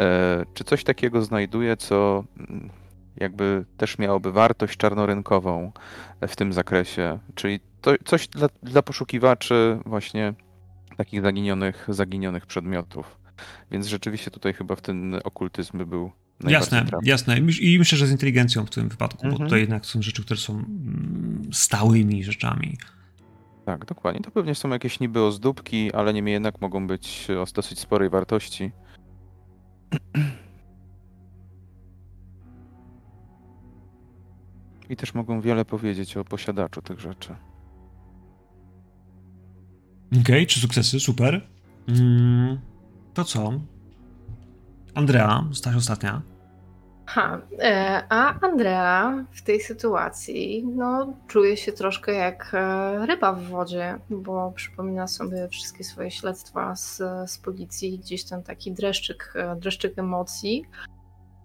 E, 0.00 0.44
czy 0.54 0.64
coś 0.64 0.84
takiego 0.84 1.22
znajduje, 1.22 1.76
co 1.76 2.24
mm, 2.38 2.70
jakby 3.16 3.64
też 3.76 3.98
miałoby 3.98 4.32
wartość 4.32 4.76
czarnorynkową 4.76 5.72
w 6.28 6.36
tym 6.36 6.52
zakresie, 6.52 7.18
czyli 7.34 7.60
to, 7.80 7.94
coś 8.04 8.28
dla, 8.28 8.48
dla 8.62 8.82
poszukiwaczy 8.82 9.78
właśnie 9.86 10.34
takich 10.96 11.22
zaginionych, 11.22 11.86
zaginionych 11.88 12.46
przedmiotów. 12.46 13.18
Więc 13.70 13.86
rzeczywiście 13.86 14.30
tutaj 14.30 14.52
chyba 14.54 14.76
w 14.76 14.80
ten 14.80 15.20
okultyzm 15.24 15.78
by 15.78 15.86
był 15.86 16.10
Jasne, 16.48 16.84
trafny. 16.84 17.08
jasne. 17.08 17.38
I 17.38 17.42
myśl- 17.42 17.62
I 17.62 17.78
myślę, 17.78 17.98
że 17.98 18.06
z 18.06 18.10
inteligencją 18.10 18.66
w 18.66 18.70
tym 18.70 18.88
wypadku, 18.88 19.18
bo 19.22 19.28
Mhm. 19.28 19.44
tutaj 19.48 19.60
jednak 19.60 19.86
są 19.86 20.02
rzeczy, 20.02 20.24
które 20.24 20.40
są 20.40 20.52
mm, 20.52 21.42
stałymi 21.52 22.24
rzeczami. 22.24 22.76
Tak, 23.66 23.84
dokładnie. 23.84 24.20
To 24.20 24.30
pewnie 24.30 24.54
są 24.54 24.68
jakieś 24.68 25.00
niby 25.00 25.22
ozdóbki, 25.22 25.92
ale 25.92 26.12
niemniej 26.14 26.32
jednak 26.32 26.60
mogą 26.60 26.86
być 26.86 27.28
o 27.30 27.44
dosyć 27.54 27.78
sporej 27.78 28.10
wartości. 28.10 28.70
I 34.88 34.96
też 34.96 35.14
mogą 35.14 35.40
wiele 35.40 35.64
powiedzieć 35.64 36.16
o 36.16 36.24
posiadaczu 36.24 36.82
tych 36.82 37.00
rzeczy. 37.00 37.36
Okej, 40.20 40.46
trzy 40.46 40.60
sukcesy, 40.60 41.00
super. 41.00 41.48
Mm, 41.88 42.58
to 43.14 43.24
co? 43.24 43.52
Andrea, 44.94 45.44
zostałaś 45.50 45.76
ostatnia. 45.78 46.22
Ha, 47.06 47.40
e, 47.58 48.02
a 48.08 48.40
Andrea 48.40 49.24
w 49.30 49.42
tej 49.42 49.60
sytuacji 49.60 50.66
no, 50.76 51.12
czuje 51.26 51.56
się 51.56 51.72
troszkę 51.72 52.12
jak 52.12 52.50
e, 52.54 53.06
ryba 53.06 53.32
w 53.32 53.42
wodzie, 53.42 53.98
bo 54.10 54.52
przypomina 54.52 55.06
sobie 55.06 55.48
wszystkie 55.48 55.84
swoje 55.84 56.10
śledztwa 56.10 56.76
z, 56.76 57.02
z 57.26 57.38
policji, 57.38 57.98
gdzieś 57.98 58.24
ten 58.24 58.42
taki 58.42 58.72
dreszczyk, 58.72 59.32
e, 59.36 59.56
dreszczyk 59.56 59.98
emocji. 59.98 60.64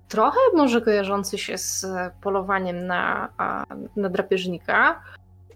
Trochę 0.08 0.40
może 0.56 0.82
kojarzący 0.82 1.38
się 1.38 1.58
z 1.58 1.86
polowaniem 2.22 2.88
na, 2.88 3.30
na 3.96 4.10
drapieżnika 4.10 5.02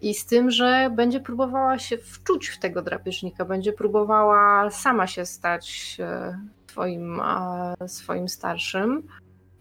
i 0.01 0.14
z 0.14 0.26
tym, 0.26 0.51
że 0.51 0.89
będzie 0.95 1.20
próbowała 1.20 1.80
się 1.80 1.97
wczuć 1.97 2.47
w 2.47 2.60
tego 2.60 2.82
drapieżnika, 2.82 3.45
będzie 3.45 3.74
próbowała 3.74 4.70
sama 4.70 5.08
się 5.08 5.26
stać 5.26 5.97
swoim, 6.68 7.22
swoim 7.88 8.30
starszym. 8.30 9.08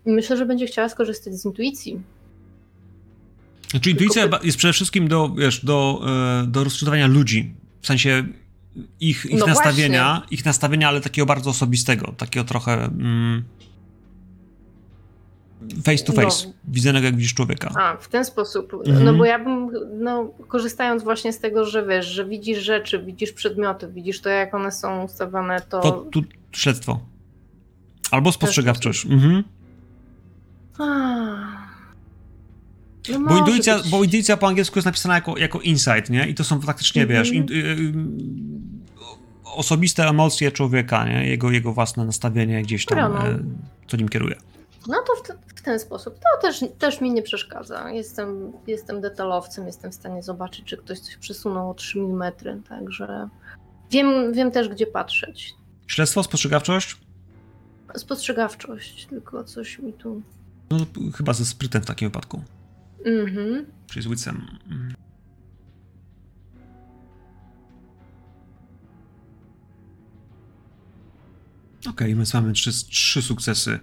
Myślę, 0.07 0.36
że 0.36 0.46
będzie 0.46 0.66
chciała 0.66 0.88
skorzystać 0.88 1.34
z 1.34 1.44
intuicji. 1.44 2.00
Znaczy 3.70 3.90
intuicja 3.90 4.28
jest 4.42 4.59
przede 4.59 4.72
wszystkim 4.72 5.09
do, 5.09 5.28
wiesz, 5.28 5.64
do, 5.64 6.03
e, 6.42 6.46
do 6.46 6.64
rozczytywania 6.64 7.07
ludzi. 7.07 7.55
W 7.80 7.86
sensie 7.86 8.24
ich, 9.00 9.26
ich 9.26 9.40
No 9.40 9.46
nastawienia, 9.46 10.16
właśnie. 10.18 10.36
ich 10.36 10.44
nastawienia, 10.44 10.88
ale 10.88 11.00
takiego 11.00 11.26
bardzo 11.26 11.50
osobistego, 11.50 12.14
takiego 12.16 12.44
trochę 12.44 12.84
mm, 12.84 13.44
face 15.84 16.05
to 16.05 16.12
face, 16.12 16.46
No. 16.92 17.00
jak 17.00 17.16
widzisz 17.16 17.34
człowieka. 17.34 17.72
A, 17.76 17.96
w 17.96 18.09
ten 18.09 18.24
sposób. 18.24 18.74
Mhm. 18.74 19.05
No 19.05 19.14
bo 19.14 19.24
ja 19.24 19.38
bym, 19.38 19.70
no, 20.00 20.30
korzystając 20.48 21.03
właśnie 21.03 21.32
z 21.32 21.38
tego, 21.38 21.64
że 21.64 21.86
wiesz, 21.86 22.07
że 22.07 22.24
widzisz 22.24 22.59
rzeczy, 22.59 23.03
widzisz 23.03 23.32
przedmioty, 23.32 23.88
widzisz 23.88 24.20
to, 24.20 24.28
jak 24.28 24.55
one 24.55 24.72
są 24.72 25.05
ustawione, 25.05 25.61
to. 25.61 25.80
To 25.80 25.92
tu 25.92 26.22
śledztwo. 26.53 27.00
Albo 28.11 28.32
spostrzegawczość. 28.32 29.07
Mhm. 29.07 29.44
No 30.79 30.87
Bo 33.29 33.39
intuicja, 33.39 33.77
być. 33.79 33.91
bo 33.91 34.05
intuicja 34.05 34.37
po 34.37 34.47
angielsku 34.47 34.79
jest 34.79 34.87
napisana 34.87 35.14
jako, 35.14 35.39
jako 35.39 35.61
insight, 35.61 36.11
nie? 36.11 36.29
I 36.29 36.35
to 36.35 36.45
są 36.45 36.61
faktycznie, 36.61 37.03
Mhm. 37.03 37.20
wiesz, 37.25 37.33
in, 37.33 37.47
y, 37.51 37.55
y, 37.55 37.93
osobiste 39.45 40.09
emocje 40.09 40.53
człowieka, 40.53 41.05
nie? 41.09 41.27
Jego, 41.29 41.51
jego 41.51 41.73
własne 41.73 42.05
nastawienie 42.05 42.62
gdzieś 42.62 42.87
tam, 42.87 43.16
e, 43.16 43.39
co 43.87 43.97
nim 43.97 44.09
kieruje. 44.09 44.37
No 44.89 44.95
to 45.07 45.23
w, 45.23 45.27
te, 45.27 45.35
w 45.57 45.62
ten 45.62 45.79
sposób. 45.79 46.14
To 46.14 46.43
też, 46.49 46.64
też 46.79 47.01
mi 47.01 47.11
nie 47.12 47.23
przeszkadza. 47.23 47.91
Jestem, 47.91 48.53
jestem 48.66 49.01
detalowcem, 49.01 49.66
jestem 49.66 49.93
w 49.93 49.95
stanie 49.95 50.23
zobaczyć, 50.23 50.64
czy 50.64 50.77
ktoś 50.77 50.99
coś 51.01 51.16
przesunął 51.16 51.70
o 51.70 51.75
3 51.75 51.99
mm, 52.01 52.33
także 52.68 53.29
wiem, 53.91 54.33
wiem 54.33 54.51
też, 54.51 54.68
gdzie 54.68 54.87
patrzeć. 54.87 55.55
Śledztwo, 55.87 56.23
spostrzegawczość? 56.23 56.97
Spostrzegawczość, 57.97 59.07
tylko 59.07 59.45
coś 59.45 59.79
mi 59.79 59.93
tu. 59.93 60.23
No, 60.73 60.87
chyba 61.16 61.33
ze 61.33 61.47
sprytem 61.47 61.83
w 61.83 61.87
takim 61.87 62.09
wypadku. 62.09 62.43
Mhm. 63.07 63.66
Czyli 63.87 64.03
z 64.03 64.07
wicem. 64.09 64.47
Mhm. 64.70 64.95
Okej, 71.91 72.16
my 72.16 72.25
mamy 72.35 72.53
trzy, 72.53 72.73
trzy 72.73 73.23
sukcesy. 73.23 73.79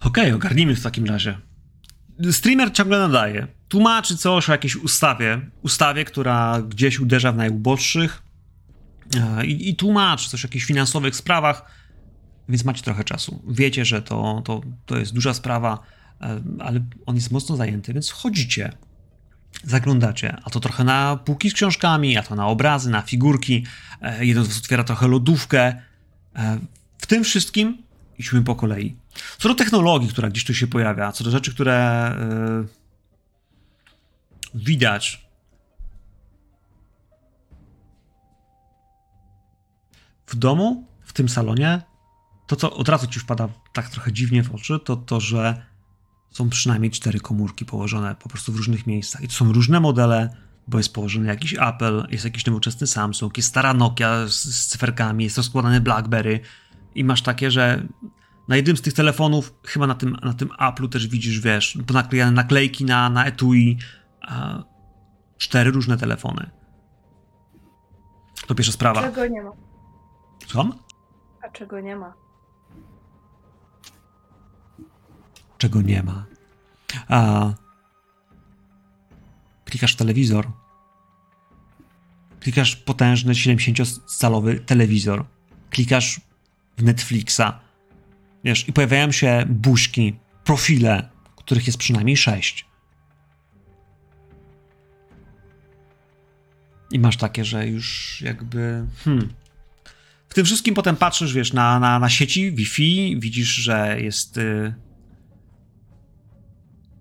Okej, 0.00 0.32
ogarnijmy 0.32 0.76
w 0.76 0.82
takim 0.82 1.04
razie. 1.04 1.53
Streamer 2.32 2.72
ciągle 2.72 2.98
nadaje. 2.98 3.46
Tłumaczy 3.68 4.16
coś 4.16 4.48
o 4.48 4.52
jakiejś 4.52 4.76
ustawie. 4.76 5.40
Ustawie, 5.62 6.04
która 6.04 6.62
gdzieś 6.68 7.00
uderza 7.00 7.32
w 7.32 7.36
najuboższych. 7.36 8.22
e, 9.16 9.46
I, 9.46 9.68
I 9.70 9.76
tłumaczy 9.76 10.28
coś 10.30 10.44
o 10.44 10.48
jakichś 10.48 10.64
finansowych 10.64 11.16
sprawach, 11.16 11.70
więc 12.48 12.64
macie 12.64 12.82
trochę 12.82 13.04
czasu. 13.04 13.42
Wiecie, 13.48 13.84
że 13.84 14.02
to, 14.02 14.42
to, 14.44 14.60
to 14.86 14.98
jest 14.98 15.12
duża 15.12 15.34
sprawa, 15.34 15.78
e, 16.20 16.42
ale 16.60 16.80
on 17.06 17.14
jest 17.16 17.30
mocno 17.30 17.56
zajęty, 17.56 17.92
więc 17.92 18.10
wchodzicie, 18.10 18.72
zaglądacie, 19.64 20.36
a 20.44 20.50
to 20.50 20.60
trochę 20.60 20.84
na 20.84 21.16
półki 21.16 21.50
z 21.50 21.54
książkami, 21.54 22.16
a 22.18 22.22
to 22.22 22.34
na 22.34 22.46
obrazy, 22.46 22.90
na 22.90 23.02
figurki. 23.02 23.66
E, 24.02 24.26
Jeden 24.26 24.44
z 24.44 24.48
was 24.48 24.58
otwiera 24.58 24.84
trochę 24.84 25.08
lodówkę. 25.08 25.82
W 26.98 27.06
tym 27.06 27.24
wszystkim 27.24 27.82
idźmy 28.18 28.42
po 28.42 28.54
kolei. 28.56 28.96
Co 29.38 29.48
do 29.48 29.54
technologii, 29.54 30.08
która 30.08 30.30
gdzieś 30.30 30.44
tu 30.44 30.54
się 30.54 30.66
pojawia, 30.66 31.12
co 31.12 31.24
do 31.24 31.30
rzeczy, 31.30 31.54
które 31.54 31.74
e, 31.74 32.64
widać. 34.54 35.24
W 40.26 40.36
domu, 40.36 40.86
w 41.04 41.12
tym 41.12 41.28
salonie, 41.28 41.82
to 42.46 42.56
co 42.56 42.76
od 42.76 42.88
razu 42.88 43.06
ci 43.06 43.20
wpada 43.20 43.48
tak 43.72 43.90
trochę 43.90 44.12
dziwnie 44.12 44.42
w 44.42 44.54
oczy, 44.54 44.78
to 44.84 44.96
to, 44.96 45.20
że 45.20 45.62
są 46.30 46.48
przynajmniej 46.48 46.90
cztery 46.90 47.20
komórki 47.20 47.64
położone 47.64 48.14
po 48.14 48.28
prostu 48.28 48.52
w 48.52 48.56
różnych 48.56 48.86
miejscach. 48.86 49.22
I 49.22 49.28
to 49.28 49.34
są 49.34 49.52
różne 49.52 49.80
modele, 49.80 50.36
bo 50.68 50.78
jest 50.78 50.94
położony 50.94 51.26
jakiś 51.26 51.54
Apple, 51.54 52.06
jest 52.10 52.24
jakiś 52.24 52.46
nowoczesny 52.46 52.86
Samsung, 52.86 53.36
jest 53.36 53.48
stara 53.48 53.74
Nokia 53.74 54.28
z, 54.28 54.32
z 54.32 54.66
cyferkami, 54.66 55.24
jest 55.24 55.36
rozkładany 55.36 55.80
BlackBerry 55.80 56.40
i 56.94 57.04
masz 57.04 57.22
takie, 57.22 57.50
że 57.50 57.86
na 58.48 58.56
jednym 58.56 58.76
z 58.76 58.82
tych 58.82 58.92
telefonów, 58.92 59.54
chyba 59.66 59.86
na 59.86 59.94
tym, 59.94 60.16
na 60.22 60.34
tym 60.34 60.48
Apple'u 60.48 60.88
też 60.88 61.08
widzisz, 61.08 61.40
wiesz, 61.40 61.78
ponaklejane 61.86 62.32
naklejki 62.32 62.84
na, 62.84 63.10
na 63.10 63.26
etui, 63.26 63.78
a 64.20 64.62
cztery 65.38 65.70
różne 65.70 65.96
telefony. 65.96 66.50
To 68.46 68.54
pierwsza 68.54 68.72
sprawa. 68.72 69.02
Czego 69.02 69.26
nie 69.26 69.42
ma? 69.42 69.50
Słucham? 70.46 70.72
A 71.42 71.48
czego 71.48 71.80
nie 71.80 71.96
ma? 71.96 72.14
Czego 75.58 75.82
nie 75.82 76.02
ma. 76.02 76.26
A 77.08 77.50
klikasz 79.64 79.94
w 79.94 79.96
telewizor. 79.96 80.50
Klikasz 82.40 82.76
potężny 82.76 83.32
70-calowy 83.32 84.60
telewizor. 84.60 85.24
Klikasz 85.70 86.20
w 86.78 86.82
Netflixa. 86.82 87.63
Wiesz, 88.44 88.68
i 88.68 88.72
pojawiają 88.72 89.12
się 89.12 89.44
buźki, 89.48 90.16
profile, 90.44 91.08
których 91.36 91.66
jest 91.66 91.78
przynajmniej 91.78 92.16
sześć. 92.16 92.66
I 96.90 96.98
masz 96.98 97.16
takie, 97.16 97.44
że 97.44 97.66
już 97.66 98.20
jakby. 98.20 98.86
Hmm. 99.04 99.28
W 100.28 100.34
tym 100.34 100.44
wszystkim 100.44 100.74
potem 100.74 100.96
patrzysz, 100.96 101.32
wiesz, 101.32 101.52
na, 101.52 101.80
na, 101.80 101.98
na 101.98 102.08
sieci 102.08 102.52
Wi-Fi, 102.52 103.16
widzisz, 103.20 103.48
że 103.48 103.96
jest. 104.00 104.38
Y, 104.38 104.74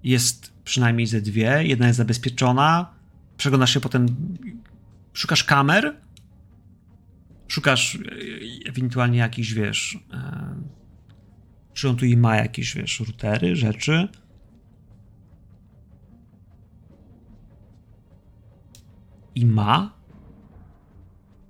jest 0.03 0.53
przynajmniej 0.63 1.07
ze 1.07 1.21
dwie. 1.21 1.63
Jedna 1.63 1.87
jest 1.87 1.97
zabezpieczona. 1.97 2.93
Przeglądasz 3.37 3.73
się 3.73 3.79
potem. 3.79 4.05
Szukasz 5.13 5.43
kamer. 5.43 5.95
Szukasz 7.47 7.95
y, 7.95 7.99
ewentualnie 8.65 9.17
jakiś, 9.17 9.53
wiesz. 9.53 9.99
E, 10.13 10.55
czy 11.73 11.89
on 11.89 11.95
tu 11.95 12.05
i 12.05 12.17
ma 12.17 12.35
jakieś, 12.35 12.75
wiesz, 12.75 12.99
routery, 12.99 13.55
rzeczy. 13.55 14.07
I 19.35 19.45
ma. 19.45 19.93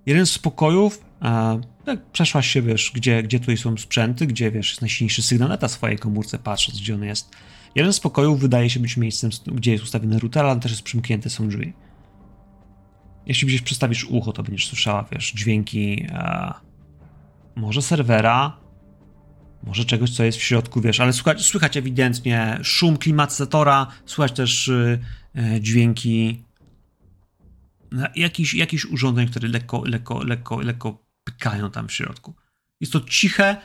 Jeden 0.06 0.26
z 0.26 0.40
pokojów, 0.40 1.06
e, 1.22 1.62
tak 1.86 2.12
przeszłaś 2.12 2.48
się, 2.48 2.62
wiesz, 2.62 2.92
gdzie, 2.96 3.24
gdzie 3.24 3.40
tutaj 3.40 3.58
są 3.58 3.78
sprzęty, 3.78 4.28
gdzie, 4.28 4.52
wiesz, 4.52 4.70
jest 4.70 4.82
najsilniejszy 4.82 5.24
sygnał 5.24 5.50
na 5.50 5.58
ta 5.58 5.68
swojej 5.68 5.98
komórce, 5.98 6.40
patrząc, 6.40 6.80
gdzie 6.80 6.96
on 6.96 7.04
jest. 7.04 7.36
Jeden 7.76 7.94
z 7.94 8.00
pokojów 8.00 8.40
wydaje 8.40 8.70
się 8.70 8.80
być 8.80 8.98
miejscem, 8.98 9.30
gdzie 9.46 9.72
jest 9.72 9.84
ustawiony 9.84 10.20
router, 10.20 10.46
ale 10.46 10.60
też 10.60 10.72
jest 10.72 10.84
przymknięte 10.84 11.30
są 11.30 11.48
drzwi. 11.48 11.74
Jeśli 13.26 13.48
gdzieś 13.48 13.62
przystawisz 13.62 14.06
ucho, 14.06 14.34
to 14.34 14.44
będziesz 14.44 14.68
słyszała, 14.68 15.06
wiesz, 15.12 15.32
dźwięki 15.32 16.06
e, 16.10 16.54
może 17.56 17.82
serwera, 17.82 18.58
może 19.64 19.86
czegoś, 19.86 20.10
co 20.10 20.24
jest 20.24 20.38
w 20.38 20.44
środku, 20.44 20.82
wiesz, 20.82 21.00
ale 21.00 21.14
słychać, 21.14 21.42
słychać 21.42 21.78
ewidentnie 21.78 22.60
szum 22.64 22.98
klimatyzatora, 22.98 23.88
słychać 24.06 24.32
też 24.32 24.68
y, 24.68 25.00
y, 25.56 25.62
dźwięki 25.62 26.44
no, 27.94 28.08
jakichś, 28.16 28.54
jakichś 28.54 28.86
urządzeń, 28.86 29.28
które 29.28 29.48
lekko, 29.48 29.84
lekko, 29.86 30.24
lekko, 30.24 30.62
lekko 30.62 31.06
pykają 31.24 31.72
tam 31.72 31.88
w 31.88 31.94
środku. 31.94 32.34
Jest 32.82 32.94
to 32.94 33.02
ciche, 33.02 33.58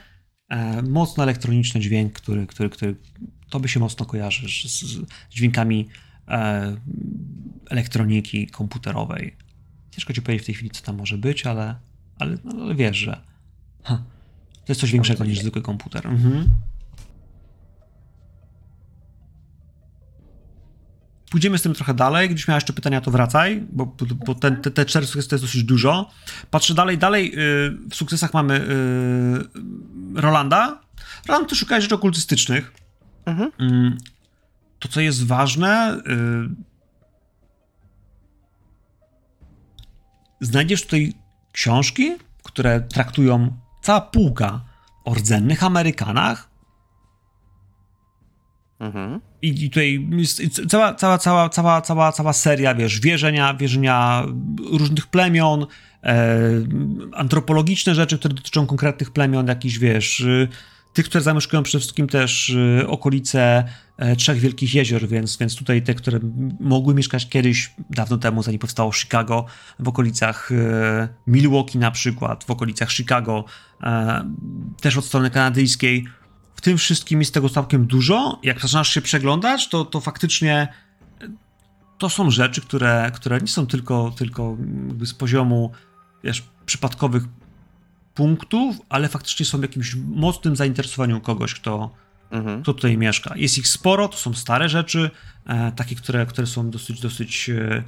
e, 0.49 0.83
mocno 0.83 1.23
elektroniczny 1.23 1.81
dźwięk, 1.81 2.13
który, 2.13 2.47
który, 2.47 2.71
który 2.71 2.97
to 3.51 3.61
by 3.61 3.69
się 3.69 3.81
mocno 3.81 4.07
kojarzy 4.07 4.49
z, 4.49 4.83
z 4.83 5.07
dźwiękami 5.31 5.89
e, 6.29 6.77
elektroniki 7.71 8.47
komputerowej. 8.47 9.37
Ciężko 9.91 10.13
ci 10.13 10.23
powiedzieć 10.23 10.43
w 10.43 10.47
tej 10.47 10.55
chwili, 10.55 10.71
co 10.71 10.83
tam 10.83 10.97
może 10.97 11.19
być, 11.19 11.47
ale, 11.47 11.75
ale, 12.19 12.39
no, 12.45 12.63
ale 12.65 12.75
wiesz, 12.75 12.97
że 12.97 13.21
ha, 13.83 14.03
to 14.69 14.73
jest 14.73 14.81
coś 14.81 14.93
większego 14.93 15.25
niż 15.25 15.41
zwykły 15.41 15.63
komputer. 15.63 16.07
Mhm. 16.07 16.49
pójdziemy 21.31 21.59
z 21.59 21.63
tym 21.63 21.75
trochę 21.75 21.95
dalej. 21.95 22.29
Gdybyś 22.29 22.49
miała 22.49 22.57
jeszcze 22.57 22.73
pytania, 22.73 23.01
to 23.01 23.11
wracaj, 23.11 23.67
bo, 23.73 23.97
bo, 24.27 24.35
ten, 24.35 24.63
te, 24.63 24.71
te 24.71 24.87
cztery 24.87 25.07
sukcesy 25.07 25.29
to 25.29 25.35
jest 25.35 25.45
dosyć 25.45 25.65
dużo. 25.65 26.11
Patrzę 26.51 26.75
dalej, 26.75 26.99
dalej 26.99 27.33
y, 27.35 27.89
w 27.91 27.95
sukcesach 27.95 28.35
mamy 28.35 28.61
y, 30.15 30.21
Rolanda. 30.21 30.81
Roland, 31.27 31.49
ty 31.49 31.57
szukałeś 31.57 31.85
rzeczy 31.85 31.95
okultystycznych. 31.95 32.73
Mhm. 33.27 33.53
Mm, 33.59 33.99
To, 34.79 34.89
co 34.89 35.01
jest 35.01 35.27
ważne, 35.27 36.01
y, 40.41 40.45
znajdziesz 40.47 40.83
tutaj 40.83 41.13
książki, 41.53 42.17
które 42.43 42.81
traktują 42.81 43.57
cała 43.83 44.01
półka 44.01 44.61
o 45.05 45.15
rdzennych 45.15 45.65
Amerykanach, 45.65 46.49
Mhm. 48.81 49.21
i, 49.43 49.65
I 49.65 49.71
tutaj 49.71 50.09
jest 50.11 50.43
cała, 50.69 50.95
cała, 50.95 51.19
cała, 51.19 51.49
cała, 51.49 51.81
cała, 51.81 52.13
cała 52.13 52.33
seria, 52.33 52.75
wiesz, 52.75 53.01
wierzenia, 53.01 53.55
wierzenia 53.55 54.25
różnych 54.71 55.07
plemion, 55.07 55.67
e, 56.03 56.39
antropologiczne 57.15 57.95
rzeczy, 57.95 58.19
które 58.19 58.35
dotyczą 58.35 58.67
konkretnych 58.67 59.11
plemion, 59.11 59.47
jakichś, 59.47 59.79
wiesz, 59.79 60.21
y, 60.21 60.49
tych, 60.99 61.07
które 61.07 61.23
zamieszkują 61.23 61.63
przede 61.63 61.81
wszystkim 61.81 62.07
też 62.07 62.51
y, 62.51 62.89
okolice 62.89 63.65
e, 63.97 64.17
Trzech 64.17 64.39
Wielkich 64.39 64.75
Jezior, 64.75 65.09
więc, 65.09 65.37
więc 65.37 65.57
tutaj 65.57 65.83
te, 65.83 65.95
które 65.95 66.21
mogły 66.61 66.95
mieszkać 66.95 67.29
kiedyś, 67.29 67.75
dawno 67.91 68.19
temu, 68.19 68.43
zanim 68.43 68.59
powstało 68.59 68.93
Chicago, 68.93 69.45
w 69.79 69.89
okolicach 69.89 70.53
e, 70.53 71.09
Milwaukee 71.27 71.79
na 71.79 71.91
przykład, 71.91 72.45
w 72.45 72.51
okolicach 72.51 72.93
Chicago, 72.93 73.45
e, 73.83 74.25
też 74.81 74.97
od 74.97 75.05
strony 75.05 75.31
kanadyjskiej, 75.31 76.07
w 76.55 76.61
tym 76.61 76.79
wszystkim 76.79 77.21
jest 77.21 77.35
tego 77.35 77.49
całkiem 77.49 77.87
dużo. 77.87 78.41
Jak 78.43 78.61
zaczynasz 78.61 78.89
się 78.89 79.01
przeglądać, 79.01 79.69
to, 79.69 79.85
to 79.85 80.01
faktycznie 80.01 80.69
to 81.99 82.09
są 82.09 82.31
rzeczy, 82.31 82.61
które, 82.61 83.11
które 83.15 83.41
nie 83.41 83.49
są 83.49 83.67
tylko, 83.67 84.13
tylko 84.17 84.57
z 85.01 85.15
poziomu 85.15 85.73
wiesz, 86.25 86.45
przypadkowych 86.67 87.23
punktów, 88.19 88.77
ale 88.89 89.09
faktycznie 89.09 89.47
są 89.47 89.61
jakimś 89.61 89.95
mocnym 89.95 90.57
zainteresowaniu 90.57 91.21
kogoś, 91.21 91.55
kto, 91.55 91.91
Mhm. 92.31 92.63
kto 92.63 92.75
tutaj 92.75 92.97
mieszka. 92.99 93.37
Jest 93.37 93.59
ich 93.59 93.69
sporo, 93.69 94.09
to 94.09 94.17
są 94.17 94.35
stare 94.35 94.69
rzeczy, 94.69 95.11
e, 95.47 95.73
takie, 95.73 95.95
które, 95.95 96.27
które 96.27 96.47
są 96.47 96.71
dosyć, 96.71 97.01
dosyć. 97.01 97.51
E... 97.51 97.83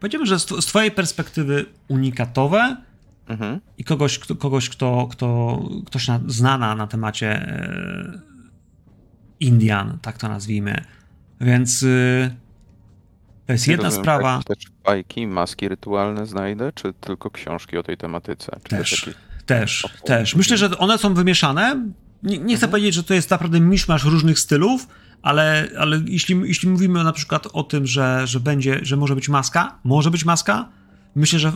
Powiedziałbym, 0.00 0.26
że 0.26 0.38
z, 0.38 0.48
z 0.48 0.66
twojej 0.66 0.90
perspektywy 0.90 1.66
unikatowe, 1.88 2.76
Mhm. 3.28 3.60
i 3.78 3.84
kogoś, 3.84 4.18
kto, 4.18 4.36
kogoś, 4.36 4.68
kto, 4.68 5.08
kto 5.10 5.58
ktoś 5.86 6.08
na, 6.08 6.20
zna 6.26 6.58
na, 6.58 6.74
na 6.74 6.86
temacie 6.86 7.28
e, 7.48 8.20
Indian, 9.40 9.98
tak 10.02 10.18
to 10.18 10.28
nazwijmy. 10.28 10.84
Więc 11.40 11.82
y, 11.82 12.34
to 13.46 13.52
jest 13.52 13.68
jedna 13.68 13.84
rozumiem, 13.84 14.04
sprawa. 14.04 14.40
Też 14.46 14.58
bajki, 14.84 15.26
maski 15.26 15.68
rytualne 15.68 16.26
znajdę, 16.26 16.72
czy 16.74 16.92
tylko 16.92 17.30
książki 17.30 17.76
o 17.78 17.82
tej 17.82 17.96
tematyce? 17.96 18.60
Czy 18.62 18.76
Też. 18.76 19.10
Też, 19.46 19.84
O, 19.84 20.06
też. 20.06 20.36
Myślę, 20.36 20.56
że 20.56 20.78
one 20.78 20.98
są 20.98 21.14
wymieszane. 21.14 21.86
Nie, 22.22 22.38
nie 22.38 22.56
chcę 22.56 22.66
Mhm. 22.66 22.70
powiedzieć, 22.70 22.94
że 22.94 23.04
to 23.04 23.14
jest 23.14 23.30
naprawdę 23.30 23.60
miszmasz 23.60 24.04
różnych 24.04 24.38
stylów, 24.38 24.88
ale, 25.22 25.68
ale 25.78 26.00
jeśli, 26.06 26.40
jeśli 26.44 26.68
mówimy 26.68 27.04
na 27.04 27.12
przykład 27.12 27.46
o 27.52 27.62
tym, 27.62 27.86
że, 27.86 28.26
że 28.26 28.40
będzie, 28.40 28.78
że 28.82 28.96
może 28.96 29.14
być 29.14 29.28
maska, 29.28 29.78
może 29.84 30.10
być 30.10 30.24
maska, 30.24 30.68
myślę, 31.14 31.38
że 31.38 31.52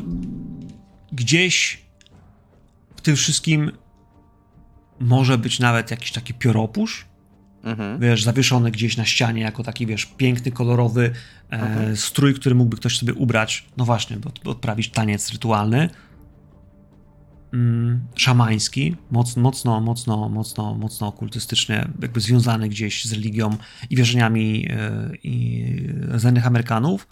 gdzieś 1.12 1.82
w 2.97 3.01
tym 3.01 3.16
wszystkim 3.16 3.72
może 5.01 5.39
być 5.39 5.59
nawet 5.61 5.91
jakiś 5.91 6.12
taki 6.12 6.34
pióropusz, 6.34 7.07
Mhm. 7.62 8.00
wiesz, 8.00 8.24
zawieszony 8.24 8.70
gdzieś 8.70 8.96
na 8.96 9.04
ścianie 9.04 9.42
jako 9.42 9.62
taki, 9.62 9.86
wiesz, 9.86 10.06
piękny, 10.06 10.52
kolorowy 10.52 11.12
e, 11.50 11.96
strój, 11.96 12.34
który 12.34 12.54
mógłby 12.54 12.76
ktoś 12.76 12.98
sobie 12.98 13.14
ubrać, 13.14 13.66
no 13.76 13.84
właśnie, 13.84 14.16
bo 14.16 14.50
odprawić 14.50 14.90
taniec 14.90 15.32
rytualny. 15.32 15.90
Mm, 17.52 18.06
szamański, 18.14 18.96
mocno, 19.11 19.42
mocno, 19.42 19.80
mocno, 19.80 20.28
mocno, 20.28 20.74
mocno 20.74 21.06
okultystycznie, 21.06 21.88
jakby 22.02 22.20
związany 22.20 22.68
gdzieś 22.68 23.04
z 23.04 23.12
religią 23.12 23.56
i 23.90 23.96
wierzeniami 23.96 24.68
e, 24.70 25.11
i 25.22 25.64
rdzennych 26.12 26.46
Amerykanów. 26.46 27.06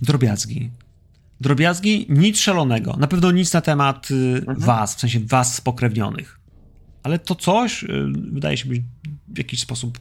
Drobiazgi. 0.00 0.70
Drobiazgi, 1.42 2.06
nic 2.08 2.38
szalonego. 2.40 2.96
Na 2.98 3.06
pewno 3.06 3.30
nic 3.30 3.52
na 3.52 3.60
temat 3.60 4.10
y, 4.10 4.14
Mhm. 4.38 4.58
was, 4.60 4.94
w 4.94 5.00
sensie 5.00 5.20
was 5.20 5.54
spokrewnionych. 5.54 6.40
Ale 7.02 7.18
to 7.18 7.34
coś 7.34 7.84
y, 7.84 7.88
wydaje 8.32 8.56
się 8.56 8.68
być 8.68 8.82
w 9.28 9.38
jakiś 9.38 9.60
sposób 9.60 9.98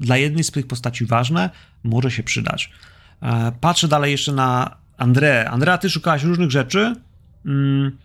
dla 0.00 0.16
jednej 0.16 0.44
z 0.44 0.50
tych 0.50 0.66
postaci 0.66 1.06
ważne, 1.06 1.50
może 1.84 2.10
się 2.10 2.22
przydać. 2.22 2.70
E, 3.22 3.52
Patrzę 3.60 3.88
dalej 3.88 4.12
jeszcze 4.12 4.32
na 4.32 4.76
Andrę. 4.96 5.50
Andrea, 5.50 5.78
ty 5.78 5.90
szukałaś 5.90 6.22
różnych 6.22 6.50
rzeczy 6.50 6.96
mm, 7.46 7.98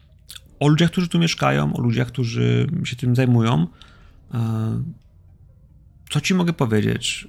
o 0.60 0.68
ludziach, 0.68 0.92
którzy 0.92 1.08
tu 1.08 1.20
mieszkają, 1.20 1.74
o 1.74 1.82
ludziach, 1.82 2.08
którzy 2.08 2.68
się 2.84 2.96
tym 2.96 3.16
zajmują. 3.16 3.68
E, 4.34 4.84
Co 6.10 6.22
ci 6.22 6.34
mogę 6.34 6.54
powiedzieć? 6.54 7.28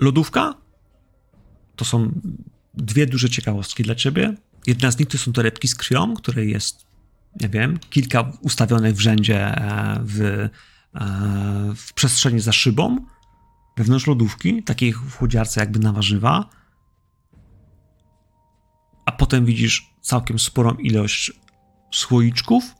Lodówka 0.00 0.54
to 1.76 1.84
są 1.84 2.20
dwie 2.74 3.06
duże 3.06 3.30
ciekawostki 3.30 3.82
dla 3.82 3.94
ciebie. 3.94 4.34
Jedna 4.66 4.90
z 4.90 4.98
nich 4.98 5.08
to 5.08 5.18
są 5.18 5.32
torebki 5.32 5.68
z 5.68 5.74
krwią, 5.74 6.14
które 6.14 6.44
jest, 6.44 6.86
nie 7.40 7.48
wiem, 7.48 7.78
kilka 7.90 8.32
ustawionych 8.40 8.94
w 8.94 9.00
rzędzie 9.00 9.40
e, 9.40 10.00
w, 10.04 10.20
e, 10.20 10.48
w 11.76 11.92
przestrzeni 11.94 12.40
za 12.40 12.52
szybą, 12.52 13.06
wewnątrz 13.76 14.06
lodówki, 14.06 14.62
takiej 14.62 14.92
w 14.92 15.14
chłodziarce 15.16 15.60
jakby 15.60 15.78
na 15.78 15.92
warzywa. 15.92 16.50
A 19.06 19.12
potem 19.12 19.44
widzisz 19.44 19.94
całkiem 20.00 20.38
sporą 20.38 20.74
ilość 20.74 21.32
słoiczków 21.92 22.74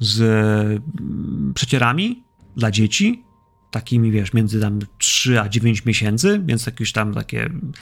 z 0.00 0.20
mm, 0.20 1.52
przecierami 1.54 2.24
dla 2.56 2.70
dzieci, 2.70 3.24
takimi, 3.70 4.10
wiesz, 4.10 4.32
między 4.32 4.60
tam 4.60 4.78
3 4.98 5.40
a 5.40 5.48
9 5.48 5.84
miesięcy, 5.84 6.42
więc 6.44 6.66
jakieś 6.66 6.92
tam 6.92 7.14
takie 7.14 7.44
mm, 7.44 7.72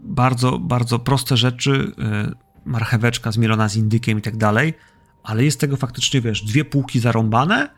bardzo, 0.00 0.58
bardzo 0.58 0.98
proste 0.98 1.36
rzeczy, 1.36 1.92
y, 2.32 2.46
marcheweczka 2.64 3.32
zmielona 3.32 3.68
z 3.68 3.76
indykiem 3.76 4.18
i 4.18 4.22
tak 4.22 4.36
dalej, 4.36 4.74
ale 5.22 5.44
jest 5.44 5.60
tego 5.60 5.76
faktycznie, 5.76 6.20
wiesz, 6.20 6.42
dwie 6.42 6.64
półki 6.64 7.00
zarąbane, 7.00 7.68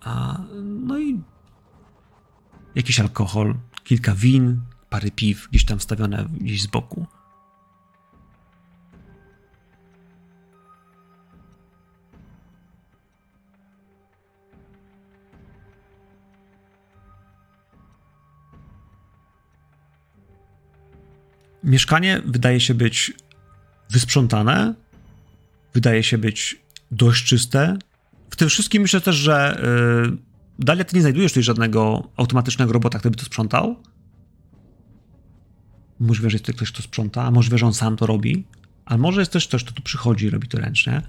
a, 0.00 0.40
no 0.62 0.98
i 0.98 1.20
jakiś 2.74 3.00
alkohol, 3.00 3.54
kilka 3.84 4.14
win, 4.14 4.60
parę 4.90 5.10
piw 5.10 5.48
gdzieś 5.50 5.64
tam 5.64 5.78
wstawione 5.78 6.26
gdzieś 6.40 6.62
z 6.62 6.66
boku. 6.66 7.06
Mieszkanie 21.64 22.22
wydaje 22.26 22.60
się 22.60 22.74
być 22.74 23.12
wysprzątane, 23.90 24.74
wydaje 25.74 26.02
się 26.02 26.18
być 26.18 26.60
dość 26.90 27.24
czyste. 27.24 27.78
W 28.30 28.36
tym 28.36 28.48
wszystkim 28.48 28.82
myślę 28.82 29.00
też, 29.00 29.16
że 29.16 29.62
yy, 30.10 30.18
Dalia, 30.58 30.84
ty 30.84 30.96
nie 30.96 31.02
znajdujesz 31.02 31.32
tutaj 31.32 31.42
żadnego 31.42 32.10
automatycznego 32.16 32.72
robota, 32.72 32.98
który 32.98 33.10
by 33.10 33.16
to 33.16 33.24
sprzątał. 33.24 33.76
Możliwe, 36.00 36.30
że 36.30 36.34
jest 36.34 36.44
tutaj 36.44 36.56
ktoś, 36.56 36.72
kto 36.72 36.82
sprząta, 36.82 37.22
a 37.22 37.30
możliwe, 37.30 37.58
że 37.58 37.66
on 37.66 37.74
sam 37.74 37.96
to 37.96 38.06
robi. 38.06 38.44
Ale 38.84 38.98
może 38.98 39.20
jest 39.20 39.32
też 39.32 39.48
ktoś, 39.48 39.64
kto 39.64 39.72
tu 39.72 39.82
przychodzi 39.82 40.26
i 40.26 40.30
robi 40.30 40.48
to 40.48 40.58
ręcznie. 40.58 41.02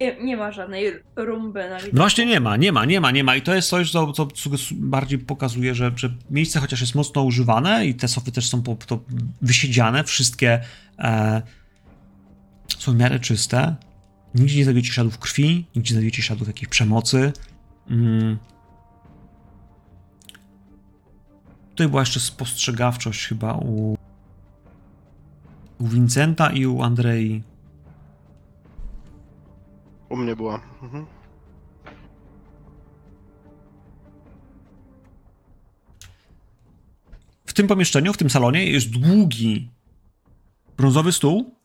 Nie, 0.00 0.36
ma 0.36 0.52
żadnej 0.52 0.92
rumby 1.16 1.68
na 1.68 1.76
widoku. 1.76 1.96
No 1.96 2.02
właśnie 2.02 2.26
nie 2.26 2.40
ma, 2.40 2.56
nie 2.56 2.72
ma, 2.72 2.84
nie 2.84 3.00
ma, 3.00 3.10
nie 3.10 3.24
ma. 3.24 3.36
I 3.36 3.42
to 3.42 3.54
jest 3.54 3.68
coś, 3.68 3.90
co, 3.90 4.12
co 4.12 4.24
suges- 4.26 4.74
bardziej 4.74 5.18
pokazuje, 5.18 5.74
że, 5.74 5.92
że 5.96 6.14
miejsce 6.30 6.60
chociaż 6.60 6.80
jest 6.80 6.94
mocno 6.94 7.22
używane 7.22 7.86
i 7.86 7.94
te 7.94 8.08
sofy 8.08 8.32
też 8.32 8.48
są 8.48 8.62
po, 8.62 8.74
to 8.74 9.00
wysiedziane, 9.42 10.04
wszystkie 10.04 10.60
e, 10.98 11.42
są 12.78 12.92
w 12.92 12.96
miarę 12.96 13.20
czyste. 13.20 13.76
Nigdzie 14.34 14.58
nie 14.58 14.64
znajdziecie 14.64 14.92
śladów 14.92 15.18
krwi, 15.18 15.66
nigdzie 15.76 15.94
nie 15.94 16.00
znajdziecie 16.00 16.22
śladów 16.22 16.46
jakiejś 16.46 16.68
przemocy. 16.68 17.32
Mm. 17.90 18.38
Tutaj 21.70 21.88
była 21.88 22.02
jeszcze 22.02 22.20
spostrzegawczość 22.20 23.26
chyba 23.26 23.54
u, 23.54 23.96
u 25.78 25.86
Vincenta 25.88 26.50
i 26.50 26.66
u 26.66 26.82
Andrei. 26.82 27.42
U 30.08 30.16
mnie 30.16 30.36
była. 30.36 30.60
Mhm. 30.82 31.06
W 37.46 37.52
tym 37.52 37.66
pomieszczeniu, 37.66 38.12
w 38.12 38.16
tym 38.16 38.30
salonie 38.30 38.66
jest 38.66 38.90
długi 38.90 39.70
brązowy 40.76 41.12
stół. 41.12 41.56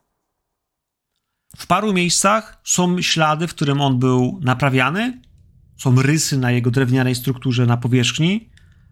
W 1.58 1.68
paru 1.68 1.94
miejscach 1.94 2.62
są 2.64 3.02
ślady, 3.02 3.48
w 3.48 3.56
którym 3.56 3.82
on 3.82 4.00
był 4.00 4.39
naprawiany. 4.44 5.22
Są 5.78 6.02
rysy 6.02 6.38
na 6.38 6.52
jego 6.52 6.72
drewnianej 6.72 7.16
strukturze 7.16 7.66
na 7.66 7.78
powierzchni. 7.78 8.50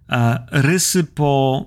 E, 0.09 0.45
rysy 0.51 1.03
po. 1.03 1.65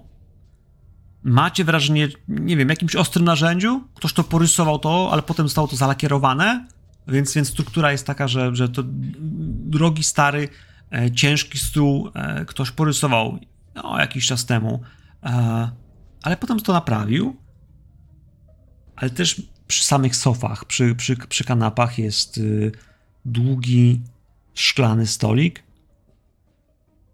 Macie 1.24 1.64
wrażenie, 1.64 2.09
nie 2.28 2.57
wiem, 2.57 2.68
jakimś 2.68 2.97
ostrym 2.97 3.24
narzędziu? 3.24 3.80
Ktoś 3.95 4.12
to 4.12 4.24
porysował 4.24 4.78
to, 4.78 5.09
ale 5.12 5.22
potem 5.22 5.47
zostało 5.47 5.68
to 5.68 5.76
zalakierowane. 5.76 6.66
Więc, 7.09 7.34
więc 7.34 7.48
struktura 7.48 7.92
jest 7.92 8.07
taka, 8.07 8.28
że, 8.28 8.57
że 8.57 8.68
to 8.68 8.82
drogi, 8.86 10.05
stary, 10.05 10.48
e, 10.92 11.11
ciężki 11.11 11.59
stół 11.59 12.11
e, 12.14 12.44
ktoś 12.44 12.70
porysował 12.70 13.38
no, 13.74 13.98
jakiś 13.98 14.26
czas 14.26 14.46
temu. 14.46 14.82
E, 15.22 15.70
ale 16.22 16.36
potem 16.36 16.61
to 16.61 16.72
naprawił. 16.72 17.36
Ale 18.96 19.11
też 19.11 19.42
przy 19.66 19.84
samych 19.84 20.16
sofach, 20.16 20.64
przy, 20.64 20.94
przy, 20.94 21.16
przy 21.16 21.44
kanapach 21.44 21.98
jest 21.98 22.38
y, 22.38 22.72
długi, 23.24 24.00
szklany 24.55 25.07
stolik. 25.07 25.62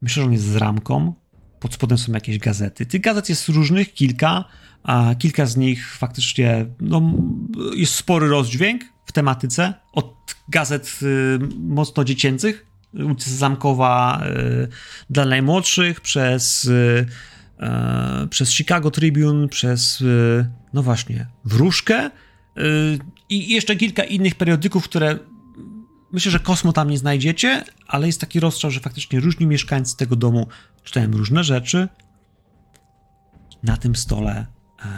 Myślę, 0.03 0.23
że 0.23 0.27
on 0.27 0.33
jest 0.33 0.45
z 0.45 0.57
ramką. 0.57 1.15
Pod 1.61 1.75
spodem 1.75 1.99
są 1.99 2.13
jakieś 2.13 2.39
gazety. 2.39 2.87
Tych 2.87 3.01
gazet 3.01 3.29
jest 3.29 3.49
różnych, 3.49 3.95
kilka, 3.95 4.45
a 4.83 5.15
kilka 5.19 5.47
z 5.47 5.57
nich 5.57 5.97
faktycznie 5.97 6.67
no, 6.81 7.13
jest 7.75 7.95
spory 7.95 8.29
rozdźwięk 8.29 8.85
w 9.07 9.13
tematyce. 9.13 9.75
Od 9.93 10.37
gazet 10.49 10.99
y, 11.03 11.39
mocno 11.59 12.05
dziecięcych, 12.05 12.67
ulica 12.95 13.31
Zamkowa 13.31 14.23
y, 14.27 14.69
dla 15.11 15.25
najmłodszych, 15.25 16.01
przez, 16.01 16.65
y, 16.65 17.07
e, 17.61 18.27
przez 18.31 18.51
Chicago 18.51 18.91
Tribune, 18.91 19.49
przez, 19.49 20.01
y, 20.01 20.47
no 20.73 20.83
właśnie, 20.83 21.27
Wróżkę 21.45 22.07
y, 22.07 22.11
i 23.29 23.49
jeszcze 23.49 23.77
kilka 23.77 24.05
innych 24.05 24.35
periodyków, 24.35 24.85
które 24.85 25.19
myślę, 26.13 26.33
że 26.33 26.41
Kosmo 26.41 26.73
tam 26.73 26.91
nie 26.91 26.99
znajdziecie, 26.99 27.65
ale 27.87 28.07
jest 28.07 28.21
taki 28.21 28.41
rozstrzał, 28.41 28.71
że 28.71 28.81
faktycznie 28.81 29.21
różni 29.21 29.47
mieszkańcy 29.47 29.97
tego 29.97 30.17
domu 30.17 30.47
czytają 30.85 31.11
różne 31.11 31.45
rzeczy. 31.45 31.89
Na 33.63 33.77
tym 33.77 33.97
stole 33.97 34.47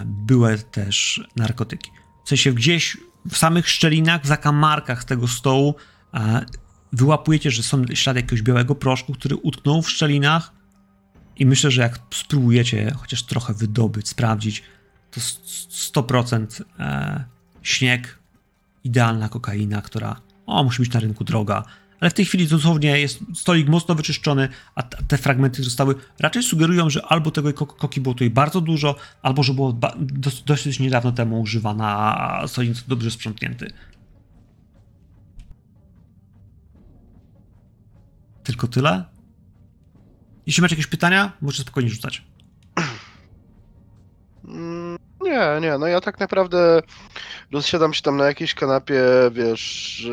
były 0.04 0.58
też 0.58 1.24
narkotyki. 1.36 1.90
W 2.24 2.28
sensie 2.28 2.52
gdzieś 2.52 2.96
w 3.30 3.36
samych 3.36 3.68
szczelinach, 3.68 4.22
w 4.22 4.26
zakamarkach 4.26 5.04
tego 5.04 5.28
stołu 5.28 5.74
e, 6.14 6.44
wyłapujecie, 6.92 7.50
że 7.50 7.62
są 7.62 7.84
ślady 7.94 8.20
jakiegoś 8.20 8.42
białego 8.42 8.74
proszku, 8.74 9.12
który 9.12 9.36
utknął 9.36 9.82
w 9.82 9.90
szczelinach 9.90 10.52
i 11.36 11.46
myślę, 11.46 11.70
że 11.70 11.82
jak 11.82 11.98
spróbujecie 12.14 12.94
chociaż 12.98 13.22
trochę 13.22 13.54
wydobyć, 13.54 14.08
sprawdzić, 14.08 14.62
to 15.10 15.20
100% 15.20 16.62
e, 16.78 17.24
śnieg, 17.62 18.18
idealna 18.84 19.28
kokaina, 19.28 19.82
która 19.82 20.20
o, 20.46 20.64
musi 20.64 20.82
być 20.82 20.92
na 20.92 21.00
rynku 21.00 21.24
droga. 21.24 21.64
Ale 22.00 22.10
w 22.10 22.14
tej 22.14 22.24
chwili 22.24 22.46
dosłownie 22.46 23.00
jest 23.00 23.18
stolik 23.34 23.68
mocno 23.68 23.94
wyczyszczony, 23.94 24.48
a 24.74 24.82
te 24.82 25.18
fragmenty 25.18 25.62
zostały 25.62 25.94
raczej 26.20 26.42
sugerują, 26.42 26.90
że 26.90 27.06
albo 27.06 27.30
tego 27.30 27.52
koki 27.52 28.00
było 28.00 28.14
tutaj 28.14 28.30
bardzo 28.30 28.60
dużo, 28.60 28.94
albo 29.22 29.42
że 29.42 29.54
było 29.54 29.78
dosyć 30.46 30.80
niedawno 30.80 31.12
temu 31.12 31.40
używana, 31.40 32.42
stolik 32.46 32.74
dobrze 32.88 33.10
sprzątnięty. 33.10 33.72
Tylko 38.44 38.68
tyle? 38.68 39.04
Jeśli 40.46 40.62
macie 40.62 40.74
jakieś 40.74 40.86
pytania, 40.86 41.32
możecie 41.40 41.62
spokojnie 41.62 41.90
rzucać. 41.90 42.24
Mm, 44.44 44.98
nie, 45.20 45.58
nie, 45.60 45.78
no 45.78 45.86
ja 45.86 46.00
tak 46.00 46.20
naprawdę 46.20 46.80
rozsiadam 47.52 47.94
się 47.94 48.02
tam 48.02 48.16
na 48.16 48.24
jakiejś 48.26 48.54
kanapie, 48.54 49.02
wiesz. 49.32 50.06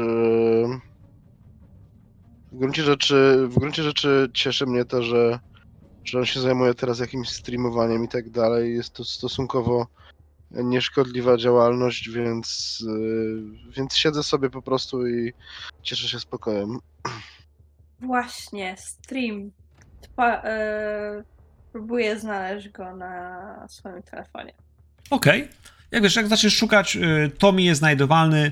W 2.58 2.60
gruncie 2.60 2.84
rzeczy, 2.84 3.48
w 3.48 3.60
gruncie 3.60 3.84
rzeczy 3.84 4.30
cieszy 4.34 4.66
mnie 4.66 4.86
to, 4.86 5.04
że, 5.04 5.40
że 6.04 6.20
on 6.20 6.26
się 6.26 6.40
zajmuje 6.40 6.74
teraz 6.74 7.00
jakimś 7.00 7.30
streamowaniem 7.30 8.04
i 8.04 8.08
tak 8.08 8.30
dalej. 8.30 8.76
Jest 8.76 8.94
to 8.94 9.06
stosunkowo 9.06 9.88
nieszkodliwa 10.52 11.38
działalność, 11.38 12.10
więc, 12.10 12.78
y, 12.88 13.72
więc 13.72 13.96
siedzę 13.96 14.24
sobie 14.24 14.50
po 14.50 14.62
prostu 14.62 15.08
i 15.08 15.34
cieszę 15.82 16.08
się 16.08 16.20
spokojem. 16.20 16.80
Właśnie, 18.00 18.76
stream. 18.78 19.52
Tpa, 20.02 20.36
yy, 20.36 21.24
próbuję 21.72 22.20
znaleźć 22.20 22.70
go 22.70 22.96
na 22.96 23.66
swoim 23.70 24.04
telefonie. 24.04 24.54
Okej. 25.10 25.44
Okay. 25.44 25.56
Jak 25.92 26.04
wiesz, 26.04 26.16
jak 26.16 26.28
zaczniesz 26.28 26.56
szukać, 26.56 26.96
yy, 26.96 27.32
Tommy 27.38 27.62
jest 27.62 27.80
znajdowalny. 27.80 28.52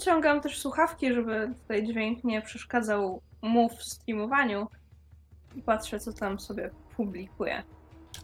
Wyciągam 0.00 0.40
też 0.40 0.58
słuchawki, 0.58 1.14
żeby 1.14 1.54
tutaj 1.62 1.86
dźwięk 1.86 2.24
nie 2.24 2.42
przeszkadzał 2.42 3.22
mu 3.42 3.68
w 3.68 3.82
streamowaniu. 3.82 4.68
I 5.54 5.62
patrzę, 5.62 6.00
co 6.00 6.12
tam 6.12 6.40
sobie 6.40 6.70
publikuje. 6.96 7.62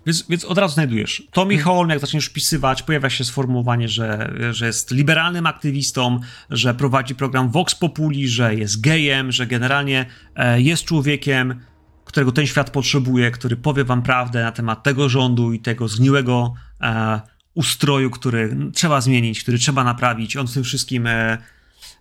Więc, 0.06 0.28
więc 0.28 0.44
od 0.44 0.58
razu 0.58 0.74
znajdujesz. 0.74 1.28
Tommy 1.32 1.54
hmm. 1.54 1.64
Holm, 1.64 1.90
jak 1.90 1.98
zaczniesz 1.98 2.26
wpisywać, 2.26 2.82
pojawia 2.82 3.10
się 3.10 3.24
sformułowanie, 3.24 3.88
że, 3.88 4.32
że 4.50 4.66
jest 4.66 4.90
liberalnym 4.90 5.46
aktywistą, 5.46 6.20
że 6.50 6.74
prowadzi 6.74 7.14
program 7.14 7.50
Vox 7.50 7.74
Populi, 7.74 8.28
że 8.28 8.54
jest 8.54 8.80
gejem, 8.80 9.32
że 9.32 9.46
generalnie 9.46 10.06
e, 10.36 10.60
jest 10.60 10.84
człowiekiem, 10.84 11.60
którego 12.04 12.32
ten 12.32 12.46
świat 12.46 12.70
potrzebuje, 12.70 13.30
który 13.30 13.56
powie 13.56 13.84
wam 13.84 14.02
prawdę 14.02 14.42
na 14.42 14.52
temat 14.52 14.82
tego 14.82 15.08
rządu 15.08 15.52
i 15.52 15.60
tego 15.60 15.88
zgniłego 15.88 16.54
e, 16.80 17.20
ustroju, 17.54 18.10
który 18.10 18.56
trzeba 18.74 19.00
zmienić, 19.00 19.42
który 19.42 19.58
trzeba 19.58 19.84
naprawić. 19.84 20.36
On 20.36 20.48
z 20.48 20.54
tym 20.54 20.64
wszystkim, 20.64 21.06
e, 21.06 21.38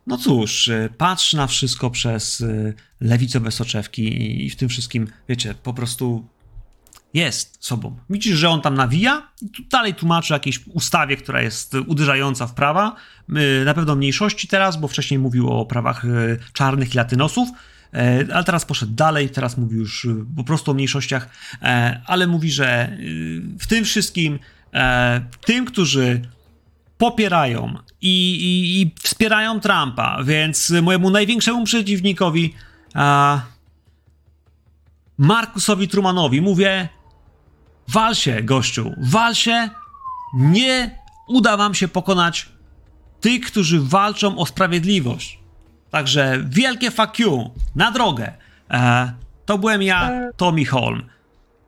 no 0.07 0.17
cóż, 0.17 0.67
e, 0.67 0.89
patrzy 0.97 1.37
na 1.37 1.47
wszystko 1.47 1.89
przez 1.89 2.41
e, 2.41 2.73
lewicowe 3.01 3.51
soczewki 3.51 4.45
i, 4.45 4.49
w 4.49 4.55
tym 4.55 4.69
wszystkim, 4.69 5.07
wiecie, 5.29 5.55
po 5.63 5.73
prostu 5.73 6.27
jest 7.15 7.65
sobą. 7.65 7.97
Widzisz, 8.09 8.37
że 8.37 8.49
on 8.49 8.61
tam 8.61 8.75
nawija 8.75 9.29
i 9.41 9.65
dalej 9.69 9.93
tłumaczy 9.93 10.33
jakiejś 10.33 10.67
ustawie, 10.67 11.17
która 11.17 11.41
jest 11.41 11.73
uderzająca 11.87 12.47
w 12.47 12.53
prawa. 12.53 12.95
Na 13.65 13.73
pewno 13.73 13.95
mniejszości 13.95 14.47
teraz, 14.47 14.77
bo 14.77 14.87
wcześniej 14.87 15.19
mówił 15.19 15.49
o 15.49 15.65
prawach 15.65 16.05
e, 16.05 16.07
czarnych 16.53 16.93
i 16.93 16.97
latynosów, 16.97 17.49
e, 17.93 18.25
ale 18.33 18.43
teraz 18.43 18.65
poszedł 18.65 18.93
dalej, 18.93 19.29
teraz 19.29 19.57
mówi 19.57 19.75
już 19.75 20.05
e, 20.05 20.25
po 20.35 20.43
prostu 20.43 20.71
o 20.71 20.73
mniejszościach, 20.73 21.29
ale 22.05 22.27
mówi, 22.27 22.51
że 22.51 22.97
w 23.59 23.67
tym 23.67 23.85
wszystkim 23.85 24.39
tym, 25.45 25.65
którzy 25.65 26.21
popierają 26.97 27.73
i, 28.01 28.35
i, 28.35 28.81
i 28.81 28.91
wspierają 29.03 29.59
Trumpa, 29.59 30.23
więc 30.23 30.73
mojemu 30.81 31.09
największemu 31.09 31.63
przeciwnikowi 31.63 32.53
Markusowi 35.17 35.87
Trumanowi 35.87 36.41
mówię 36.41 36.89
Wal 37.87 38.15
się, 38.15 38.43
gościu, 38.43 38.93
wal 38.97 39.35
się. 39.35 39.69
Nie 40.33 40.99
uda 41.27 41.57
wam 41.57 41.73
się 41.73 41.87
pokonać 41.87 42.49
tych, 43.21 43.45
którzy 43.45 43.79
walczą 43.81 44.37
o 44.37 44.45
sprawiedliwość. 44.45 45.39
Także 45.91 46.43
wielkie 46.49 46.91
fuck 46.91 47.19
you, 47.19 47.51
na 47.75 47.91
drogę. 47.91 48.33
E, 48.71 49.13
to 49.45 49.57
byłem 49.57 49.81
ja, 49.81 50.11
e, 50.11 50.31
Tommy 50.37 50.65
Holm. 50.65 51.03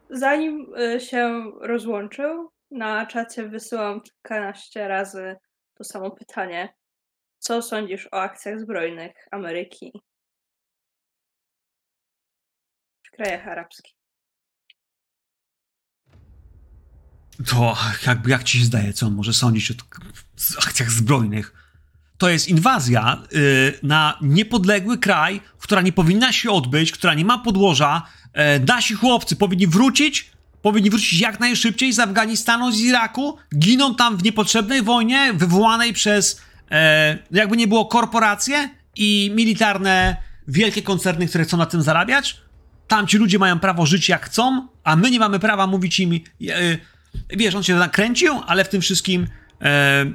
Zanim 0.10 0.66
e, 0.78 1.00
się 1.00 1.52
rozłączył, 1.62 2.50
na 2.72 3.06
czacie 3.06 3.50
wysyłam 3.50 4.02
kilkanaście 4.02 4.88
razy 4.88 5.36
to 5.74 5.84
samo 5.84 6.12
pytanie. 6.12 6.74
Co 7.40 7.62
sądzisz 7.62 8.08
o 8.12 8.22
akcjach 8.22 8.60
zbrojnych 8.60 9.28
Ameryki 9.32 9.92
w 13.04 13.16
krajach 13.16 13.48
arabskich? 13.48 13.94
To 17.46 17.76
jakby 18.08 18.30
jak 18.30 18.44
ci 18.44 18.60
się 18.60 18.66
zdaje, 18.66 18.94
co 18.94 19.06
on 19.08 19.14
może 19.14 19.34
sądzić 19.34 19.72
o 19.72 19.74
akcjach 20.68 20.90
zbrojnych? 20.90 21.54
To 22.18 22.30
jest 22.30 22.48
inwazja 22.48 23.24
yy, 23.32 23.80
na 23.84 24.20
niepodległy 24.22 24.98
kraj, 24.98 25.42
która 25.60 25.82
nie 25.82 25.94
powinna 25.94 26.34
się 26.34 26.52
odbyć, 26.52 26.92
która 26.92 27.14
nie 27.14 27.26
ma 27.26 27.38
podłoża. 27.38 28.08
Yy, 28.36 28.42
nasi 28.68 28.94
chłopcy 28.94 29.36
powinni 29.36 29.68
wrócić, 29.68 30.32
powinni 30.62 30.90
wrócić 30.90 31.20
jak 31.20 31.40
najszybciej 31.40 31.94
z 31.94 32.00
Afganistanu, 32.00 32.72
z 32.72 32.80
Iraku. 32.80 33.38
Giną 33.58 33.96
tam 33.96 34.18
w 34.18 34.24
niepotrzebnej 34.24 34.82
wojnie 34.82 35.34
wywołanej 35.34 35.94
przez, 35.94 36.42
yy, 36.72 36.78
jakby 37.32 37.58
nie 37.58 37.68
było, 37.68 37.86
korporacje 37.86 38.70
i 38.96 39.32
militarne 39.36 40.18
wielkie 40.48 40.82
koncerny, 40.82 41.28
które 41.28 41.44
chcą 41.44 41.58
na 41.58 41.66
tym 41.66 41.82
zarabiać. 41.82 42.42
Tam 42.88 43.08
ci 43.08 43.18
ludzie 43.18 43.40
mają 43.40 43.60
prawo 43.60 43.86
żyć 43.86 44.10
jak 44.10 44.26
chcą, 44.26 44.68
a 44.84 44.96
my 44.96 45.12
nie 45.12 45.20
mamy 45.20 45.40
prawa 45.40 45.68
mówić 45.68 46.00
im. 46.00 46.20
Yy, 46.40 46.80
wiesz, 47.30 47.56
on 47.56 47.64
się 47.64 47.76
nakręcił, 47.76 48.34
ale 48.48 48.66
w 48.66 48.70
tym 48.70 48.82
wszystkim 48.82 49.28
e, 49.62 50.06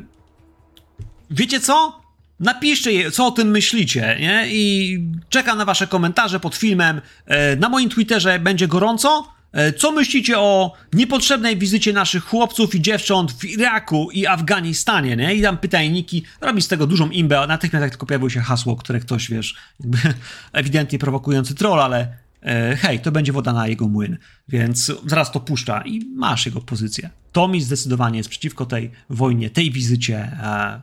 wiecie 1.30 1.60
co? 1.60 2.02
napiszcie, 2.40 3.10
co 3.10 3.26
o 3.26 3.30
tym 3.30 3.48
myślicie, 3.50 4.16
nie? 4.20 4.44
I 4.48 4.98
czekam 5.28 5.58
na 5.58 5.64
wasze 5.64 5.86
komentarze 5.86 6.40
pod 6.40 6.56
filmem. 6.56 7.00
E, 7.26 7.56
Na 7.56 7.68
moim 7.68 7.88
Twitterze 7.88 8.38
będzie 8.38 8.68
gorąco. 8.68 9.32
E, 9.52 9.72
Co 9.72 9.92
myślicie 9.92 10.38
o 10.38 10.72
niepotrzebnej 10.92 11.56
wizycie 11.56 11.92
naszych 11.92 12.24
chłopców 12.24 12.74
i 12.74 12.82
dziewcząt 12.82 13.32
w 13.32 13.44
Iraku 13.44 14.10
i 14.10 14.26
Afganistanie, 14.26 15.16
nie? 15.16 15.34
I 15.34 15.40
dam 15.40 15.58
pytajniki, 15.58 16.24
robi 16.40 16.62
z 16.62 16.68
tego 16.68 16.86
dużą 16.86 17.10
imbę, 17.10 17.40
a 17.40 17.46
natychmiast 17.46 17.82
jak 17.82 17.90
tylko 17.90 18.06
pojawiło 18.06 18.30
się 18.30 18.40
hasło, 18.40 18.76
które 18.76 19.00
ktoś, 19.00 19.30
wiesz, 19.30 19.54
jakby 19.80 19.98
ewidentnie 20.52 20.98
prowokujący 20.98 21.54
troll, 21.54 21.80
ale 21.80 22.16
e, 22.42 22.76
hej, 22.76 23.00
to 23.00 23.12
będzie 23.12 23.32
woda 23.32 23.52
na 23.52 23.68
jego 23.68 23.88
młyn, 23.88 24.18
więc 24.48 24.92
zaraz 25.06 25.32
to 25.32 25.40
puszcza 25.40 25.82
i 25.82 26.04
masz 26.14 26.46
jego 26.46 26.60
pozycję. 26.60 27.10
Tommy 27.32 27.60
zdecydowanie 27.60 28.18
jest 28.18 28.30
przeciwko 28.30 28.66
tej 28.66 28.90
wojnie, 29.10 29.50
tej 29.50 29.70
wizycie, 29.70 30.16
e, 30.18 30.80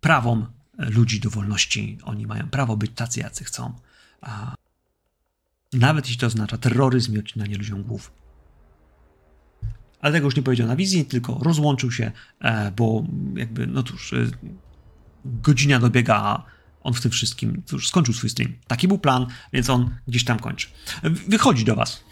prawom 0.00 0.46
ludzi 0.78 1.20
do 1.20 1.30
wolności. 1.30 1.98
Oni 2.04 2.26
mają 2.26 2.48
prawo 2.48 2.76
być 2.76 2.90
tacy, 2.94 3.20
jacy 3.20 3.44
chcą. 3.44 3.72
A 4.20 4.54
nawet 5.80 6.06
jeśli 6.06 6.20
to 6.20 6.26
oznacza 6.26 6.58
terroryzm 6.58 7.14
i 7.14 7.18
odcinanie 7.18 7.56
ludziom 7.56 7.82
głów. 7.82 8.12
Ale 10.00 10.12
tego 10.12 10.26
już 10.26 10.36
nie 10.36 10.42
powiedział 10.42 10.66
na 10.66 10.76
wizji, 10.76 11.04
tylko 11.04 11.38
rozłączył 11.42 11.92
się, 11.92 12.12
e, 12.40 12.72
bo 12.76 13.04
jakby, 13.34 13.66
no 13.66 13.82
cóż, 13.82 14.12
e, 14.12 14.16
godzina 15.24 15.78
dobiega, 15.78 16.16
a 16.16 16.44
on 16.82 16.94
w 16.94 17.00
tym 17.00 17.10
wszystkim 17.10 17.62
cóż, 17.66 17.88
skończył 17.88 18.14
swój 18.14 18.30
stream. 18.30 18.52
Taki 18.66 18.88
był 18.88 18.98
plan, 18.98 19.26
więc 19.52 19.70
on 19.70 19.90
gdzieś 20.08 20.24
tam 20.24 20.38
kończy. 20.38 20.68
Wychodzi 21.02 21.64
do 21.64 21.76
was. 21.76 22.04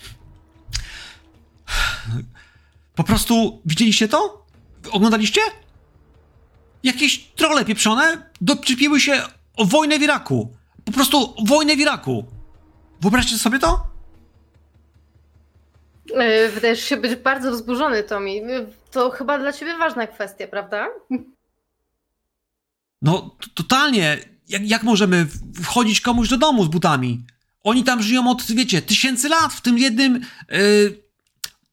Po 2.94 3.04
prostu 3.04 3.62
widzieliście 3.64 4.08
to? 4.08 4.46
Oglądaliście? 4.90 5.40
Jakieś 6.82 7.18
trole 7.18 7.64
pieprzone 7.64 8.30
doczepiły 8.40 9.00
się 9.00 9.22
o 9.56 9.64
wojnę 9.64 9.98
w 9.98 10.02
Iraku. 10.02 10.56
Po 10.84 10.92
prostu 10.92 11.34
wojnę 11.46 11.76
w 11.76 11.80
Iraku. 11.80 12.37
Wyobraźcie 13.00 13.38
sobie 13.38 13.58
to? 13.58 13.86
E, 16.14 16.48
Wydajesz 16.48 16.84
się 16.84 16.96
być 16.96 17.14
bardzo 17.16 17.52
wzburzony, 17.52 18.02
Tommy. 18.02 18.30
E, 18.30 18.66
To 18.90 19.10
chyba 19.10 19.38
dla 19.38 19.52
ciebie 19.52 19.76
ważna 19.78 20.06
kwestia, 20.06 20.46
prawda? 20.48 20.86
No, 23.02 23.36
totalnie. 23.54 24.18
Jak, 24.48 24.62
jak 24.68 24.82
możemy 24.82 25.26
wchodzić 25.62 26.00
komuś 26.00 26.28
do 26.28 26.36
domu 26.36 26.64
z 26.64 26.68
butami? 26.68 27.22
Oni 27.64 27.84
tam 27.84 28.02
żyją 28.02 28.30
od, 28.30 28.42
wiecie, 28.52 28.82
tysięcy 28.82 29.28
lat 29.28 29.52
w 29.52 29.60
tym 29.60 29.78
jednym. 29.78 30.20
Yy, 30.50 31.02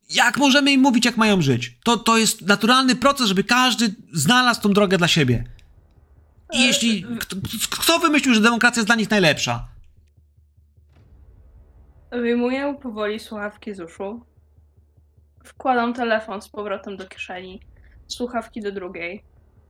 jak 0.10 0.38
możemy 0.38 0.72
im 0.72 0.82
mówić, 0.82 1.06
jak 1.06 1.18
mają 1.18 1.42
żyć? 1.42 1.78
To, 1.84 1.98
to 1.98 2.18
jest 2.18 2.42
naturalny 2.42 2.96
proces, 2.96 3.28
żeby 3.28 3.44
każdy 3.44 3.96
znalazł 4.14 4.62
tą 4.62 4.74
drogę 4.74 4.98
dla 4.98 5.08
siebie. 5.08 5.44
I 6.54 6.64
jeśli. 6.64 7.06
Kto, 7.20 7.36
kto 7.70 8.00
wymyślił, 8.00 8.34
że 8.34 8.42
demokracja 8.42 8.80
jest 8.80 8.88
dla 8.88 8.96
nich 8.96 9.10
najlepsza? 9.10 9.68
Wyjmuję 12.12 12.76
powoli 12.82 13.20
słuchawki 13.20 13.74
z 13.74 13.80
uszu. 13.80 14.26
Wkładam 15.44 15.94
telefon 15.94 16.42
z 16.42 16.50
powrotem 16.50 16.98
do 16.98 17.08
kieszeni. 17.08 17.62
Słuchawki 18.08 18.62
do 18.62 18.72
drugiej. 18.72 19.24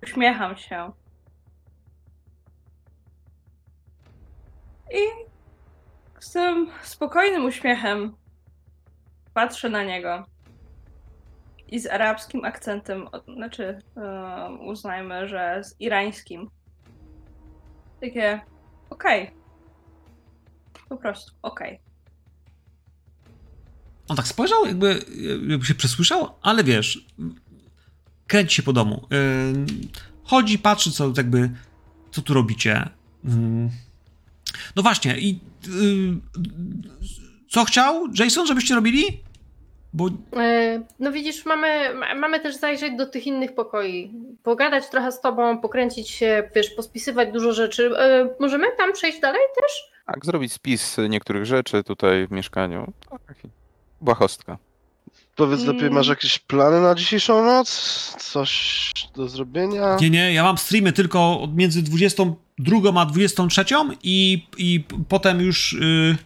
Uśmiecham 0.04 0.58
się. 0.58 0.92
I 4.92 5.00
z 6.20 6.32
tym 6.32 6.70
spokojnym 6.82 7.46
uśmiechem 7.46 8.16
patrzę 9.34 9.70
na 9.70 9.84
niego. 9.84 10.26
I 11.68 11.80
z 11.80 11.88
arabskim 11.88 12.46
akcentem, 12.46 13.08
znaczy 13.36 13.80
uznajmy, 14.60 15.28
że 15.28 15.64
z 15.64 15.82
irańskim. 15.82 16.50
Takie, 18.02 18.42
okej. 18.90 19.32
Po 20.90 20.98
prostu, 20.98 21.36
okej. 21.42 21.85
On 24.08 24.18
tak 24.18 24.28
spojrzał, 24.28 24.66
jakby, 24.66 24.99
jakby 25.47 25.66
się 25.66 25.76
przesłyszał, 25.76 26.30
ale 26.41 26.64
wiesz, 26.64 27.06
kręci 28.28 28.56
się 28.56 28.64
po 28.64 28.74
domu. 28.74 29.08
Yy, 29.12 29.18
chodzi, 30.24 30.60
patrzy, 30.60 30.91
co 30.91 31.14
jakby, 31.18 31.49
co 32.12 32.22
tu 32.22 32.34
robicie. 32.34 32.89
Yy. 33.24 33.32
No 34.76 34.82
właśnie, 34.84 35.18
i 35.20 35.39
yy, 35.68 36.16
co 37.49 37.66
chciał 37.66 38.08
Jason, 38.20 38.47
żebyście 38.47 38.76
robili? 38.76 39.03
Bo 39.93 40.10
E, 40.38 40.82
No 40.99 41.12
widzisz, 41.12 41.45
mamy, 41.45 41.93
ma- 41.95 42.16
mamy 42.16 42.39
też 42.39 42.56
zajrzeć 42.56 42.97
do 42.97 43.06
tych 43.06 43.28
innych 43.28 43.56
pokoi. 43.56 44.12
Pogadać 44.43 44.89
trochę 44.89 45.12
z 45.12 45.22
tobą, 45.22 45.58
pokręcić 45.58 46.10
się, 46.10 46.49
wiesz, 46.56 46.70
pospisywać 46.70 47.32
dużo 47.34 47.53
rzeczy. 47.53 47.97
E, 47.97 48.30
Możemy 48.39 48.68
tam 48.78 48.93
przejść 48.93 49.20
dalej 49.20 49.41
też? 49.62 49.72
Tak, 50.06 50.26
zrobić 50.26 50.53
spis 50.53 50.97
niektórych 51.10 51.45
rzeczy 51.45 51.84
tutaj 51.84 52.28
w 52.28 52.32
mieszkaniu. 52.32 52.93
Tak, 53.10 53.22
Błahostka. 54.02 54.58
Powiedz 55.36 55.64
lepiej, 55.64 55.82
Mm. 55.82 55.93
masz 55.93 56.08
jakieś 56.08 56.39
plany 56.39 56.82
na 56.82 56.96
dzisiejszą 56.96 57.46
noc? 57.46 57.70
Coś 58.20 58.91
do 59.16 59.28
zrobienia? 59.30 59.98
nie, 60.02 60.10
nie, 60.10 60.34
ja 60.34 60.43
mam 60.43 60.58
streamy 60.58 60.93
tylko 60.93 61.39
od 61.41 61.56
między 61.56 61.82
22 61.84 63.02
a 63.02 63.06
23 63.06 63.66
i, 64.04 64.48
i 64.58 64.84
potem 65.10 65.41
już 65.41 65.74
yy, 65.74 66.18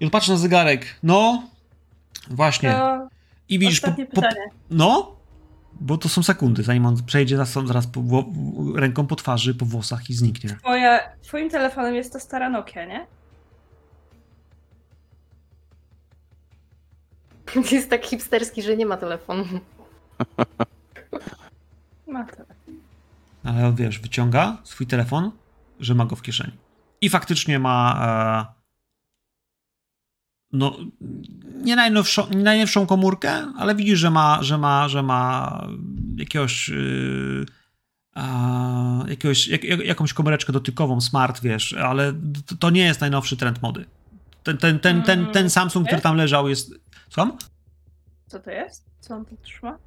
już 0.00 0.10
patrzę 0.10 0.32
na 0.32 0.38
zegarek. 0.38 0.86
No, 1.02 1.42
właśnie. 2.30 2.70
To 2.70 3.08
I 3.48 3.58
widzisz, 3.58 3.80
po, 3.80 3.86
ostatnie 3.86 4.06
po, 4.06 4.14
pytanie. 4.14 4.40
No, 4.70 5.16
bo 5.80 5.98
to 5.98 6.08
są 6.08 6.22
sekundy, 6.22 6.62
zanim 6.62 6.86
on 6.86 7.04
przejdzie 7.06 7.36
zaraz, 7.36 7.52
zaraz 7.66 7.86
po, 7.86 8.00
ręką 8.74 9.06
po 9.06 9.16
twarzy, 9.16 9.54
po 9.54 9.66
włosach 9.66 10.10
i 10.10 10.14
zniknie. 10.14 10.56
Twoja, 10.60 11.00
twoim 11.22 11.50
telefonem 11.50 11.94
jest 11.94 12.12
ta 12.12 12.20
stara 12.20 12.50
Nokia, 12.50 12.84
nie? 12.86 13.06
Jest 17.72 17.90
tak 17.90 18.06
hipsterski, 18.06 18.62
że 18.62 18.76
nie 18.76 18.86
ma 18.86 18.96
telefonu. 18.96 19.44
Ma 22.06 22.24
telefon. 22.24 22.56
Ale 23.44 23.66
on, 23.66 23.74
wiesz, 23.74 23.98
wyciąga 23.98 24.58
swój 24.64 24.86
telefon, 24.86 25.30
że 25.80 25.94
ma 25.94 26.06
go 26.06 26.16
w 26.16 26.22
kieszeni. 26.22 26.52
I 27.00 27.08
faktycznie 27.08 27.58
ma 27.58 28.00
e, 28.02 28.60
no, 30.52 30.76
nie 31.54 31.76
najnowszą, 31.76 32.30
nie 32.30 32.42
najnowszą 32.42 32.86
komórkę, 32.86 33.52
ale 33.58 33.74
widzisz, 33.74 33.98
że 33.98 34.10
ma, 34.10 34.42
że 34.42 34.58
ma, 34.58 34.88
że 34.88 35.02
ma 35.02 35.66
jakiegoś 36.16 36.68
yy, 36.68 37.46
a, 38.14 39.04
jakiegoś, 39.08 39.48
jak, 39.48 39.64
jak, 39.64 39.80
jakąś 39.80 40.12
komóreczkę 40.12 40.52
dotykową, 40.52 41.00
smart, 41.00 41.40
wiesz, 41.42 41.72
ale 41.72 42.12
to, 42.46 42.56
to 42.56 42.70
nie 42.70 42.84
jest 42.84 43.00
najnowszy 43.00 43.36
trend 43.36 43.62
mody. 43.62 43.84
Ten, 44.42 44.58
ten, 44.58 44.80
ten, 44.80 45.02
ten, 45.02 45.26
ten 45.26 45.50
Samsung, 45.50 45.86
który 45.86 46.02
tam 46.02 46.16
leżał 46.16 46.48
jest... 46.48 46.74
Słucham? 47.08 47.38
Co 48.26 48.38
to 48.40 48.50
jest? 48.50 48.84
Co 49.00 49.14
on 49.14 49.24
tu 49.24 49.36
trzyma? 49.36 49.78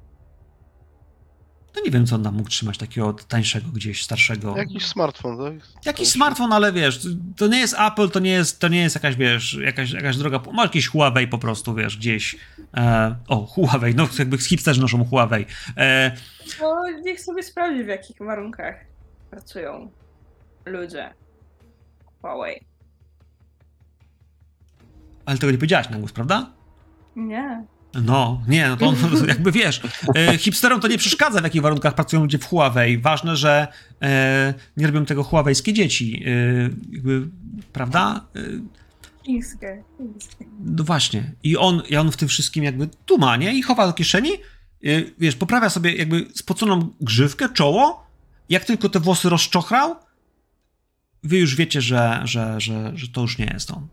No 1.76 1.82
nie 1.84 1.90
wiem, 1.90 2.06
co 2.06 2.14
on 2.16 2.22
tam 2.24 2.34
mógł 2.34 2.48
trzymać 2.48 2.78
takiego 2.78 3.12
tańszego 3.12 3.68
gdzieś, 3.68 4.04
starszego. 4.04 4.56
Jakiś 4.56 4.86
smartfon, 4.86 5.38
tak? 5.38 5.84
Jakiś 5.86 6.08
smartfon, 6.08 6.52
ale 6.52 6.72
wiesz, 6.72 7.06
to 7.36 7.46
nie 7.46 7.58
jest 7.58 7.74
Apple, 7.80 8.10
to 8.10 8.20
nie 8.20 8.30
jest, 8.30 8.60
to 8.60 8.68
nie 8.68 8.80
jest 8.80 8.94
jakaś, 8.94 9.16
wiesz, 9.16 9.54
jakaś, 9.54 9.92
jakaś 9.92 10.16
droga, 10.16 10.40
może 10.52 10.66
jakiś 10.66 10.88
Huawei 10.88 11.28
po 11.28 11.38
prostu, 11.38 11.74
wiesz, 11.74 11.96
gdzieś. 11.96 12.36
E, 12.76 13.16
o, 13.28 13.46
Huawei, 13.46 13.94
no 13.94 14.08
jakby 14.18 14.38
hipsterzy 14.38 14.80
noszą 14.80 15.04
Huawei. 15.04 15.46
E, 15.76 16.16
No, 16.60 16.82
niech 17.02 17.20
sobie 17.20 17.42
sprawdzi, 17.42 17.84
w 17.84 17.88
jakich 17.88 18.16
warunkach 18.18 18.74
pracują 19.30 19.90
ludzie. 20.64 21.14
Huawei. 22.20 22.60
Ale 25.26 25.38
tego 25.38 25.52
nie 25.52 25.58
powiedziałaś 25.58 25.90
na 25.90 25.98
głos, 25.98 26.12
prawda? 26.12 26.50
Nie. 27.16 27.64
No, 28.02 28.42
nie, 28.48 28.68
no 28.68 28.76
to 28.76 28.86
on, 28.86 28.96
jakby 29.28 29.52
wiesz, 29.52 29.80
e, 30.16 30.38
hipsterom 30.38 30.80
to 30.80 30.88
nie 30.88 30.98
przeszkadza, 30.98 31.40
w 31.40 31.44
jakich 31.44 31.62
warunkach 31.62 31.94
pracują 31.94 32.22
ludzie 32.22 32.38
w 32.38 32.44
Huawei. 32.44 32.98
Ważne, 32.98 33.36
że 33.36 33.68
e, 34.02 34.54
nie 34.76 34.86
robią 34.86 35.04
tego 35.04 35.22
huawejskie 35.22 35.72
dzieci, 35.72 36.24
e, 36.26 36.30
jakby, 36.92 37.28
prawda? 37.72 38.26
E, 38.36 38.40
Chińskie. 39.24 39.82
chińskie. 39.98 40.44
No 40.60 40.84
właśnie. 40.84 41.32
I 41.42 41.56
on, 41.56 41.82
i 41.90 41.96
on 41.96 42.12
w 42.12 42.16
tym 42.16 42.28
wszystkim 42.28 42.64
jakby 42.64 42.88
tuma, 43.06 43.36
nie? 43.36 43.54
I 43.54 43.62
chowa 43.62 43.86
do 43.86 43.92
kieszeni, 43.92 44.30
yy, 44.82 45.14
wiesz, 45.18 45.36
poprawia 45.36 45.70
sobie 45.70 45.96
jakby 45.96 46.26
spoconą 46.34 46.88
grzywkę, 47.00 47.48
czoło. 47.48 48.06
Jak 48.48 48.64
tylko 48.64 48.88
te 48.88 49.00
włosy 49.00 49.28
rozczochrał, 49.28 49.96
wy 51.22 51.38
już 51.38 51.56
wiecie, 51.56 51.80
że, 51.80 52.20
że, 52.24 52.60
że, 52.60 52.92
że 52.94 53.08
to 53.08 53.20
już 53.20 53.38
nie 53.38 53.50
jest 53.54 53.70
on. 53.70 53.86